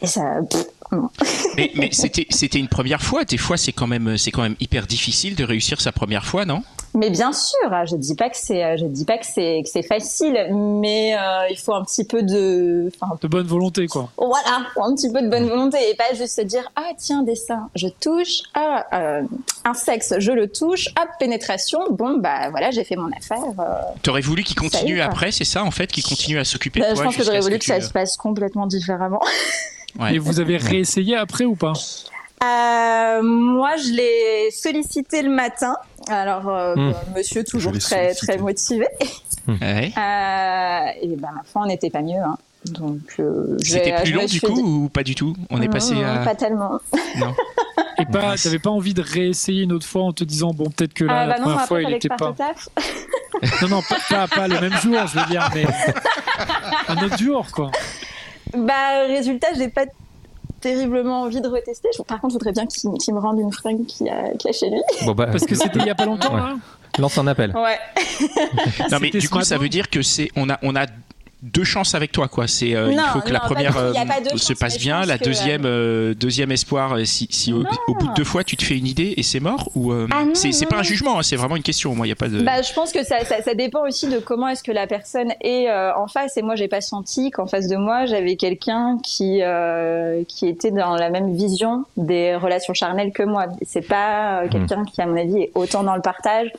Et 0.03 0.07
ça. 0.07 0.41
pff, 0.49 0.67
non. 0.93 1.09
Mais, 1.57 1.71
mais 1.75 1.91
c'était 1.93 2.59
une 2.59 2.69
première 2.69 3.03
fois. 3.03 3.25
Des 3.25 3.37
fois 3.37 3.57
c'est 3.57 3.73
quand 3.73 3.87
même 3.87 4.17
c'est 4.17 4.31
quand 4.31 4.43
même 4.43 4.57
hyper 4.61 4.87
difficile 4.87 5.37
de 5.37 5.45
réussir 5.45 5.81
sa 5.81 5.93
première 5.93 6.25
fois, 6.25 6.45
non? 6.45 6.63
Mais 6.93 7.09
bien 7.11 7.33
sûr, 7.33 7.57
je 7.87 7.95
dis 7.95 8.17
pas 8.17 8.29
que 8.31 8.37
c'est, 8.37 8.77
je 8.77 8.85
dis 8.85 9.05
pas 9.05 9.17
que 9.19 9.25
c'est 9.27 9.61
que 9.63 9.69
c'est 9.71 9.85
facile, 9.85 10.49
mais 10.53 11.15
euh, 11.17 11.47
il 11.49 11.57
faut 11.57 11.73
un 11.73 11.85
petit 11.85 12.05
peu 12.05 12.23
de, 12.25 12.91
enfin, 13.01 13.17
De 13.23 13.29
bonne 13.29 13.47
volonté, 13.47 13.87
quoi. 13.87 14.11
voilà, 14.17 14.67
un 14.77 14.95
petit 14.97 15.13
peu 15.13 15.23
de 15.23 15.29
bonne 15.29 15.49
volonté 15.49 15.79
et 15.89 15.95
pas 15.95 16.13
juste 16.15 16.35
se 16.37 16.41
dire 16.41 16.69
ah 16.75 16.91
tiens 16.99 17.23
des 17.23 17.37
seins, 17.37 17.69
je 17.77 17.87
touche, 17.87 18.41
ah 18.55 18.87
euh, 18.93 19.23
un 19.65 19.75
sexe, 19.75 20.15
je 20.19 20.33
le 20.33 20.49
touche, 20.51 20.89
hop 21.01 21.09
pénétration, 21.21 21.79
bon 21.91 22.19
bah 22.19 22.51
voilà 22.51 22.73
j'ai 22.73 22.83
fait 22.83 22.97
mon 22.97 23.11
affaire. 23.17 23.39
euh. 23.61 23.63
T'aurais 24.03 24.21
voulu 24.21 24.43
qu'il 24.43 24.57
continue 24.57 25.01
après, 25.01 25.31
c'est 25.31 25.45
ça 25.45 25.63
en 25.63 25.71
fait, 25.71 25.87
qu'il 25.93 26.03
continue 26.03 26.39
à 26.41 26.45
s'occuper 26.45 26.81
de 26.81 26.85
Bah, 26.87 26.93
toi 26.95 27.03
je 27.03 27.07
pense 27.09 27.17
que 27.17 27.23
j'aurais 27.25 27.41
voulu 27.41 27.59
que, 27.61 27.65
tu- 27.65 27.71
ça 27.71 27.81
se 27.81 27.93
passe 27.93 28.17
complètement 28.17 28.67
différemment. 28.67 29.21
Ouais. 29.99 30.15
Et 30.15 30.19
vous 30.19 30.39
avez 30.39 30.57
réessayé 30.57 31.17
après 31.17 31.45
ou 31.45 31.57
pas? 31.57 31.73
Euh, 32.45 33.23
moi, 33.23 33.77
je 33.77 33.91
l'ai 33.93 34.51
sollicité 34.53 35.21
le 35.23 35.31
matin. 35.31 35.77
Alors, 36.09 36.49
euh, 36.49 36.75
Hmm. 36.77 36.93
bah, 36.93 37.03
monsieur 37.17 37.45
toujours 37.45 37.77
très 37.79 38.15
très 38.15 38.39
motivé. 38.39 38.87
Ouais. 39.49 39.93
Euh, 39.97 40.87
et 41.03 41.17
ben, 41.17 41.31
ma 41.35 41.43
foi, 41.45 41.63
on 41.63 41.67
n'était 41.67 41.91
pas 41.91 42.03
mieux. 42.03 42.21
hein. 42.23 42.37
Donc, 42.67 43.01
euh, 43.19 43.57
C'était 43.65 43.95
plus 44.03 44.13
long 44.13 44.27
du 44.27 44.41
coup 44.41 44.53
dit- 44.53 44.61
ou 44.63 44.89
pas 44.93 45.03
du 45.03 45.15
tout? 45.15 45.35
On 45.49 45.61
est 45.63 45.69
passé 45.69 45.95
Hmm, 45.95 46.05
à. 46.05 46.19
Pas 46.25 46.35
tellement. 46.35 46.79
Non. 47.19 47.35
Et 47.99 48.05
pas, 48.07 48.37
t'avais 48.37 48.59
pas 48.59 48.71
envie 48.71 48.95
de 48.95 49.03
réessayer 49.03 49.63
une 49.65 49.73
autre 49.73 49.87
fois 49.87 50.03
en 50.05 50.13
te 50.13 50.25
disant 50.25 50.53
bon 50.55 50.71
peut-être 50.71 50.95
que 50.95 51.05
là 51.05 51.21
Ah, 51.21 51.27
la 51.27 51.35
bah 51.35 51.39
non, 51.41 51.51
première 51.51 51.67
fois 51.67 51.83
il 51.83 51.93
était 51.95 52.09
pas. 52.09 52.35
Non 53.63 53.69
non 53.69 53.83
pas, 53.83 53.97
pas, 54.09 54.29
pas 54.29 54.49
le 54.49 54.59
même 54.61 54.73
jour 54.81 55.07
je 55.07 55.19
veux 55.19 55.27
dire 55.27 55.51
mais 55.55 55.65
un 56.89 56.97
autre 57.05 57.19
jour 57.19 57.47
quoi. 57.53 57.71
Bah, 58.57 59.05
résultat, 59.07 59.49
j'ai 59.57 59.69
pas 59.69 59.85
terriblement 60.61 61.23
envie 61.23 61.41
de 61.41 61.49
retester. 61.49 61.89
Je- 61.97 62.03
Par 62.03 62.21
contre, 62.21 62.33
je 62.35 62.39
voudrais 62.39 62.53
bien 62.53 62.67
qu'il 62.67 62.91
me 63.15 63.19
rende 63.21 63.39
une 63.41 63.53
fringue 63.53 63.87
qu'il 63.87 64.07
y, 64.07 64.11
a- 64.11 64.33
y 64.33 64.49
a 64.49 64.53
chez 64.53 64.71
lui. 64.71 64.81
Bon, 65.05 65.13
bah, 65.13 65.27
Parce 65.27 65.45
que 65.47 65.55
c'était 65.55 65.79
il 65.81 65.87
y 65.87 65.91
a 65.91 65.95
pas 65.95 66.07
longtemps 66.07 66.33
Ouais. 66.35 66.41
là. 66.41 66.57
lance 66.99 67.17
un 67.19 67.27
appel. 67.27 67.53
Ouais. 67.57 67.79
Non 68.91 68.99
mais 69.01 69.11
du 69.11 69.29
coup 69.29 69.41
ça 69.43 69.57
veut 69.59 69.69
dire 69.69 69.89
que 69.91 70.03
c'est 70.03 70.29
on 70.37 70.51
a 70.51 70.59
on 70.63 70.75
a 70.77 70.87
deux 71.43 71.65
chances 71.65 71.95
avec 71.95 72.13
toi 72.13 72.29
quoi. 72.29 72.47
C'est 72.47 72.75
euh, 72.75 72.93
il 72.93 73.01
faut 73.13 73.21
que 73.21 73.33
la 73.33 73.39
non, 73.41 73.45
première 73.47 73.77
euh, 73.77 73.93
se 74.37 74.53
passe 74.53 74.79
bien, 74.79 75.05
la 75.05 75.19
que, 75.19 75.25
deuxième 75.25 75.65
euh, 75.65 76.15
deuxième 76.15 76.53
espoir 76.53 76.95
euh, 76.95 77.05
si, 77.05 77.29
si 77.31 77.53
au, 77.53 77.65
au 77.89 77.95
bout 77.95 78.09
de 78.09 78.15
deux 78.15 78.25
fois 78.25 78.45
tu 78.45 78.57
te 78.57 78.65
fais 78.65 78.77
une 78.77 78.87
idée 78.87 79.15
et 79.17 79.23
c'est 79.23 79.41
mort 79.41 79.71
ou 79.75 79.93
euh, 79.93 80.07
Ah 80.11 80.25
non, 80.25 80.35
c'est 80.35 80.67
pas 80.67 80.79
un 80.79 80.83
jugement, 80.83 81.19
hein, 81.19 81.23
c'est 81.23 81.37
vraiment 81.37 81.57
une 81.57 81.63
question. 81.63 81.95
Moi 81.95 82.07
il 82.07 82.11
y 82.11 82.13
a 82.13 82.17
pas 82.17 82.29
de. 82.29 82.43
Bah, 82.43 82.63
je 82.63 82.73
pense 82.73 82.93
que 82.93 83.05
ça, 83.05 83.25
ça, 83.25 83.43
ça 83.43 83.55
dépend 83.55 83.87
aussi 83.87 84.09
de 84.09 84.19
comment 84.19 84.49
est-ce 84.49 84.63
que 84.63 84.73
la 84.73 84.87
personne 84.87 85.33
est 85.41 85.69
euh, 85.69 85.95
en 85.95 86.09
face. 86.09 86.37
Et 86.37 86.43
moi, 86.43 86.55
j'ai 86.55 86.69
pas 86.69 86.81
senti 86.81 87.31
qu'en 87.31 87.47
face 87.47 87.69
de 87.69 87.77
moi, 87.77 88.07
j'avais 88.07 88.37
quelqu'un 88.37 88.99
qui 89.03 89.43
euh, 89.43 90.23
qui 90.29 90.47
était 90.47 90.71
dans 90.71 90.95
la 90.97 91.11
même 91.11 91.35
vision 91.35 91.85
des 91.97 92.35
relations 92.37 92.75
charnelles 92.75 93.13
que 93.13 93.23
moi. 93.23 93.47
C'est 93.67 93.87
pas 93.87 94.43
euh, 94.43 94.49
quelqu'un 94.49 94.85
qui, 94.85 95.01
à 95.01 95.07
mon 95.07 95.17
avis, 95.17 95.43
est 95.43 95.51
autant 95.55 95.83
dans 95.83 95.97
le 95.97 96.03
partage, 96.03 96.51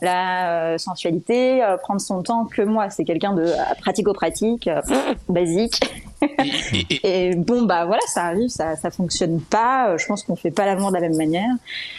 la 0.00 0.72
euh, 0.74 0.78
sensualité, 0.78 1.62
euh, 1.62 1.76
prendre 1.76 2.00
son 2.00 2.22
temps 2.22 2.44
que 2.44 2.62
moi. 2.62 2.90
C'est 2.90 3.04
quelqu'un 3.04 3.32
de 3.34 3.42
euh, 3.42 3.54
pratico-pratique, 3.80 4.68
basique. 5.28 5.80
Et- 7.04 7.34
bon, 7.36 7.62
bah 7.62 7.84
voilà, 7.84 8.02
ça 8.06 8.24
arrive, 8.24 8.48
ça, 8.48 8.76
ça 8.76 8.90
fonctionne 8.90 9.40
pas. 9.40 9.96
Je 9.96 10.06
pense 10.06 10.22
qu'on 10.24 10.36
fait 10.36 10.50
pas 10.50 10.66
l'amour 10.66 10.88
de 10.90 10.94
la 10.94 11.00
même 11.00 11.16
manière. 11.16 11.50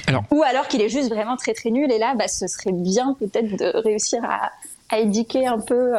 Alors- 0.07 0.23
Ou 0.31 0.43
alors 0.43 0.67
qu'il 0.67 0.81
est 0.81 0.89
juste 0.89 1.09
vraiment 1.09 1.35
très 1.37 1.53
très 1.53 1.69
nul. 1.71 1.91
Et 1.91 1.97
là, 1.99 2.15
bah, 2.15 2.27
ce 2.27 2.47
serait 2.47 2.71
bien 2.73 3.15
peut-être 3.19 3.55
de 3.57 3.77
réussir 3.81 4.19
à, 4.23 4.51
à 4.89 4.99
éduquer 4.99 5.47
un 5.47 5.59
peu 5.59 5.93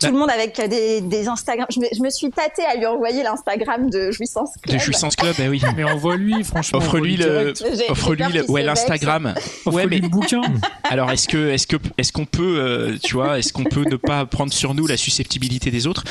tout 0.00 0.06
Bah- 0.06 0.12
le 0.12 0.18
monde 0.18 0.30
avec 0.30 0.60
des, 0.68 1.00
des 1.00 1.28
Instagram. 1.28 1.66
Je 1.74 1.80
me, 1.80 1.86
je 1.96 2.02
me 2.02 2.10
suis 2.10 2.30
tâtée 2.30 2.64
à 2.64 2.76
lui 2.76 2.86
envoyer 2.86 3.22
l'Instagram 3.22 3.88
de 3.90 4.10
Jouissance 4.10 4.50
Club. 4.62 4.76
de 4.76 4.80
jouissance 4.82 5.14
club, 5.16 5.34
bah 5.38 5.44
oui. 5.48 5.60
Mais 5.76 5.84
envoie-lui 5.84 6.42
franchement. 6.44 6.78
Offre-lui 6.78 7.16
le, 7.16 7.52
offre-lui 7.88 8.24
le, 8.32 8.50
ouais 8.50 8.62
l'Instagram. 8.62 9.34
Ouais, 9.66 9.84
Offre-lui 9.84 9.86
mais 9.90 9.98
le 10.00 10.08
bouquin. 10.08 10.40
alors 10.90 11.10
est-ce 11.10 11.28
que 11.28 11.50
est-ce 11.50 11.66
que 11.66 11.76
est-ce 11.98 12.12
qu'on 12.12 12.24
peut, 12.24 12.58
euh, 12.58 12.96
tu 13.02 13.14
vois, 13.14 13.38
est-ce 13.38 13.52
qu'on 13.52 13.64
peut 13.64 13.84
ne 13.84 13.96
pas 13.96 14.24
prendre 14.26 14.52
sur 14.52 14.74
nous 14.74 14.86
la 14.86 14.96
susceptibilité 14.96 15.70
des 15.70 15.86
autres? 15.86 16.04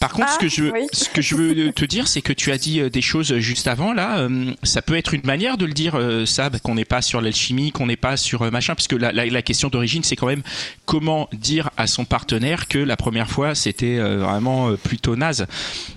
Par 0.00 0.12
contre, 0.12 0.28
Ah, 0.30 0.34
ce 0.34 0.38
que 0.38 0.48
je 0.48 0.64
oui. 0.64 0.86
ce 0.92 1.08
que 1.08 1.20
je 1.20 1.34
veux 1.34 1.72
te 1.72 1.84
dire, 1.84 2.06
c'est 2.08 2.22
que 2.22 2.32
tu 2.32 2.52
as 2.52 2.58
dit 2.58 2.80
euh, 2.80 2.88
des 2.90 3.02
choses 3.02 3.36
juste 3.38 3.66
avant 3.66 3.92
là. 3.92 4.18
euh, 4.20 4.52
ça 4.62 4.82
peut 4.82 4.96
être 4.96 5.14
une 5.14 5.22
manière 5.24 5.56
de 5.58 5.66
le 5.66 5.72
dire, 5.72 5.94
euh, 5.96 6.24
ça, 6.26 6.48
bah, 6.50 6.58
qu'on 6.62 6.74
n'est 6.76 6.84
pas 6.84 7.02
sur 7.02 7.20
l'alchimie, 7.20 7.72
qu'on 7.72 7.86
n'est 7.86 7.96
pas 7.96 8.16
sur 8.16 8.42
euh, 8.42 8.50
machin, 8.50 8.74
parce 8.74 8.88
que 8.88 8.96
la, 8.96 9.12
la, 9.12 9.26
la 9.26 9.42
question 9.42 9.68
d'origine, 9.68 10.02
c'est 10.04 10.16
quand 10.16 10.26
même 10.28 10.42
comment 10.86 11.28
dire 11.32 11.70
à 11.76 11.86
son 11.86 12.04
partenaire 12.04 12.68
que 12.68 12.78
la 12.78 12.96
première 12.96 13.28
fois 13.32 13.54
c'était 13.54 13.98
euh, 13.98 14.18
vraiment 14.18 14.68
euh, 14.70 14.76
plutôt 14.76 15.16
naze. 15.16 15.46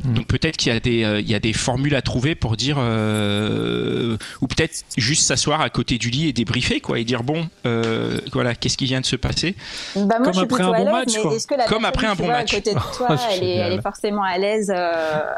Donc 0.05 0.25
peut-être 0.27 0.57
qu'il 0.57 0.71
y 0.73 0.75
a 0.75 0.79
des 0.79 1.03
euh, 1.03 1.19
il 1.19 1.29
y 1.29 1.35
a 1.35 1.39
des 1.39 1.53
formules 1.53 1.95
à 1.95 2.01
trouver 2.01 2.33
pour 2.35 2.55
dire 2.57 2.77
euh, 2.79 4.17
ou 4.41 4.47
peut-être 4.47 4.83
juste 4.97 5.23
s'asseoir 5.23 5.61
à 5.61 5.69
côté 5.69 5.97
du 5.97 6.09
lit 6.09 6.27
et 6.29 6.33
débriefer 6.33 6.79
quoi 6.79 6.99
et 6.99 7.03
dire 7.03 7.23
bon 7.23 7.47
euh, 7.65 8.19
voilà 8.33 8.55
qu'est-ce 8.55 8.77
qui 8.77 8.85
vient 8.85 9.01
de 9.01 9.05
se 9.05 9.15
passer? 9.15 9.55
Bah, 9.95 10.01
moi, 10.01 10.17
Comme 10.17 10.27
je 10.27 10.31
suis 10.39 10.43
après 10.45 10.63
un 10.63 10.71
bon 10.71 10.91
match, 10.91 11.17
quoi. 11.17 11.33
est-ce 11.35 11.47
que 11.47 11.55
la 11.55 11.65
Comme 11.65 11.85
après 11.85 12.07
un 12.07 12.15
bon 12.15 12.27
match. 12.27 12.53
à 12.53 12.57
côté 12.57 12.73
de 12.73 12.79
toi, 12.95 13.07
elle, 13.31 13.43
est, 13.43 13.47
Génial. 13.47 13.71
elle 13.73 13.79
est 13.79 13.81
forcément 13.81 14.23
à 14.23 14.37
l'aise 14.37 14.69
euh, 14.69 14.75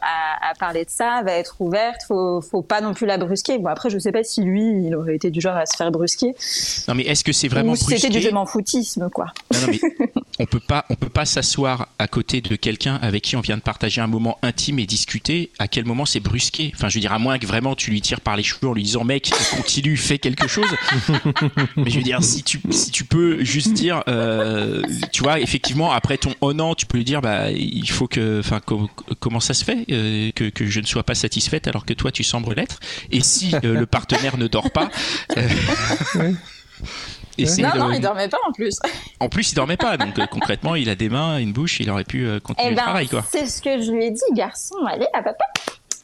à, 0.02 0.50
à 0.52 0.54
parler 0.60 0.86
de 0.86 0.90
ça, 0.90 1.22
va 1.26 1.32
être 1.34 1.56
ouverte, 1.60 2.02
faut, 2.08 2.42
faut 2.42 2.62
pas 2.62 2.82
non 2.82 2.94
plus 2.94 3.06
la 3.08 3.18
brusquer. 3.18 3.58
Bon, 3.58 3.70
après, 3.70 3.90
je 3.90 3.98
sais 4.00 4.12
pas 4.12 4.24
si 4.24 4.42
lui, 4.44 4.64
il 4.86 4.96
aurait 4.96 5.16
été 5.16 5.32
du 5.32 5.42
genre 5.42 5.56
à 5.56 5.66
se 5.66 5.76
faire 5.76 5.92
brusquer, 5.92 6.34
Non 6.88 6.96
mais 6.96 7.04
est-ce 7.04 7.24
que 7.24 7.32
c'est 7.34 7.48
vraiment 7.48 7.72
ou 7.74 7.76
si 7.76 7.86
c'était 7.98 8.10
du 8.10 8.22
je 8.22 8.30
m'en 8.30 8.46
foutisme, 8.46 9.10
quoi. 9.10 9.28
Non, 9.54 9.60
non, 9.62 9.68
mais 9.72 9.80
on 10.40 10.46
peut 10.46 10.60
pas, 10.60 10.86
on 10.90 10.96
peut 10.96 11.10
pas 11.10 11.26
s'asseoir 11.26 11.87
à 12.00 12.08
côté 12.08 12.42
de 12.42 12.56
quelqu'un 12.56 12.96
avec 13.02 13.24
qui 13.24 13.36
on 13.36 13.42
vient 13.42 13.58
de 13.58 13.62
partager 13.62 14.02
un 14.02 14.08
moment 14.08 14.38
intime 14.44 14.80
et 14.80 14.86
discuter. 14.86 15.52
À 15.60 15.68
quel 15.68 15.86
moment 15.86 16.06
c'est 16.06 16.20
brusqué? 16.20 16.72
Enfin, 16.76 16.90
je 16.90 16.96
veux 16.96 17.02
dire, 17.02 17.14
à 17.14 17.20
moins 17.20 17.40
que 17.40 17.46
vraiment 17.48 17.76
tu 17.76 17.92
lui 17.92 18.02
tires 18.02 18.22
par 18.22 18.38
les 18.38 18.44
cheveux 18.44 18.68
en 18.70 18.74
lui 18.74 18.84
disant 18.84 19.04
mec, 19.04 19.32
continue, 19.56 19.98
fais 19.98 20.20
quelque 20.20 20.48
chose. 20.48 20.70
mais 21.78 21.90
je 21.90 21.98
veux 21.98 22.04
dire, 22.04 22.24
si 22.24 22.44
tu, 22.44 22.60
si 22.70 22.92
tu 22.92 23.04
peux 23.04 23.44
juste 23.44 23.74
dire, 23.74 24.04
euh, 24.08 24.82
tu 25.12 25.24
vois, 25.24 25.40
effectivement, 25.40 25.92
après 25.92 26.18
ton 26.18 26.34
oh 26.42 26.54
non, 26.54 26.76
tu 26.76 26.86
peux 26.86 26.98
lui 26.98 27.06
dire 27.06 27.22
bah 27.22 27.52
il 27.52 27.90
faut 27.90 28.08
que, 28.08 28.40
enfin, 28.40 28.60
co- 28.60 28.90
comment 29.20 29.40
ça 29.40 29.54
se 29.54 29.64
fait 29.64 29.86
euh, 29.92 30.32
que, 30.36 30.50
que 30.50 30.66
je 30.68 30.80
ne 30.80 30.86
sois 30.86 31.04
pas 31.04 31.16
satisfaite 31.16 31.68
alors 31.68 31.86
que 31.86 31.94
toi 31.94 32.12
tu 32.12 32.24
sembles 32.24 32.54
l'être? 32.54 32.80
Et 33.12 33.22
si 33.22 33.54
euh, 33.64 33.74
le 33.74 33.86
partenaire 33.86 34.38
ne 34.38 34.48
dort 34.48 34.72
pas. 34.72 34.90
euh, 35.38 35.48
Non, 37.40 37.46
de- 37.46 37.78
non, 37.78 37.92
il 37.92 38.02
dormait 38.02 38.28
pas 38.30 38.38
en 38.48 38.52
plus. 38.52 38.78
en 39.20 39.30
plus, 39.30 39.52
il 39.52 39.56
dormait 39.56 39.78
pas, 39.78 39.98
donc 39.98 40.18
euh, 40.18 40.26
concrètement, 40.26 40.76
il 40.76 40.90
a 40.90 40.96
des 40.96 41.10
mains, 41.10 41.38
une 41.38 41.54
bouche, 41.54 41.80
il 41.80 41.90
aurait 41.90 42.04
pu 42.04 42.26
euh, 42.26 42.40
continuer 42.40 42.68
Eh 42.68 42.72
le 42.72 42.76
ben, 42.78 42.84
travail, 42.84 43.08
quoi. 43.08 43.24
c'est 43.32 43.46
ce 43.46 43.62
que 43.62 43.80
je 43.82 43.92
lui 43.92 44.06
ai 44.06 44.12
dit, 44.12 44.22
garçon, 44.34 44.76
allez, 44.88 45.08
à 45.14 45.22
papa. 45.22 45.46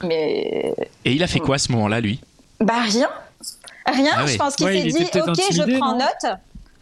Mais 0.04 0.76
Et 1.06 1.14
il 1.14 1.24
a 1.24 1.28
fait 1.28 1.40
quoi 1.40 1.56
à 1.56 1.58
ce 1.58 1.72
moment-là, 1.72 2.02
lui? 2.02 2.20
Bah 2.60 2.82
rien, 2.84 3.10
rien. 3.88 4.12
Ah. 4.16 4.26
Je 4.28 4.38
pense 4.38 4.56
qu'il 4.56 4.66
Ouais, 4.68 4.82
s'est 4.84 4.88
dit, 4.90 5.04
ok, 5.06 5.16
intimidé, 5.16 5.44
je 5.52 5.78
prends 5.78 5.94
non 5.94 6.00
note, 6.00 6.38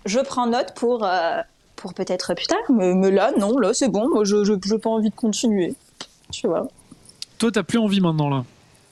je 0.05 0.19
prends 0.19 0.47
note 0.47 0.73
pour 0.75 1.05
euh, 1.05 1.37
pour 1.75 1.93
peut-être 1.93 2.33
plus 2.33 2.47
tard. 2.47 2.57
Mais, 2.69 2.93
mais 2.93 3.11
là, 3.11 3.31
non, 3.39 3.57
là, 3.57 3.73
c'est 3.73 3.89
bon. 3.89 4.09
Moi, 4.09 4.23
je 4.25 4.43
je 4.43 4.53
j'ai 4.65 4.77
pas 4.77 4.89
envie 4.89 5.09
de 5.09 5.15
continuer. 5.15 5.73
Tu 6.31 6.47
vois. 6.47 6.67
Toi 7.37 7.51
t'as 7.51 7.63
plus 7.63 7.79
envie 7.79 8.01
maintenant 8.01 8.29
là? 8.29 8.43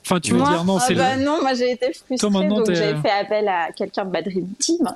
Enfin 0.04 0.18
tu 0.18 0.32
veux 0.32 0.38
Moi, 0.38 0.48
dire 0.48 0.64
non 0.64 0.78
ah 0.80 0.84
c'est 0.88 0.94
bah 0.94 1.14
le... 1.16 1.24
non, 1.24 1.40
moi 1.42 1.54
j'ai 1.54 1.72
été 1.72 1.92
frustrée, 1.92 2.30
maintenant, 2.30 2.56
donc 2.56 2.66
t'es- 2.66 2.74
j'ai 2.74 2.94
fait 2.96 3.10
appel 3.10 3.46
à 3.46 3.70
quelqu'un 3.76 4.04
de 4.06 4.10
ma 4.10 4.22
Dream 4.22 4.46
Team. 4.58 4.88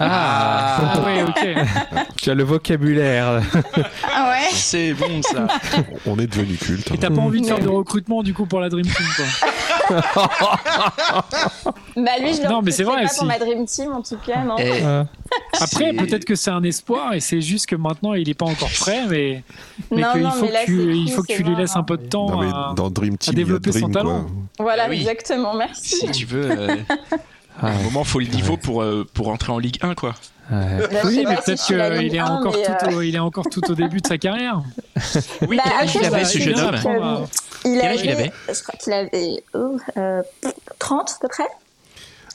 Ah, 0.00 0.94
Ah 0.94 1.00
ouais 1.04 1.22
ok. 1.22 2.06
tu 2.16 2.30
as 2.30 2.34
le 2.34 2.42
vocabulaire. 2.42 3.42
Ah 4.12 4.30
ouais 4.30 4.48
C'est 4.52 4.92
bon, 4.94 5.22
ça. 5.22 5.46
On 6.06 6.18
est 6.18 6.26
devenu 6.26 6.56
culte. 6.56 6.88
Et 6.90 6.94
hein. 6.94 6.96
t'as 7.00 7.10
pas 7.10 7.20
envie 7.20 7.40
de 7.42 7.46
faire 7.46 7.60
de 7.60 7.68
recrutement 7.68 8.22
du 8.22 8.34
coup 8.34 8.46
pour 8.46 8.60
la 8.60 8.68
Dream 8.70 8.86
Team 8.86 9.06
quoi. 9.16 9.24
Bah 11.96 12.10
lui, 12.20 12.34
je 12.34 12.42
le 12.42 12.48
Non, 12.48 12.60
mais 12.62 12.70
c'est 12.72 12.82
vrai, 12.82 13.02
pas 13.02 13.08
si. 13.08 13.18
pour 13.18 13.26
ma 13.26 13.38
Dream 13.38 13.66
Team 13.66 13.92
en 13.92 14.02
tout 14.02 14.16
cas, 14.26 14.42
non. 14.42 14.56
Eh, 14.58 14.82
Euh, 14.82 15.04
Après 15.60 15.92
peut-être 15.92 16.24
que 16.24 16.34
c'est 16.34 16.50
un 16.50 16.62
espoir 16.64 17.14
et 17.14 17.20
c'est 17.20 17.40
juste 17.40 17.66
que 17.66 17.76
maintenant 17.76 18.14
il 18.14 18.28
est 18.28 18.34
pas 18.34 18.46
encore 18.46 18.70
prêt 18.80 19.04
mais, 19.08 19.42
mais 19.90 20.02
Non, 20.02 20.12
qu'il 20.12 20.22
non, 20.22 20.30
faut 20.30 20.44
mais 20.46 20.52
là, 20.52 20.60
que 20.60 20.66
tu, 20.66 20.76
c'est 20.76 20.84
il 20.98 21.04
cool, 21.06 21.14
faut 21.14 21.22
que 21.22 21.32
tu 21.32 21.42
lui 21.42 21.54
laisses 21.56 21.76
un 21.76 21.82
peu 21.82 21.96
de 21.96 22.06
temps. 22.06 22.28
Non, 22.30 22.40
mais 22.40 22.48
à- 22.48 22.72
dans 22.76 22.90
Dream 22.90 23.16
Team, 23.16 23.32
a 23.32 23.36
développer 23.36 23.72
son 23.72 23.78
Dream, 23.80 23.92
talent. 23.92 24.13
Quoi. 24.20 24.30
Voilà, 24.64 24.88
oui. 24.88 25.00
exactement, 25.00 25.54
merci. 25.54 25.96
Si 25.96 26.10
tu 26.10 26.26
veux, 26.26 26.50
euh, 26.50 26.76
à 27.62 27.68
un 27.68 27.78
moment, 27.82 28.04
faut 28.04 28.20
le 28.20 28.26
niveau 28.26 28.56
pour, 28.56 28.82
euh, 28.82 29.06
pour 29.14 29.28
entrer 29.28 29.52
en 29.52 29.58
Ligue 29.58 29.78
1, 29.82 29.94
quoi. 29.94 30.14
Oui, 30.50 31.24
mais 31.26 31.36
peut-être 31.36 31.64
qu'il 31.64 31.76
est 31.80 32.18
1, 32.18 32.26
encore 32.26 32.52
tout, 32.52 32.86
euh, 32.90 32.96
au, 32.96 33.00
il 33.02 33.16
est 33.16 33.18
encore 33.20 33.46
tout 33.50 33.70
au 33.70 33.74
début 33.74 34.00
de 34.00 34.06
sa 34.06 34.18
carrière. 34.18 34.60
Oui, 35.48 35.56
Bah, 35.56 35.62
quel 35.64 35.72
âge 35.82 35.94
il 35.94 36.04
avait, 36.04 36.24
ce 36.24 36.38
il 36.38 36.42
jeune 36.44 36.60
homme 36.60 36.74
à- 36.74 37.20
Il 37.64 37.78
Quel 37.80 37.90
âge 37.92 38.00
il 38.04 38.10
avait, 38.10 38.32
je 38.48 38.62
crois 38.62 38.74
qu'il 38.78 38.92
avait 38.92 39.42
oh, 39.54 39.78
euh, 39.96 40.22
30 40.78 41.10
à 41.16 41.20
peu 41.22 41.28
près. 41.28 41.46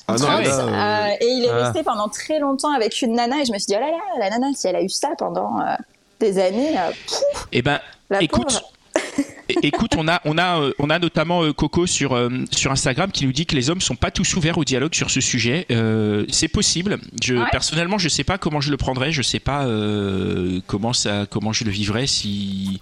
Ah 0.08 0.16
non, 0.18 0.26
Ah 0.28 0.38
ouais. 0.38 0.44
là, 0.46 0.60
euh, 0.60 1.12
Euh, 1.12 1.16
et 1.22 1.28
il 1.28 1.46
est 1.46 1.50
Ah. 1.52 1.66
resté 1.66 1.84
pendant 1.84 2.08
très 2.08 2.40
longtemps 2.40 2.74
avec 2.74 3.00
une 3.04 3.14
nana 3.14 3.42
et 3.42 3.46
je 3.46 3.54
me 3.54 3.60
suis 3.60 3.68
dit, 3.68 3.76
oh 3.78 3.80
là 3.80 3.92
là, 3.92 3.98
la 4.20 4.30
nana, 4.32 4.48
si 4.56 4.68
elle 4.68 4.76
a 4.76 4.82
eu 4.82 4.90
ça 4.90 5.10
pendant 5.20 5.60
euh, 5.62 5.76
des 6.20 6.40
années, 6.40 6.76
euh, 6.80 6.90
pff, 6.90 7.48
Eh 7.52 7.62
ben, 7.62 7.80
la 8.10 8.24
écoute, 8.24 8.48
pauvre. 8.48 8.72
écoute, 9.64 9.96
on 9.98 10.08
a, 10.08 10.22
on 10.26 10.38
a, 10.38 10.60
euh, 10.62 10.74
on 10.80 10.90
a 10.90 11.00
notamment 11.00 11.44
euh, 11.44 11.54
Coco 11.54 11.86
sur 11.86 12.14
euh, 12.14 12.30
sur 12.52 12.72
Instagram 12.72 13.12
qui 13.12 13.26
nous 13.26 13.32
dit 13.32 13.46
que 13.46 13.56
les 13.56 13.70
hommes 13.70 13.82
sont 13.82 13.96
pas 13.96 14.12
tous 14.12 14.36
ouverts 14.36 14.58
au 14.58 14.64
dialogue 14.64 14.94
sur 14.96 15.10
ce 15.10 15.22
sujet. 15.22 15.66
Euh, 15.72 16.26
c'est 16.30 16.48
possible. 16.48 16.98
Je 17.24 17.36
Ouais. 17.36 17.46
personnellement, 17.52 17.98
je 17.98 18.10
sais 18.10 18.24
pas 18.24 18.38
comment 18.38 18.62
je 18.62 18.72
le 18.72 18.78
prendrais. 18.78 19.12
Je 19.12 19.22
sais 19.22 19.40
pas 19.40 19.66
euh, 19.66 20.60
comment 20.68 20.94
ça, 20.94 21.26
comment 21.30 21.54
je 21.54 21.64
le 21.64 21.72
vivrais 21.72 22.08
si 22.08 22.80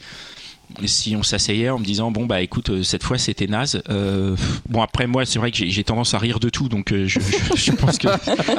si 0.86 1.15
on 1.15 1.24
s'asseyait 1.24 1.70
en 1.70 1.80
me 1.80 1.86
disant 1.86 2.11
bon 2.11 2.26
bah 2.26 2.41
écoute 2.41 2.70
euh, 2.70 2.84
cette 2.84 3.03
fois 3.03 3.18
c'était 3.18 3.47
naze. 3.47 3.82
Euh, 3.89 4.36
bon 4.70 4.82
après 4.82 5.07
moi 5.07 5.26
c'est 5.26 5.39
vrai 5.39 5.51
que 5.51 5.57
j'ai 5.68 5.84
tendance 5.84 6.13
à 6.13 6.20
rire 6.20 6.39
de 6.39 6.49
tout 6.49 6.70
donc 6.70 6.91
euh, 6.91 7.07
je, 7.07 7.20
je, 7.20 7.55
je, 7.55 7.72
pense 7.72 7.97
que 7.97 8.07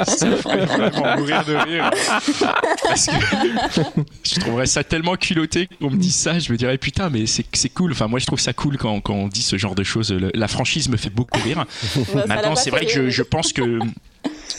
ça 0.07 0.27
me 0.27 0.37
ferait 0.37 0.65
vraiment 0.65 1.17
mourir 1.17 1.45
de 1.45 1.55
rire 1.55 1.91
parce 2.85 3.07
que 3.07 3.13
je 4.25 4.41
trouverais 4.41 4.67
ça 4.67 4.85
tellement 4.85 5.17
culotté 5.17 5.69
qu'on 5.81 5.91
me 5.91 5.97
dise 5.97 6.17
ça. 6.17 6.39
Je 6.39 6.53
me 6.53 6.59
dirais 6.59 6.79
putain 6.79 7.11
mais 7.11 7.25
c'est 7.27 7.69
cool. 7.71 7.93
Enfin 7.93 8.09
moi 8.09 8.19
je 8.19 8.27
trouve 8.27 8.41
ça 8.41 8.53
cool 8.53 8.77
quand, 8.79 9.01
quand 9.01 9.15
on 9.15 9.29
dit 9.29 9.43
ce 9.43 9.57
genre 9.59 9.75
de 9.75 9.85
choses. 9.85 10.13
La 10.35 10.49
franchise 10.49 10.89
me 10.89 10.97
fait 10.97 11.11
beaucoup 11.11 11.41
rire. 11.41 11.65
Maintenant 12.27 12.57
c'est 12.57 12.71
vrai 12.71 12.87
que 12.87 12.93
je, 12.93 13.11
je 13.11 13.23
pense 13.23 13.53
que 13.53 13.79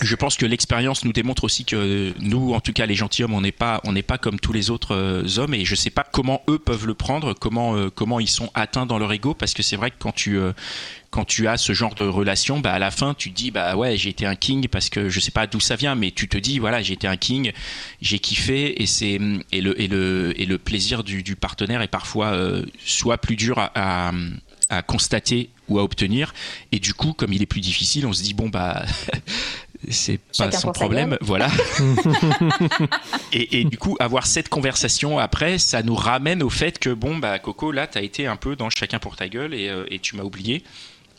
je 0.01 0.15
pense 0.15 0.37
que 0.37 0.45
l'expérience 0.45 1.03
nous 1.03 1.13
démontre 1.13 1.43
aussi 1.43 1.65
que 1.65 2.13
nous, 2.19 2.53
en 2.53 2.59
tout 2.59 2.73
cas 2.73 2.85
les 2.85 2.95
gentilshommes, 2.95 3.33
on 3.33 3.41
n'est 3.41 3.51
pas, 3.51 3.81
on 3.83 3.91
n'est 3.91 4.03
pas 4.03 4.17
comme 4.17 4.39
tous 4.39 4.53
les 4.53 4.69
autres 4.69 4.95
euh, 4.95 5.37
hommes, 5.37 5.53
et 5.53 5.65
je 5.65 5.75
sais 5.75 5.89
pas 5.89 6.05
comment 6.11 6.41
eux 6.47 6.59
peuvent 6.59 6.87
le 6.87 6.93
prendre, 6.93 7.33
comment, 7.33 7.75
euh, 7.75 7.89
comment 7.89 8.19
ils 8.19 8.29
sont 8.29 8.49
atteints 8.53 8.85
dans 8.85 8.97
leur 8.97 9.11
ego, 9.11 9.33
parce 9.33 9.53
que 9.53 9.63
c'est 9.63 9.75
vrai 9.75 9.91
que 9.91 9.97
quand 9.99 10.13
tu, 10.13 10.37
euh, 10.37 10.53
quand 11.09 11.25
tu 11.25 11.47
as 11.47 11.57
ce 11.57 11.73
genre 11.73 11.95
de 11.95 12.05
relation, 12.05 12.59
bah 12.59 12.73
à 12.73 12.79
la 12.79 12.91
fin 12.91 13.13
tu 13.13 13.31
te 13.31 13.35
dis 13.35 13.51
bah 13.51 13.75
ouais 13.75 13.97
j'ai 13.97 14.09
été 14.09 14.25
un 14.25 14.35
king 14.35 14.67
parce 14.67 14.89
que 14.89 15.09
je 15.09 15.19
sais 15.19 15.31
pas 15.31 15.47
d'où 15.47 15.59
ça 15.59 15.75
vient, 15.75 15.95
mais 15.95 16.11
tu 16.11 16.27
te 16.27 16.37
dis 16.37 16.59
voilà 16.59 16.81
j'ai 16.81 16.93
été 16.93 17.07
un 17.07 17.17
king, 17.17 17.51
j'ai 18.01 18.19
kiffé 18.19 18.81
et 18.81 18.85
c'est 18.85 19.19
et 19.51 19.61
le 19.61 19.81
et 19.81 19.87
le 19.87 20.39
et 20.39 20.45
le 20.45 20.57
plaisir 20.59 21.03
du, 21.03 21.23
du 21.23 21.35
partenaire 21.35 21.81
est 21.81 21.87
parfois 21.87 22.37
soit 22.85 23.17
plus 23.17 23.35
dur 23.35 23.57
à, 23.57 23.71
à 23.73 24.11
à 24.69 24.83
constater 24.83 25.49
ou 25.67 25.79
à 25.79 25.83
obtenir. 25.83 26.33
Et 26.71 26.79
du 26.79 26.93
coup, 26.93 27.13
comme 27.13 27.33
il 27.33 27.41
est 27.41 27.47
plus 27.47 27.61
difficile, 27.61 28.05
on 28.05 28.13
se 28.13 28.23
dit 28.23 28.33
bon 28.33 28.49
bah 28.49 28.85
c'est 29.89 30.19
pas 30.37 30.51
son 30.51 30.71
problème, 30.71 31.17
voilà. 31.21 31.49
et, 33.33 33.59
et, 33.59 33.63
du 33.63 33.77
coup, 33.77 33.97
avoir 33.99 34.27
cette 34.27 34.49
conversation 34.49 35.19
après, 35.19 35.57
ça 35.57 35.83
nous 35.83 35.95
ramène 35.95 36.43
au 36.43 36.49
fait 36.49 36.79
que 36.79 36.89
bon 36.89 37.17
bah 37.17 37.39
Coco, 37.39 37.71
là, 37.71 37.87
t'as 37.87 38.01
été 38.01 38.27
un 38.27 38.35
peu 38.35 38.55
dans 38.55 38.69
chacun 38.69 38.99
pour 38.99 39.15
ta 39.15 39.27
gueule 39.27 39.53
et, 39.53 39.69
euh, 39.69 39.85
et 39.89 39.99
tu 39.99 40.15
m'as 40.15 40.23
oublié. 40.23 40.63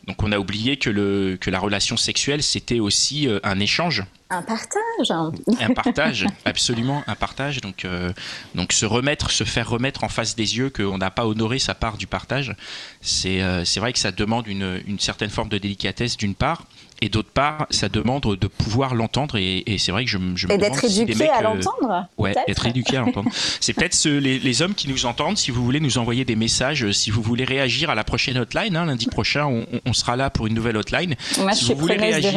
Donc 0.07 0.23
on 0.23 0.31
a 0.31 0.39
oublié 0.39 0.77
que, 0.77 0.89
le, 0.89 1.37
que 1.39 1.49
la 1.49 1.59
relation 1.59 1.95
sexuelle, 1.95 2.41
c'était 2.41 2.79
aussi 2.79 3.27
euh, 3.27 3.39
un 3.43 3.59
échange. 3.59 4.03
Un 4.29 4.41
partage. 4.41 5.11
un 5.11 5.73
partage, 5.73 6.25
absolument, 6.45 7.03
un 7.05 7.15
partage. 7.15 7.61
Donc, 7.61 7.85
euh, 7.85 8.11
donc 8.55 8.73
se 8.73 8.85
remettre, 8.85 9.29
se 9.29 9.43
faire 9.43 9.69
remettre 9.69 10.03
en 10.03 10.09
face 10.09 10.35
des 10.35 10.57
yeux 10.57 10.69
qu'on 10.69 10.97
n'a 10.97 11.11
pas 11.11 11.27
honoré 11.27 11.59
sa 11.59 11.75
part 11.75 11.97
du 11.97 12.07
partage, 12.07 12.55
c'est 13.01 13.41
euh, 13.41 13.63
c'est 13.65 13.79
vrai 13.79 13.93
que 13.93 13.99
ça 13.99 14.11
demande 14.11 14.47
une, 14.47 14.81
une 14.87 14.99
certaine 14.99 15.29
forme 15.29 15.49
de 15.49 15.57
délicatesse 15.57 16.17
d'une 16.17 16.35
part, 16.35 16.63
et 17.01 17.09
d'autre 17.09 17.31
part, 17.33 17.65
ça 17.71 17.89
demande 17.89 18.37
de 18.37 18.47
pouvoir 18.47 18.93
l'entendre. 18.93 19.35
Et, 19.37 19.63
et 19.65 19.77
c'est 19.79 19.91
vrai 19.91 20.05
que 20.05 20.11
je, 20.11 20.17
je 20.35 20.47
me 20.47 20.53
et 20.53 20.57
d'être 20.57 20.85
éduqué 20.85 21.15
mecs, 21.15 21.29
à 21.31 21.41
l'entendre. 21.41 22.07
Ouais, 22.17 22.35
être 22.47 22.67
éduqué 22.67 22.97
à 22.97 23.01
l'entendre. 23.01 23.29
c'est 23.59 23.73
peut-être 23.73 24.07
les, 24.07 24.37
les, 24.37 24.61
hommes 24.61 24.75
qui 24.75 24.87
nous 24.87 25.07
entendent. 25.07 25.37
Si 25.37 25.49
vous 25.49 25.63
voulez 25.63 25.79
nous 25.79 25.97
envoyer 25.97 26.25
des 26.25 26.35
messages, 26.35 26.91
si 26.91 27.09
vous 27.09 27.23
voulez 27.23 27.43
réagir 27.43 27.89
à 27.89 27.95
la 27.95 28.03
prochaine 28.03 28.37
hotline, 28.37 28.75
hein, 28.75 28.85
lundi 28.85 29.07
prochain, 29.07 29.45
on, 29.45 29.65
on, 29.85 29.93
sera 29.93 30.15
là 30.15 30.29
pour 30.29 30.45
une 30.45 30.53
nouvelle 30.53 30.77
hotline. 30.77 31.15
Moi, 31.39 31.53
si 31.53 31.65
je 31.65 31.73
vous 31.73 31.79
voulez 31.79 31.97
réagir 31.97 32.31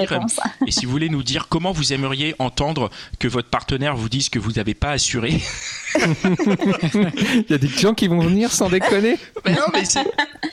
et 0.66 0.70
si 0.70 0.86
vous 0.86 0.92
voulez 0.92 1.10
nous 1.10 1.22
dire 1.22 1.48
comment 1.48 1.72
vous 1.72 1.92
aimeriez 1.92 2.34
entendre 2.38 2.90
que 3.18 3.28
votre 3.28 3.48
partenaire 3.48 3.96
vous 3.96 4.08
dise 4.08 4.30
que 4.30 4.38
vous 4.38 4.52
n'avez 4.52 4.74
pas 4.74 4.92
assuré. 4.92 5.40
Il 5.94 7.46
y 7.50 7.54
a 7.54 7.58
des 7.58 7.68
gens 7.68 7.94
qui 7.94 8.08
vont 8.08 8.20
venir 8.20 8.50
sans 8.50 8.68
déconner. 8.68 9.18
Mais 9.44 9.52
non, 9.52 9.66
mais 9.72 9.82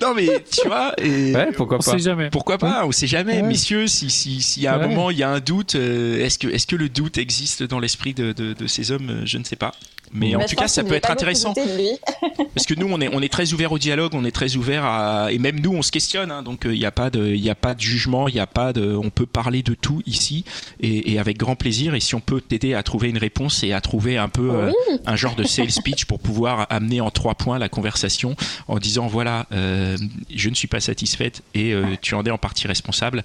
non, 0.01 0.13
mais 0.15 0.43
tu 0.51 0.67
vois. 0.67 0.93
Et 0.97 1.33
ouais, 1.33 1.51
pourquoi 1.51 1.77
on 1.77 1.81
pas. 1.81 1.91
Sait 1.91 1.99
jamais. 1.99 2.29
Pourquoi 2.29 2.57
pas 2.57 2.85
On 2.85 2.91
sait 2.91 3.07
jamais, 3.07 3.41
Ouais. 3.41 3.47
messieurs. 3.47 3.87
Si 3.87 4.00
si 4.09 4.41
s'il 4.41 4.63
y 4.63 4.67
a 4.67 4.75
un 4.75 4.79
Ouais. 4.79 4.87
moment, 4.87 5.11
il 5.11 5.17
y 5.17 5.23
a 5.23 5.29
un 5.29 5.39
doute, 5.39 5.75
euh, 5.75 6.23
est-ce 6.23 6.37
que 6.67 6.75
le 6.75 6.89
doute 6.89 7.17
existe 7.17 7.63
dans 7.63 7.79
l'esprit 7.79 8.13
de, 8.13 8.31
de, 8.31 8.53
de 8.53 8.67
ces 8.67 8.91
hommes? 8.91 9.09
Euh, 9.09 9.21
Je 9.25 9.37
ne 9.37 9.43
sais 9.43 9.55
pas. 9.55 9.73
Mais 10.13 10.35
en 10.35 10.45
tout 10.45 10.55
cas, 10.57 10.67
ça 10.67 10.83
peut 10.83 10.93
être 10.95 11.09
intéressant. 11.09 11.53
Parce 12.53 12.65
que 12.67 12.73
nous, 12.73 12.87
on 12.91 12.99
est, 12.99 13.07
on 13.13 13.21
est 13.21 13.31
très 13.31 13.53
ouvert 13.53 13.71
au 13.71 13.79
dialogue, 13.79 14.11
on 14.13 14.25
est 14.25 14.31
très 14.31 14.57
ouvert 14.57 14.83
à, 14.83 15.31
et 15.31 15.37
même 15.37 15.61
nous, 15.61 15.71
on 15.73 15.81
se 15.81 15.89
questionne. 15.91 16.31
hein. 16.31 16.43
donc, 16.43 16.63
il 16.65 16.71
n'y 16.71 16.85
a 16.85 16.91
pas 16.91 17.09
de, 17.09 17.27
il 17.33 17.49
a 17.49 17.55
pas 17.55 17.73
de 17.73 17.79
jugement, 17.79 18.27
il 18.27 18.37
a 18.37 18.45
pas 18.47 18.73
de, 18.73 18.93
on 18.93 19.09
peut 19.09 19.25
parler 19.25 19.63
de 19.63 19.73
tout 19.73 20.01
ici 20.05 20.43
et, 20.81 21.13
et 21.13 21.19
avec 21.19 21.37
grand 21.37 21.55
plaisir. 21.55 21.95
Et 21.95 22.01
si 22.01 22.13
on 22.13 22.19
peut 22.19 22.41
t'aider 22.41 22.73
à 22.73 22.83
trouver 22.83 23.07
une 23.09 23.17
réponse 23.17 23.63
et 23.63 23.71
à 23.71 23.79
trouver 23.79 24.17
un 24.17 24.27
peu 24.27 24.51
euh, 24.51 24.71
un 25.05 25.15
genre 25.15 25.35
de 25.35 25.43
sales 25.45 25.71
speech 25.71 26.03
pour 26.03 26.19
pouvoir 26.19 26.67
amener 26.69 26.99
en 26.99 27.09
trois 27.09 27.35
points 27.35 27.57
la 27.57 27.69
conversation 27.69 28.35
en 28.67 28.79
disant 28.79 29.07
voilà, 29.07 29.47
euh, 29.53 29.95
je 30.35 30.49
ne 30.49 30.55
suis 30.55 30.67
pas 30.67 30.81
satisfaite 30.81 31.41
et 31.53 31.73
euh, 31.73 31.85
tu 32.01 32.15
en 32.15 32.23
es 32.25 32.31
en 32.31 32.37
partie 32.37 32.67
responsable. 32.67 33.23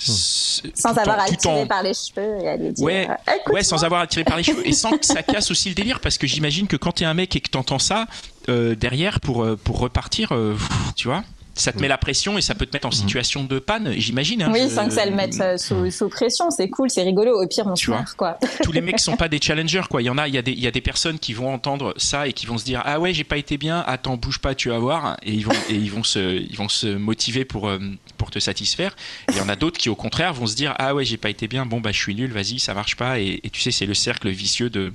S- 0.00 0.62
Sans 0.74 0.96
avoir 0.96 1.20
à 1.20 1.28
le 1.28 1.36
tirer 1.36 1.66
par 1.66 1.82
les 1.82 1.92
cheveux 1.94 2.38
et 2.42 2.48
à 2.48 2.56
lui 2.56 2.70
dire 2.72 2.84
Ouais, 2.84 3.08
euh, 3.08 3.52
ouais, 3.52 3.62
sans 3.62 3.84
avoir 3.84 4.00
à 4.00 4.06
tirer 4.06 4.24
par 4.24 4.36
les 4.36 4.42
cheveux 4.42 4.66
et 4.66 4.72
sans 4.72 4.96
que 4.96 5.04
ça 5.04 5.22
casse 5.22 5.50
aussi 5.50 5.68
le 5.68 5.74
délire 5.74 6.00
parce 6.00 6.16
que 6.18 6.26
j'imagine 6.26 6.66
que 6.66 6.76
quand 6.76 6.92
t'es 6.92 7.04
un 7.04 7.14
mec 7.14 7.34
et 7.36 7.40
que 7.40 7.50
t'entends 7.50 7.78
ça 7.78 8.06
euh, 8.48 8.74
derrière 8.74 9.20
pour 9.20 9.44
euh, 9.44 9.56
pour 9.62 9.78
repartir, 9.78 10.32
euh, 10.32 10.56
tu 10.96 11.08
vois, 11.08 11.22
ça 11.54 11.72
te 11.72 11.78
met 11.80 11.88
la 11.88 11.98
pression 11.98 12.38
et 12.38 12.40
ça 12.42 12.54
peut 12.54 12.64
te 12.66 12.74
mettre 12.74 12.86
en 12.86 12.90
situation 12.90 13.44
de 13.44 13.58
panne. 13.58 13.92
J'imagine. 13.96 14.42
hein, 14.42 14.50
Oui, 14.52 14.60
je- 14.64 14.68
sans 14.74 14.86
que 14.86 14.94
ça 14.94 15.04
le 15.04 15.12
mette 15.12 15.38
euh, 15.40 15.56
sous, 15.58 15.90
sous 15.90 16.08
pression, 16.08 16.50
c'est 16.50 16.68
cool, 16.70 16.90
c'est 16.90 17.02
rigolo. 17.02 17.42
Au 17.42 17.46
pire, 17.46 17.66
on 17.66 17.76
se 17.76 17.82
Tu 17.82 17.90
vois. 17.90 17.98
marre, 18.00 18.16
quoi. 18.16 18.38
tous 18.62 18.72
les 18.72 18.80
mecs 18.80 18.98
sont 19.00 19.16
pas 19.16 19.28
des 19.28 19.40
challengers 19.40 19.82
quoi. 19.90 20.00
Il 20.02 20.06
y 20.06 20.10
en 20.10 20.18
a, 20.18 20.28
il 20.28 20.34
y 20.34 20.38
a 20.38 20.42
des, 20.42 20.52
il 20.52 20.60
y 20.60 20.66
a 20.66 20.70
des 20.70 20.80
personnes 20.80 21.18
qui 21.18 21.32
vont 21.32 21.52
entendre 21.52 21.92
ça 21.96 22.26
et 22.28 22.32
qui 22.32 22.46
vont 22.46 22.56
se 22.58 22.64
dire 22.64 22.82
ah 22.84 22.98
ouais 23.00 23.12
j'ai 23.12 23.24
pas 23.24 23.36
été 23.36 23.58
bien, 23.58 23.80
attends 23.86 24.16
bouge 24.16 24.38
pas 24.38 24.54
tu 24.54 24.68
vas 24.70 24.78
voir 24.78 25.16
et 25.22 25.32
ils 25.32 25.44
vont 25.44 25.52
et 25.68 25.74
ils 25.74 25.90
vont 25.90 26.04
se 26.04 26.40
ils 26.40 26.56
vont 26.56 26.68
se 26.68 26.86
motiver 26.86 27.44
pour 27.44 27.68
euh, 27.68 27.78
pour 28.16 28.30
te 28.30 28.38
satisfaire. 28.38 28.94
Et 29.28 29.32
il 29.32 29.38
y 29.38 29.40
en 29.40 29.48
a 29.48 29.56
d'autres 29.56 29.78
qui 29.78 29.88
au 29.88 29.94
contraire 29.96 30.32
vont 30.32 30.46
se 30.46 30.54
dire 30.56 30.74
ah 30.78 30.94
ouais 30.94 31.04
j'ai 31.04 31.16
pas 31.16 31.30
été 31.30 31.48
bien, 31.48 31.66
bon 31.66 31.80
bah 31.80 31.90
je 31.92 31.98
suis 31.98 32.14
nul, 32.14 32.30
vas-y 32.32 32.58
ça 32.58 32.74
marche 32.74 32.96
pas 32.96 33.18
et, 33.18 33.40
et 33.42 33.50
tu 33.50 33.60
sais 33.60 33.70
c'est 33.70 33.86
le 33.86 33.94
cercle 33.94 34.28
vicieux 34.30 34.70
de 34.70 34.92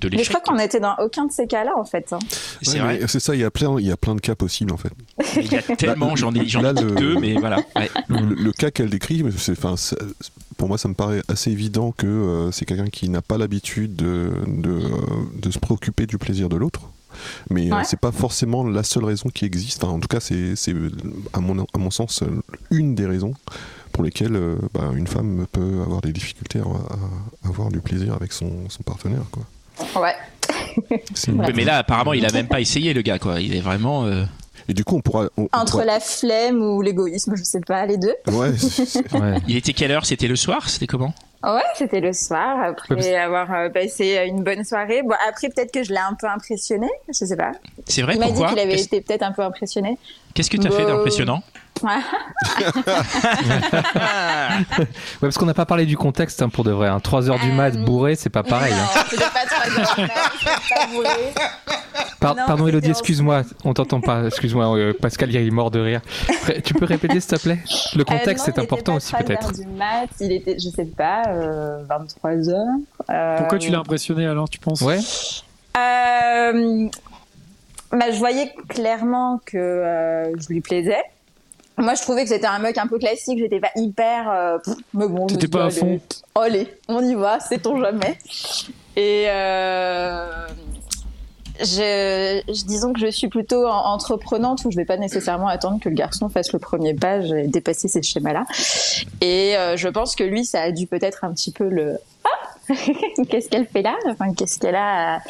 de 0.00 0.16
Mais 0.16 0.24
je 0.24 0.28
crois 0.28 0.40
qu'on 0.40 0.58
était 0.58 0.80
dans 0.80 0.94
aucun 0.98 1.26
de 1.26 1.32
ces 1.32 1.46
cas-là, 1.46 1.72
en 1.76 1.84
fait. 1.84 2.12
hein. 2.12 2.18
C'est 2.62 2.72
Ouais, 2.74 2.78
vrai. 2.80 2.98
mais 3.02 3.06
C'est 3.08 3.20
ça, 3.20 3.34
il 3.34 3.40
y 3.40 3.44
a 3.44 3.50
plein, 3.50 3.78
il 3.78 3.86
y 3.86 3.92
a 3.92 3.96
plein 3.96 4.14
de 4.14 4.20
cas 4.20 4.34
possibles 4.34 4.72
en 4.72 4.76
fait. 4.76 4.92
Il 5.36 5.52
y 5.52 5.56
a 5.56 5.62
tellement, 5.76 6.16
j'en 6.16 6.34
ai, 6.34 6.46
j'en 6.48 6.64
ai 6.64 6.72
le- 6.80 6.92
deux, 6.94 7.18
mais 7.18 7.34
voilà. 7.34 7.58
Ouais. 7.76 7.90
Le, 8.08 8.34
le 8.34 8.52
cas 8.52 8.70
qu'elle 8.70 8.90
décrit, 8.90 9.24
enfin, 9.50 9.74
pour 10.56 10.68
moi, 10.68 10.78
ça 10.78 10.88
me 10.88 10.94
paraît 10.94 11.22
assez 11.28 11.50
évident 11.50 11.92
que 11.92 12.06
euh, 12.06 12.50
c'est 12.52 12.64
quelqu'un 12.64 12.88
qui 12.88 13.08
n'a 13.08 13.22
pas 13.22 13.38
l'habitude 13.38 13.96
de, 13.96 14.30
de, 14.46 14.70
euh, 14.70 14.88
de 15.40 15.50
se 15.50 15.58
préoccuper 15.58 16.06
du 16.06 16.18
plaisir 16.18 16.48
de 16.48 16.56
l'autre. 16.56 16.82
Mais 17.50 17.70
euh, 17.70 17.76
Ouais. 17.76 17.84
c'est 17.84 17.98
pas 17.98 18.12
forcément 18.12 18.64
la 18.64 18.82
seule 18.82 19.04
raison 19.04 19.28
qui 19.30 19.44
existe. 19.44 19.82
Enfin, 19.82 19.92
en 19.94 20.00
tout 20.00 20.08
cas, 20.08 20.20
c'est, 20.20 20.54
à, 21.32 21.40
mon, 21.40 21.60
à 21.62 21.78
mon 21.78 21.90
sens 21.90 22.22
une 22.70 22.94
des 22.94 23.06
raisons 23.06 23.34
pour 23.92 24.04
lesquelles 24.04 24.36
euh, 24.36 24.56
bah, 24.72 24.90
une 24.94 25.06
femme 25.08 25.46
peut 25.50 25.80
avoir 25.84 26.00
des 26.02 26.12
difficultés 26.12 26.60
à, 26.60 26.62
à 26.62 27.48
avoir 27.48 27.70
du 27.70 27.80
plaisir 27.80 28.14
avec 28.14 28.32
son, 28.32 28.68
son 28.68 28.82
partenaire. 28.84 29.24
Quoi. 29.32 29.42
Ouais. 29.96 30.14
Mais 31.54 31.64
là, 31.64 31.78
apparemment, 31.78 32.12
il 32.12 32.24
a 32.26 32.32
même 32.32 32.48
pas 32.48 32.60
essayé, 32.60 32.92
le 32.94 33.02
gars, 33.02 33.18
quoi. 33.18 33.40
Il 33.40 33.54
est 33.54 33.60
vraiment. 33.60 34.04
euh, 34.06 34.24
Et 34.68 34.74
du 34.74 34.84
coup, 34.84 34.96
on 34.96 35.00
pourra. 35.00 35.26
on- 35.36 35.42
on 35.42 35.48
Entre 35.58 35.72
pourra- 35.72 35.84
la 35.84 36.00
flemme 36.00 36.62
ou 36.62 36.80
l'égoïsme, 36.82 37.34
je 37.36 37.42
sais 37.42 37.60
pas, 37.60 37.86
les 37.86 37.96
deux. 37.96 38.14
Ouais. 38.32 38.52
Il 39.48 39.56
était 39.56 39.72
quelle 39.72 39.90
heure? 39.90 40.06
C'était 40.06 40.28
le 40.28 40.36
soir? 40.36 40.68
C'était 40.68 40.86
comment? 40.86 41.12
Ouais, 41.42 41.62
c'était 41.74 42.00
le 42.00 42.12
soir, 42.12 42.58
après 42.62 42.94
Ouais, 42.94 43.16
avoir 43.16 43.50
euh, 43.54 43.68
passé 43.70 44.22
une 44.28 44.42
bonne 44.44 44.62
soirée. 44.62 45.02
Bon, 45.02 45.14
après, 45.26 45.48
peut-être 45.48 45.72
que 45.72 45.82
je 45.82 45.90
l'ai 45.90 45.98
un 45.98 46.12
peu 46.12 46.26
impressionné, 46.28 46.88
je 47.08 47.24
sais 47.24 47.36
pas. 47.36 47.52
C'est 47.86 48.02
vrai? 48.02 48.14
Il 48.14 48.20
m'a 48.20 48.30
dit 48.30 48.44
qu'il 48.44 48.58
avait 48.58 48.78
été 48.80 49.00
peut-être 49.00 49.22
un 49.22 49.32
peu 49.32 49.42
impressionné. 49.42 49.96
qu'est-ce 50.34 50.50
que 50.50 50.58
t'as 50.58 50.70
fait 50.70 50.84
Bah, 50.84 50.90
d'impressionnant? 50.96 51.42
Ouais. 51.82 51.90
Ouais, 54.78 54.84
parce 55.20 55.38
qu'on 55.38 55.46
n'a 55.46 55.54
pas 55.54 55.66
parlé 55.66 55.86
du 55.86 55.96
contexte 55.96 56.42
hein, 56.42 56.48
pour 56.48 56.64
de 56.64 56.70
vrai. 56.70 56.88
Hein. 56.88 57.00
3 57.00 57.30
heures 57.30 57.38
du 57.38 57.50
mat 57.52 57.74
Euh, 57.74 57.84
bourré, 57.84 58.16
c'est 58.16 58.30
pas 58.30 58.42
pareil. 58.42 58.72
hein. 58.74 58.86
Non, 58.94 59.02
c'était 59.08 59.22
pas 59.24 59.46
trois 59.46 59.80
heures, 59.80 59.96
c'était 59.96 60.74
pas 60.74 60.86
bourré. 60.92 61.08
Par- 62.20 62.34
Non, 62.36 62.42
pardon, 62.46 62.64
c'était 62.66 62.76
Elodie, 62.76 62.88
en- 62.88 62.90
excuse-moi, 62.92 63.42
on 63.64 63.72
t'entend 63.72 64.00
pas. 64.00 64.26
Excuse-moi, 64.26 64.76
euh, 64.76 64.92
Pascal, 65.00 65.30
il 65.30 65.36
est 65.36 65.50
mort 65.50 65.70
de 65.70 65.80
rire. 65.80 66.00
Ré- 66.46 66.60
Tu 66.62 66.74
peux 66.74 66.84
répéter, 66.84 67.18
s'il 67.20 67.38
te 67.38 67.42
plaît? 67.42 67.58
Le 67.96 68.04
contexte, 68.04 68.46
Euh, 68.48 68.52
c'est 68.54 68.60
il 68.60 68.64
important 68.64 68.92
pas 68.92 68.96
aussi, 68.98 69.12
3 69.12 69.22
peut-être. 69.24 69.46
heures 69.46 69.52
du 69.52 69.66
mat, 69.66 70.08
il 70.20 70.32
était, 70.32 70.56
je 70.58 70.68
sais 70.68 70.84
pas, 70.84 71.22
euh, 71.28 71.82
23 71.88 72.48
heures. 72.50 72.66
Euh, 73.10 73.38
Pourquoi 73.38 73.58
tu 73.58 73.70
l'as 73.70 73.78
impressionné 73.78 74.26
alors, 74.26 74.48
tu 74.50 74.58
penses? 74.58 74.82
Ouais, 74.82 74.98
Euh, 75.78 76.88
bah, 77.92 78.10
je 78.12 78.18
voyais 78.18 78.52
clairement 78.68 79.40
que 79.46 79.56
euh, 79.56 80.32
je 80.38 80.48
lui 80.48 80.60
plaisais. 80.60 81.00
Moi, 81.80 81.94
je 81.94 82.02
trouvais 82.02 82.22
que 82.24 82.28
c'était 82.28 82.46
un 82.46 82.58
mec 82.58 82.78
un 82.78 82.86
peu 82.86 82.98
classique. 82.98 83.38
J'étais 83.38 83.60
pas 83.60 83.70
hyper. 83.76 84.30
euh, 84.30 84.58
pff, 84.58 84.74
mais 84.94 85.08
bon, 85.08 85.26
T'étais 85.26 85.48
pas 85.48 85.64
à 85.66 85.70
fond. 85.70 85.98
Allez, 86.34 86.68
on 86.88 87.02
y 87.02 87.14
va, 87.14 87.40
sait-on 87.40 87.78
jamais. 87.80 88.18
Et 88.96 89.24
euh, 89.28 90.46
je, 91.60 92.42
je- 92.48 92.64
disons 92.64 92.92
que 92.92 93.00
je 93.00 93.06
suis 93.10 93.28
plutôt 93.28 93.66
en- 93.66 93.92
entreprenante 93.92 94.64
où 94.64 94.70
je 94.70 94.76
vais 94.76 94.84
pas 94.84 94.96
nécessairement 94.96 95.48
attendre 95.48 95.78
que 95.80 95.88
le 95.88 95.94
garçon 95.94 96.28
fasse 96.28 96.52
le 96.52 96.58
premier 96.58 96.94
pas. 96.94 97.20
J'ai 97.20 97.46
dépassé 97.46 97.88
ces 97.88 98.02
schémas-là. 98.02 98.44
Et 99.20 99.56
euh, 99.56 99.76
je 99.76 99.88
pense 99.88 100.16
que 100.16 100.24
lui, 100.24 100.44
ça 100.44 100.62
a 100.62 100.70
dû 100.72 100.86
peut-être 100.86 101.24
un 101.24 101.32
petit 101.32 101.52
peu 101.52 101.68
le. 101.68 101.98
Ah 102.24 102.28
Qu'est-ce 103.30 103.48
qu'elle 103.48 103.66
fait 103.66 103.82
là? 103.82 103.94
Enfin, 104.06 104.32
qu'est-ce 104.34 104.58
qu'elle 104.58 104.74
a 104.76 105.16
à, 105.16 105.20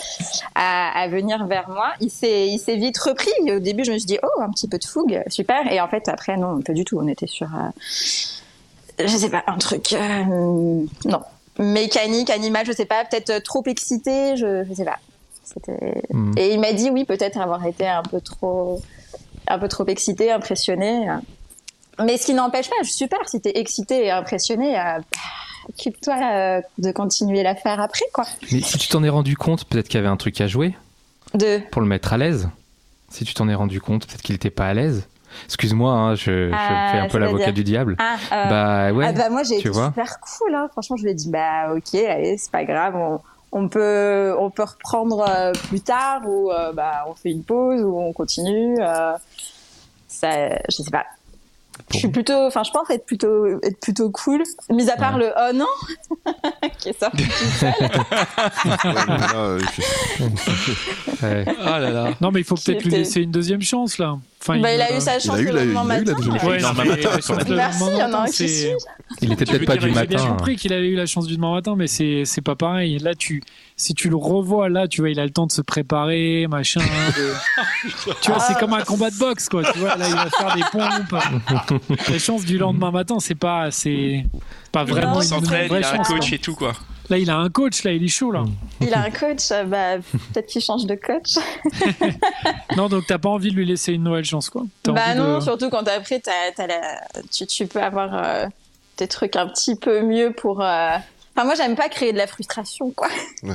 à- 0.55 1.01
à 1.03 1.09
venir 1.09 1.47
vers 1.47 1.69
moi? 1.69 1.93
Il 2.01 2.11
s'est, 2.11 2.77
vite 2.77 2.99
repris. 2.99 3.31
Au 3.51 3.59
début, 3.59 3.85
je 3.85 3.93
me 3.93 3.99
suis 3.99 4.07
dit, 4.07 4.19
oh, 4.23 4.41
un 4.41 4.51
petit 4.51 4.69
peu 4.69 4.79
de 4.79 4.85
fougue, 4.85 5.23
super. 5.29 5.71
Et 5.73 5.81
en 5.81 5.89
fait, 5.89 6.09
après, 6.09 6.37
non, 6.37 6.61
pas 6.61 6.73
du 6.73 6.85
tout. 6.85 6.99
On 6.99 7.09
était 7.09 7.27
sur, 7.27 7.49
euh, 7.55 7.71
je 8.99 9.17
sais 9.17 9.31
pas, 9.31 9.43
un 9.47 9.59
truc, 9.59 9.93
euh, 9.93 10.85
non, 11.05 11.21
mécanique, 11.59 12.31
animal, 12.31 12.67
je 12.67 12.73
sais 12.73 12.87
pas, 12.87 13.05
peut-être 13.05 13.43
trop 13.43 13.63
excité, 13.67 14.37
je, 14.37 14.65
je 14.65 14.75
sais 14.75 14.85
pas. 14.85 14.99
C'était. 15.45 16.03
Mm. 16.11 16.33
Et 16.37 16.53
il 16.55 16.61
m'a 16.61 16.73
dit 16.73 16.91
oui, 16.91 17.05
peut-être 17.05 17.39
avoir 17.41 17.65
été 17.67 17.87
un 17.87 18.03
peu 18.03 18.21
trop, 18.21 18.81
un 19.49 19.59
peu 19.59 19.69
trop 19.69 19.87
excité, 19.87 20.31
impressionné. 20.31 21.09
Mais 22.03 22.17
ce 22.17 22.27
qui 22.27 22.35
n'empêche 22.35 22.71
pas, 22.71 22.77
super, 22.85 23.19
si 23.29 23.41
t'es 23.41 23.53
excité 23.59 24.07
et 24.07 24.11
impressionné, 24.11 24.79
euh, 24.79 24.99
bah, 24.99 25.19
occupe-toi 25.71 26.15
euh, 26.15 26.61
de 26.79 26.93
continuer 26.93 27.43
l'affaire 27.43 27.81
après, 27.81 28.05
quoi. 28.13 28.25
Mais 28.53 28.61
si 28.61 28.79
tu 28.79 28.89
t'en 28.89 29.03
es 29.03 29.09
rendu 29.09 29.37
compte, 29.37 29.65
peut-être 29.65 29.89
qu'il 29.89 29.97
y 29.99 30.01
avait 30.03 30.09
un 30.13 30.17
truc 30.17 30.41
à 30.41 30.47
jouer 30.47 30.75
De. 31.35 31.61
pour 31.71 31.81
le 31.83 31.89
mettre 31.89 32.13
à 32.13 32.19
l'aise. 32.19 32.49
Si 33.11 33.25
tu 33.25 33.35
t'en 33.35 33.49
es 33.49 33.55
rendu 33.55 33.81
compte, 33.81 34.07
peut-être 34.07 34.23
qu'il 34.23 34.35
n'était 34.35 34.51
pas 34.51 34.67
à 34.69 34.75
l'aise. 34.75 35.07
Excuse-moi, 35.47 35.93
hein, 35.93 36.15
je, 36.17 36.49
je 36.49 36.53
Ah, 36.55 36.89
fais 36.93 36.99
un 36.99 37.09
peu 37.09 37.19
l'avocat 37.19 37.53
du 37.53 37.63
diable. 37.65 37.97
Ah, 37.99 38.17
euh, 38.33 38.45
Bah 38.91 38.93
ouais. 38.93 39.07
ah 39.09 39.13
bah 39.13 39.31
moi 39.31 39.43
j'ai 39.45 39.59
été 39.59 39.69
vois. 39.69 39.87
super 39.87 40.19
cool 40.21 40.55
hein. 40.57 40.69
franchement 40.73 40.97
je 40.97 41.05
lui 41.05 41.11
ai 41.13 41.15
dit 41.15 41.31
bah 41.31 41.73
ok 41.73 41.95
allez 41.95 42.37
c'est 42.37 42.51
pas 42.51 42.65
grave 42.65 42.97
on, 42.97 43.21
on 43.53 43.69
peut 43.69 44.35
on 44.41 44.51
peut 44.51 44.65
reprendre 44.65 45.25
euh, 45.29 45.53
plus 45.69 45.81
tard 45.83 46.23
ou 46.29 46.51
euh, 46.51 46.73
bah 46.73 47.05
on 47.09 47.15
fait 47.15 47.31
une 47.31 47.45
pause 47.45 47.81
ou 47.83 47.97
on 48.01 48.13
continue 48.13 48.77
ça 50.09 50.31
je 50.69 50.83
sais 50.83 50.91
pas 50.91 51.07
je 51.93 51.97
suis 51.99 52.09
plutôt 52.09 52.47
enfin 52.47 52.63
je 52.63 52.71
pense 52.71 52.89
être 52.91 53.05
plutôt 53.07 53.47
être 53.63 53.81
plutôt 53.81 54.11
cool 54.11 54.43
mis 54.71 54.91
à 54.91 54.97
part 54.97 55.19
le 55.19 55.31
oh 55.37 55.53
non 55.55 55.67
qui 56.79 56.91
est 56.91 56.99
sorti 56.99 57.25
tout 57.25 57.45
seul 57.59 57.73
Ouais, 58.85 59.05
mais 59.09 59.19
là, 59.19 59.35
euh, 59.37 59.61
je- 59.77 61.27
Ouais. 61.27 61.45
Ah 61.65 61.79
là 61.79 61.91
là. 61.91 62.11
Non, 62.21 62.31
mais 62.31 62.41
il 62.41 62.45
faut 62.45 62.55
peut-être 62.55 62.83
lui 62.85 62.91
laisser 62.99 63.21
une 63.23 63.31
deuxième 63.31 63.63
chance 63.63 63.99
là. 63.99 64.19
Enfin, 64.43 64.59
bah 64.59 64.73
il 64.73 64.81
a 64.81 64.97
eu 64.97 65.01
sa 65.03 65.17
il 65.17 65.21
chance 65.21 65.37
la- 65.37 65.43
il 65.43 65.49
a 65.59 65.65
eu 65.65 65.73
la 65.75 65.85
matin 65.85 66.15
chance. 66.17 66.25
Le 66.25 66.59
lendemain 66.63 66.85
matin, 66.85 67.11
Merci, 67.51 67.85
il 67.93 67.99
y 67.99 68.03
en 68.03 68.07
a 68.07 68.09
matin, 68.09 68.23
un 68.23 68.27
qui 68.27 68.33
c'est- 68.33 68.49
suit. 68.49 68.69
Il 69.21 69.33
était 69.33 69.45
peut-être 69.45 69.67
pas 69.67 69.77
dire, 69.77 69.83
du 69.83 69.89
il 69.91 69.95
J'ai 69.99 70.07
bien 70.07 70.19
matin. 70.19 70.31
compris 70.31 70.57
qu'il 70.57 70.73
avait 70.73 70.87
eu 70.89 70.95
la 70.97 71.05
chance 71.05 71.27
du 71.27 71.37
demain 71.37 71.53
matin, 71.53 71.75
mais 71.77 71.87
c'est 71.87 72.23
c'est 72.25 72.41
pas 72.41 72.55
pareil. 72.57 72.99
Là, 73.01 73.15
tu 73.15 73.43
si 73.77 73.93
tu 73.93 74.09
le 74.09 74.17
revois 74.17 74.71
là, 74.71 74.89
tu 74.89 75.03
vois, 75.03 75.11
il 75.11 75.21
a 75.21 75.25
le 75.25 75.31
temps 75.31 75.47
de 75.47 75.53
se 75.53 75.61
préparer, 75.61 76.47
machin. 76.49 76.81
de- 76.81 78.13
tu 78.23 78.31
vois, 78.31 78.41
c'est 78.41 78.59
comme 78.59 78.73
un 78.73 78.81
combat 78.83 79.11
de 79.11 79.19
boxe, 79.19 79.49
quoi. 79.51 79.63
Tu 79.73 79.79
vois, 79.79 79.97
là, 79.97 80.09
il 80.09 80.15
va 80.15 80.31
faire 80.31 80.55
des 80.55 80.63
pompes. 80.73 81.83
Les 82.09 82.19
chances 82.19 82.45
du 82.47 82.57
lendemain 82.57 82.91
matin, 82.91 83.17
c'est 83.21 83.35
pas, 83.35 83.71
c'est 83.71 84.25
pas 84.73 84.85
vraiment 84.85 85.21
Il 85.21 85.25
une 85.25 85.29
s'entraîne, 85.29 85.69
il 85.71 85.85
a 85.85 85.93
un 85.93 85.97
chance. 85.97 86.09
coach 86.09 86.33
et 86.33 86.39
tout 86.39 86.55
quoi. 86.55 86.73
Là, 87.11 87.19
il 87.19 87.29
a 87.29 87.37
un 87.37 87.51
coach, 87.51 87.83
là, 87.85 87.91
il 87.93 88.05
est 88.05 88.09
chaud, 88.09 88.31
là. 88.31 88.45
il 88.81 88.95
a 88.95 89.03
un 89.03 89.11
coach 89.11 89.51
euh, 89.51 89.65
bah 89.65 89.99
peut-être 90.33 90.47
qu'il 90.47 90.63
change 90.63 90.87
de 90.87 90.95
coach 90.95 91.35
Non, 92.77 92.89
donc 92.89 93.05
t'as 93.07 93.19
pas 93.19 93.29
envie 93.29 93.51
de 93.51 93.57
lui 93.57 93.67
laisser 93.67 93.93
une 93.93 94.05
nouvelle 94.05 94.25
chance, 94.25 94.49
quoi? 94.49 94.63
Bah 94.85 95.15
non, 95.17 95.39
de- 95.39 95.41
surtout 95.43 95.71
quand 95.71 95.87
après, 95.89 96.21
t'as, 96.21 96.53
t'as 96.55 96.67
la... 96.69 96.81
tu, 97.33 97.47
tu 97.47 97.67
peux 97.67 97.83
avoir 97.83 98.15
euh, 98.15 98.47
des 98.97 99.09
trucs 99.09 99.35
un 99.37 99.49
petit 99.49 99.75
peu 99.77 100.03
mieux 100.03 100.33
pour. 100.33 100.63
euh, 100.63 100.97
Enfin, 101.37 101.45
moi, 101.47 101.55
j'aime 101.55 101.77
pas 101.77 101.89
créer 101.89 102.13
de 102.13 102.19
la 102.19 102.27
frustration, 102.27 102.91
quoi. 102.91 103.09
Ouais. 103.45 103.55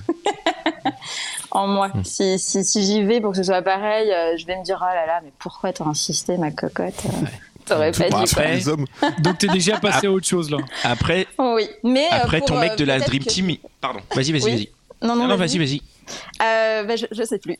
en 1.51 1.67
moi. 1.67 1.89
Hmm. 1.89 2.03
Si, 2.03 2.39
si, 2.39 2.63
si 2.63 2.83
j'y 2.83 3.03
vais 3.03 3.19
pour 3.21 3.31
que 3.31 3.37
ce 3.37 3.43
soit 3.43 3.61
pareil, 3.61 4.11
euh, 4.11 4.35
je 4.37 4.45
vais 4.45 4.57
me 4.57 4.63
dire, 4.63 4.79
oh 4.81 4.85
là 4.93 5.05
là, 5.05 5.19
mais 5.23 5.31
pourquoi 5.39 5.73
t'as 5.73 5.85
insisté, 5.85 6.37
ma 6.37 6.51
cocotte 6.51 7.03
euh, 7.05 7.25
T'aurais 7.65 7.91
pas 7.91 8.03
dit 8.05 8.09
quoi. 8.09 8.21
après- 8.21 8.55
les 8.55 8.67
hommes, 8.69 8.85
Donc 9.19 9.37
t'es 9.39 9.47
déjà 9.47 9.79
passé 9.79 10.07
à 10.07 10.11
autre 10.11 10.27
chose, 10.27 10.49
là. 10.51 10.57
Après, 10.83 11.27
oui, 11.39 11.67
mais. 11.83 12.05
euh, 12.11 12.17
après 12.23 12.39
pour, 12.39 12.47
ton 12.49 12.59
mec 12.59 12.73
euh, 12.73 12.75
de 12.75 12.85
la 12.85 12.99
Dream 12.99 13.23
que- 13.23 13.29
Team. 13.29 13.55
Pardon. 13.81 13.99
Vas-y, 14.15 14.31
vas-y, 14.31 14.43
Oui. 14.43 14.51
vas-y. 14.51 14.69
Non, 15.01 15.15
non, 15.15 15.23
Non, 15.23 15.27
non, 15.29 15.35
vas-y. 15.35 15.57
vas-y. 15.57 15.81
Euh, 16.43 16.83
bah, 16.83 16.95
je, 16.95 17.05
je 17.11 17.23
sais 17.23 17.39
plus. 17.39 17.55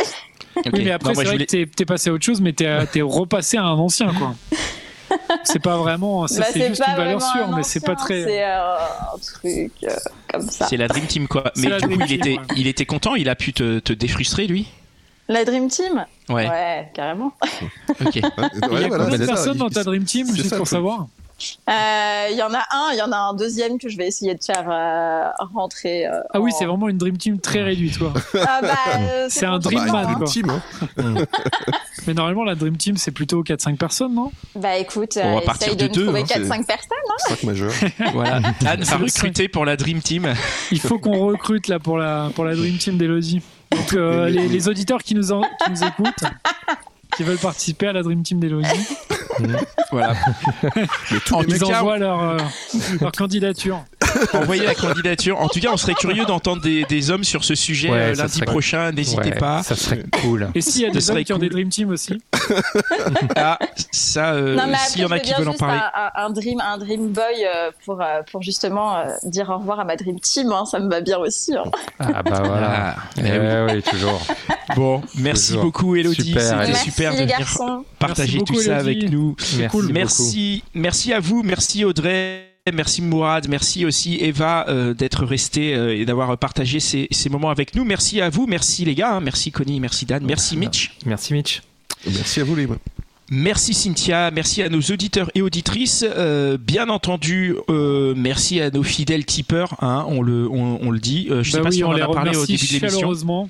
Oui, 0.72 0.84
mais 0.86 0.92
après, 0.92 1.14
c'est 1.16 1.24
vrai 1.24 1.32
voulais- 1.34 1.46
que 1.46 1.64
t'es, 1.66 1.86
passé 1.86 2.10
à 2.10 2.14
autre 2.14 2.24
chose, 2.24 2.40
mais 2.42 2.54
t'es, 2.54 2.78
repassé 3.02 3.58
à 3.58 3.64
un 3.64 3.78
ancien, 3.78 4.14
quoi. 4.14 4.36
C'est 5.44 5.60
pas 5.60 5.78
vraiment, 5.78 6.22
Bah, 6.22 6.28
c'est 6.30 6.68
juste 6.68 6.84
pas 6.84 6.92
une 6.92 6.98
valeur 6.98 7.22
sûre, 7.22 7.48
un 7.50 7.56
mais 7.56 7.64
c'est 7.64 7.80
pas 7.86 7.96
très. 7.96 8.24
C'est 8.24 8.44
euh, 8.44 8.76
un 9.14 9.18
truc 9.20 9.72
euh, 9.84 9.90
comme 10.32 10.50
ça. 10.50 10.66
C'est 10.68 10.78
la 10.78 10.88
Dream 10.88 11.06
Team 11.06 11.28
quoi. 11.28 11.52
Mais 11.58 11.68
du 11.78 11.88
coup, 11.88 12.00
il 12.08 12.14
était, 12.14 12.38
il 12.56 12.68
était 12.68 12.86
content, 12.86 13.16
il 13.16 13.30
a 13.30 13.36
pu 13.36 13.54
te, 13.54 13.80
te 13.80 13.94
défrustrer 13.94 14.48
lui? 14.48 14.68
La 15.28 15.44
Dream 15.46 15.68
Team 15.70 16.06
Ouais. 16.30 16.48
Ouais, 16.50 16.90
carrément. 16.94 17.32
Ok. 18.06 18.16
Il 18.16 18.22
y 18.22 18.26
a 18.26 18.90
combien 18.90 19.18
de 19.18 19.26
personnes 19.26 19.58
dans 19.58 19.70
ta 19.70 19.84
Dream 19.84 20.04
Team, 20.04 20.28
juste 20.36 20.50
ça, 20.50 20.58
pour 20.58 20.68
savoir 20.68 21.08
Euh, 21.70 22.28
Il 22.32 22.38
y 22.38 22.42
en 22.44 22.54
a 22.54 22.60
un, 22.72 22.92
il 22.94 22.98
y 22.98 23.02
en 23.02 23.12
a 23.12 23.18
un 23.18 23.34
deuxième 23.34 23.78
que 23.78 23.90
je 23.90 23.98
vais 23.98 24.08
essayer 24.08 24.34
de 24.36 24.44
faire 24.44 24.66
euh, 24.70 25.30
rentrer. 25.54 26.06
euh, 26.08 26.20
Ah 26.34 26.40
oui, 26.40 26.52
en- 26.54 26.58
c'est 26.58 26.66
vraiment 26.66 26.90
une 26.90 26.98
Dream 26.98 27.18
Team 27.18 27.40
très 27.40 27.62
réduite, 27.64 27.98
quoi. 28.00 28.14
Ah 28.40 28.60
bah, 28.62 28.70
euh, 29.00 29.28
C'est 29.30 29.46
un 29.46 29.60
Dream 29.60 29.80
tout 29.82 29.86
le 29.86 29.92
Bah, 29.92 30.02
Man, 30.04 30.12
une 30.12 30.18
quoi. 30.18 30.28
team, 30.28 30.50
hein. 30.50 30.62
Mais 32.08 32.14
normalement, 32.14 32.44
la 32.44 32.56
Dream 32.56 32.78
Team, 32.78 32.98
c'est 32.98 33.12
plutôt 33.12 33.42
4-5 33.44 33.78
personnes, 33.78 34.14
non? 34.14 34.32
Bah 34.56 34.78
écoute, 34.78 35.18
On 35.22 35.36
va 35.36 35.42
partir 35.42 35.76
de 35.76 35.88
de, 35.88 35.94
deux, 35.94 36.10
hein, 36.10 36.24
4-5 36.24 36.66
personnes. 36.66 36.98
Cinq 37.28 37.44
majeurs. 37.44 37.72
Voilà. 38.14 38.36
Anne 38.66 38.84
va 38.84 38.98
recruter 38.98 39.48
pour 39.48 39.66
la 39.66 39.76
Dream 39.78 40.02
Team. 40.02 40.34
Il 40.72 40.80
faut 40.80 41.00
qu'on 41.00 41.26
recrute 41.28 41.68
là 41.68 41.80
pour 41.80 41.98
la, 41.98 42.30
pour 42.36 42.46
la 42.46 42.56
Dream 42.56 42.78
Team 42.78 42.98
d'Elodie. 42.98 43.42
Donc, 43.76 43.94
euh, 43.94 44.30
les, 44.30 44.48
les 44.48 44.68
auditeurs 44.70 45.02
qui 45.04 45.16
nous, 45.16 45.32
en- 45.32 45.42
qui 45.42 45.72
nous 45.72 45.84
écoutent, 45.84 46.24
qui 47.16 47.24
veulent 47.24 47.38
participer 47.38 47.88
à 47.88 47.94
la 47.94 48.04
Dream 48.04 48.24
Team 48.24 48.40
d'Elodie, 48.40 48.68
Voilà. 49.92 50.14
Mais 50.76 51.20
tous 51.26 51.34
En 51.36 51.42
les 51.42 51.46
tout 51.48 51.54
ils 51.54 51.60
cas, 51.72 51.80
envoient 51.82 51.98
leur, 51.98 52.22
euh, 52.22 52.38
leur 53.02 53.12
candidature. 53.12 53.84
envoyez 54.34 54.66
la 54.66 54.76
candidature. 54.76 55.40
En 55.40 55.48
tout 55.48 55.60
cas, 55.60 55.70
on 55.72 55.78
serait 55.78 55.94
curieux 55.94 56.26
d'entendre 56.26 56.62
des, 56.62 56.84
des 56.86 57.12
hommes 57.12 57.24
sur 57.24 57.44
ce 57.44 57.56
sujet 57.56 57.90
Ouais, 57.90 57.98
euh, 57.98 58.16
ça 58.16 58.24
lundi 58.24 58.34
serait- 58.36 58.46
prochain. 58.46 58.92
N'hésitez 58.92 59.30
Ouais, 59.32 59.38
pas. 59.38 59.64
Ça 59.64 59.76
serait 59.76 60.04
cool. 60.22 60.50
Et 60.56 60.62
s'il 60.62 60.82
y 60.82 60.86
a 60.86 60.90
des 60.90 61.02
serait 61.02 61.18
hommes 61.20 61.24
qui 61.24 61.34
ont 61.34 61.38
des 61.38 61.50
Dream 61.50 61.70
Team 61.70 61.90
aussi 61.90 62.22
Ah, 63.36 63.60
ça, 63.92 64.34
euh, 64.34 64.56
non 64.56 64.64
mais 64.68 64.74
après, 64.74 64.88
s'il 64.88 65.02
y 65.02 65.06
en 65.06 65.08
je 65.10 65.14
a 65.14 65.16
veux 65.18 65.22
qui 65.22 65.30
bien 65.30 65.38
veulent 65.40 65.48
en 65.50 65.52
juste 65.52 65.60
parler. 65.60 65.80
un, 65.96 66.02
un- 66.24 66.26
un 66.26 66.30
dream, 66.30 66.62
un 66.62 66.78
dream 66.78 67.08
boy 67.10 67.24
euh, 67.46 67.72
pour 67.86 68.02
euh, 68.02 68.22
pour 68.32 68.42
justement 68.42 68.98
euh, 68.98 69.06
dire 69.24 69.50
au 69.50 69.58
revoir 69.58 69.80
à 69.80 69.86
ma 69.86 69.96
dream 69.96 70.20
team. 70.20 70.52
hein, 70.52 70.66
ça 70.66 70.80
me 70.80 70.90
va 70.90 71.02
bien 71.02 71.18
aussi. 71.20 71.56
hein. 71.56 71.64
Ah 72.00 72.24
bah 72.24 72.42
voilà. 72.44 72.72
Ah, 72.74 72.96
eh 73.18 73.22
oui. 73.22 73.30
Eh 73.70 73.74
oui, 73.76 73.84
toujours. 73.84 74.22
Bon, 74.76 75.02
merci 75.16 75.50
Toujours. 75.50 75.64
beaucoup 75.64 75.96
Elodie, 75.96 76.24
Super, 76.30 76.42
c'était. 76.42 76.56
Merci 76.68 76.84
super 76.86 77.12
de 77.14 77.18
les 77.18 77.24
venir 77.24 77.40
garçons. 77.40 77.86
Partager 78.08 78.38
Merci 78.38 78.46
tout 78.46 78.54
beaucoup, 78.54 78.62
ça 78.66 78.80
Elodie. 78.82 78.90
avec 79.00 79.12
nous. 79.12 79.36
Merci. 79.58 79.68
cool. 79.72 79.82
beaucoup. 79.84 79.94
Merci, 79.94 80.64
merci 80.74 81.14
à 81.14 81.20
vous, 81.20 81.44
merci 81.44 81.86
Audrey, 81.86 82.46
merci 82.74 83.02
Mourad, 83.02 83.48
merci 83.50 83.86
aussi 83.86 84.18
Eva 84.22 84.66
euh, 84.70 84.94
d'être 84.94 85.26
resté 85.26 85.76
euh, 85.76 85.96
et 85.96 86.06
d'avoir 86.06 86.38
partagé 86.38 86.80
ces, 86.80 87.08
ces 87.12 87.30
moments 87.30 87.50
avec 87.50 87.76
nous. 87.76 87.84
Merci 87.84 88.22
à 88.22 88.30
vous, 88.30 88.48
merci 88.48 88.86
les 88.86 88.96
gars, 88.96 89.16
hein. 89.16 89.22
merci 89.22 89.52
Connie, 89.52 89.80
merci 89.80 90.06
Dan, 90.06 90.24
merci 90.26 90.58
Mitch. 90.58 90.98
Merci 91.06 91.34
Mitch. 91.34 91.62
Merci 92.06 92.42
à 92.42 92.44
vous, 92.44 92.56
les 92.56 92.68
Merci 93.32 93.74
Cynthia, 93.74 94.30
merci 94.30 94.62
à 94.62 94.70
nos 94.70 94.82
auditeurs 94.82 95.32
et 95.34 95.42
auditrices. 95.42 96.06
Euh, 96.08 96.58
bien 96.60 96.90
entendu, 96.90 97.56
euh, 97.70 98.14
merci 98.16 98.62
à 98.62 98.70
nos 98.70 98.84
fidèles 98.84 99.26
tipeurs. 99.26 99.76
Hein, 99.84 100.06
on 100.08 100.22
le, 100.22 100.48
on, 100.48 100.78
on 100.80 100.92
le 100.92 101.00
dit. 101.00 101.28
Euh, 101.32 101.42
je 101.42 101.50
sais 101.50 101.58
Bah 101.58 101.64
pas 101.64 101.70
oui, 101.70 101.78
si 101.78 101.84
on, 101.84 101.90
on 101.90 101.94
en 101.94 101.96
a 102.12 102.14
parlé 102.14 102.38
au 102.38 102.46
début 102.46 102.68
de 102.68 102.72
l'émission. 102.74 103.00
chaleureusement. 103.00 103.50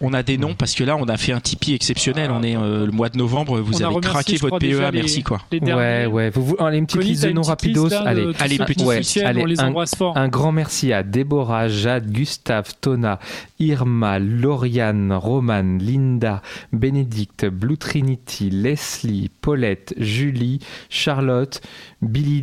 On 0.00 0.12
a 0.12 0.22
des 0.22 0.38
noms 0.38 0.54
parce 0.54 0.74
que 0.74 0.82
là, 0.84 0.96
on 0.96 1.04
a 1.04 1.16
fait 1.16 1.32
un 1.32 1.40
Tipeee 1.40 1.74
exceptionnel. 1.74 2.30
On 2.32 2.42
est 2.42 2.56
euh, 2.56 2.84
le 2.86 2.92
mois 2.92 3.08
de 3.08 3.16
novembre. 3.16 3.60
Vous 3.60 3.76
avez 3.76 3.94
remercié, 3.94 4.10
craqué 4.10 4.36
votre 4.38 4.58
PEA. 4.58 4.90
les- 4.90 4.98
Merci 5.00 5.22
quoi. 5.22 5.40
Les. 5.52 5.60
Ouais, 5.60 6.06
ouais. 6.06 6.30
Vous, 6.30 6.44
vous, 6.44 6.56
allez, 6.58 6.78
une 6.78 6.86
petite 6.86 7.04
liste 7.04 7.24
de 7.24 7.30
noms 7.30 7.42
rapidos. 7.42 7.88
là, 7.88 8.02
allez, 8.06 8.26
allez, 8.40 8.58
petit- 8.58 8.84
ouais, 8.84 9.00
allez, 9.24 9.42
on 9.42 9.46
les 9.46 9.60
un- 9.60 9.68
embrasse 9.68 9.94
fort. 9.94 10.16
Un 10.16 10.28
grand 10.28 10.52
merci 10.52 10.92
à 10.92 11.02
Déborah, 11.02 11.68
Jade, 11.68 12.10
Gustave, 12.10 12.74
Tona, 12.80 13.18
Irma, 13.60 14.18
Lauriane, 14.18 15.12
Romane, 15.12 15.78
Linda, 15.78 16.42
Bénédicte, 16.72 17.46
Blue 17.46 17.78
Trinity, 17.78 18.50
Leslie, 18.50 19.30
Paulette, 19.40 19.94
Julie, 19.98 20.58
Charlotte, 20.90 21.60
Billy 22.02 22.42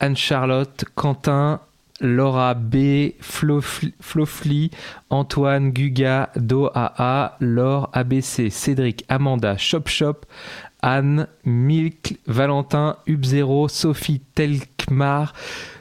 Anne-Charlotte, 0.00 0.84
Quentin, 0.94 1.60
Laura 2.00 2.54
B, 2.54 3.12
Flofli, 3.20 3.92
Flofli, 4.00 4.70
Antoine, 5.10 5.72
Guga, 5.72 6.30
Do 6.36 6.70
AA, 6.74 7.36
Laure, 7.40 7.90
ABC, 7.92 8.50
Cédric, 8.50 9.04
Amanda, 9.08 9.56
Shop 9.56 9.82
Shop, 9.86 10.26
Anne, 10.80 11.26
Milk, 11.44 12.16
Valentin, 12.26 12.96
Ubzero, 13.06 13.68
Sophie, 13.68 14.20
Telkmar, 14.34 15.32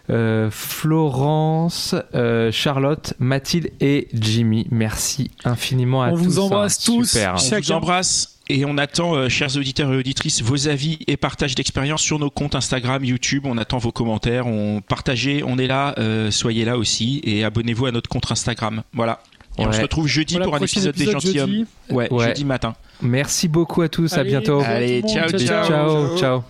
euh, 0.09 0.49
Florence, 0.49 1.93
euh, 2.15 2.51
Charlotte, 2.51 3.13
Mathilde 3.19 3.69
et 3.79 4.07
Jimmy. 4.13 4.67
Merci 4.71 5.29
infiniment 5.45 6.01
à 6.01 6.09
On 6.09 6.15
tous. 6.17 6.23
vous 6.23 6.39
embrasse 6.39 6.79
hein. 6.79 6.83
tous. 6.85 7.11
Super. 7.11 7.33
On 7.33 7.37
vous 7.37 7.45
Chacun. 7.49 7.75
embrasse 7.75 8.36
et 8.49 8.65
on 8.65 8.77
attend, 8.77 9.15
euh, 9.15 9.29
chers 9.29 9.55
auditeurs 9.57 9.91
et 9.93 9.97
auditrices, 9.97 10.41
vos 10.41 10.67
avis 10.67 10.99
et 11.07 11.17
partages 11.17 11.55
d'expérience 11.55 12.01
sur 12.01 12.19
nos 12.19 12.29
comptes 12.29 12.55
Instagram, 12.55 13.03
YouTube. 13.03 13.45
On 13.45 13.57
attend 13.57 13.77
vos 13.77 13.91
commentaires. 13.91 14.47
On 14.47 14.81
partagez, 14.81 15.43
on 15.45 15.57
est 15.57 15.67
là. 15.67 15.93
euh, 15.97 16.31
soyez 16.31 16.65
là 16.65 16.77
aussi 16.77 17.21
et 17.23 17.43
abonnez-vous 17.43 17.85
à 17.87 17.91
notre 17.91 18.09
compte 18.09 18.31
Instagram. 18.31 18.83
Voilà. 18.93 19.19
Et 19.59 19.65
on 19.65 19.71
se 19.71 19.81
retrouve 19.81 20.07
jeudi 20.07 20.35
Voilà, 20.35 20.45
pour 20.45 20.55
un 20.55 20.57
prochain 20.59 20.73
épisode, 20.81 20.95
des 20.95 21.03
épisode 21.03 21.21
gentilshommes. 21.21 21.49
jeudi. 21.49 21.65
Ouais, 21.89 22.13
Ouais. 22.13 22.27
jeudi 22.27 22.45
matin. 22.45 22.75
Merci 23.01 23.47
beaucoup 23.47 23.81
à 23.81 23.89
tous. 23.89 24.13
à 24.13 24.19
Allez, 24.19 24.29
bientôt. 24.29 24.59
à 24.61 24.65
Allez, 24.67 25.01
le 25.01 25.07
monde. 25.07 25.11
ciao, 25.11 25.39
ciao. 25.39 25.65
Ciao, 25.67 26.17
ciao. 26.17 26.43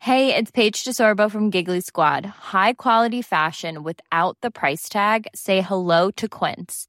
Hey, 0.00 0.34
it's 0.36 0.50
Paige 0.50 0.84
DeSorbo 0.84 1.30
from 1.30 1.50
Giggly 1.50 1.80
Squad. 1.80 2.26
High 2.52 2.74
quality 2.76 3.22
fashion 3.22 3.82
without 3.84 4.36
the 4.42 4.50
price 4.50 4.88
tag. 4.90 5.26
Say 5.34 5.62
hello 5.62 6.10
to 6.16 6.28
Quince. 6.28 6.88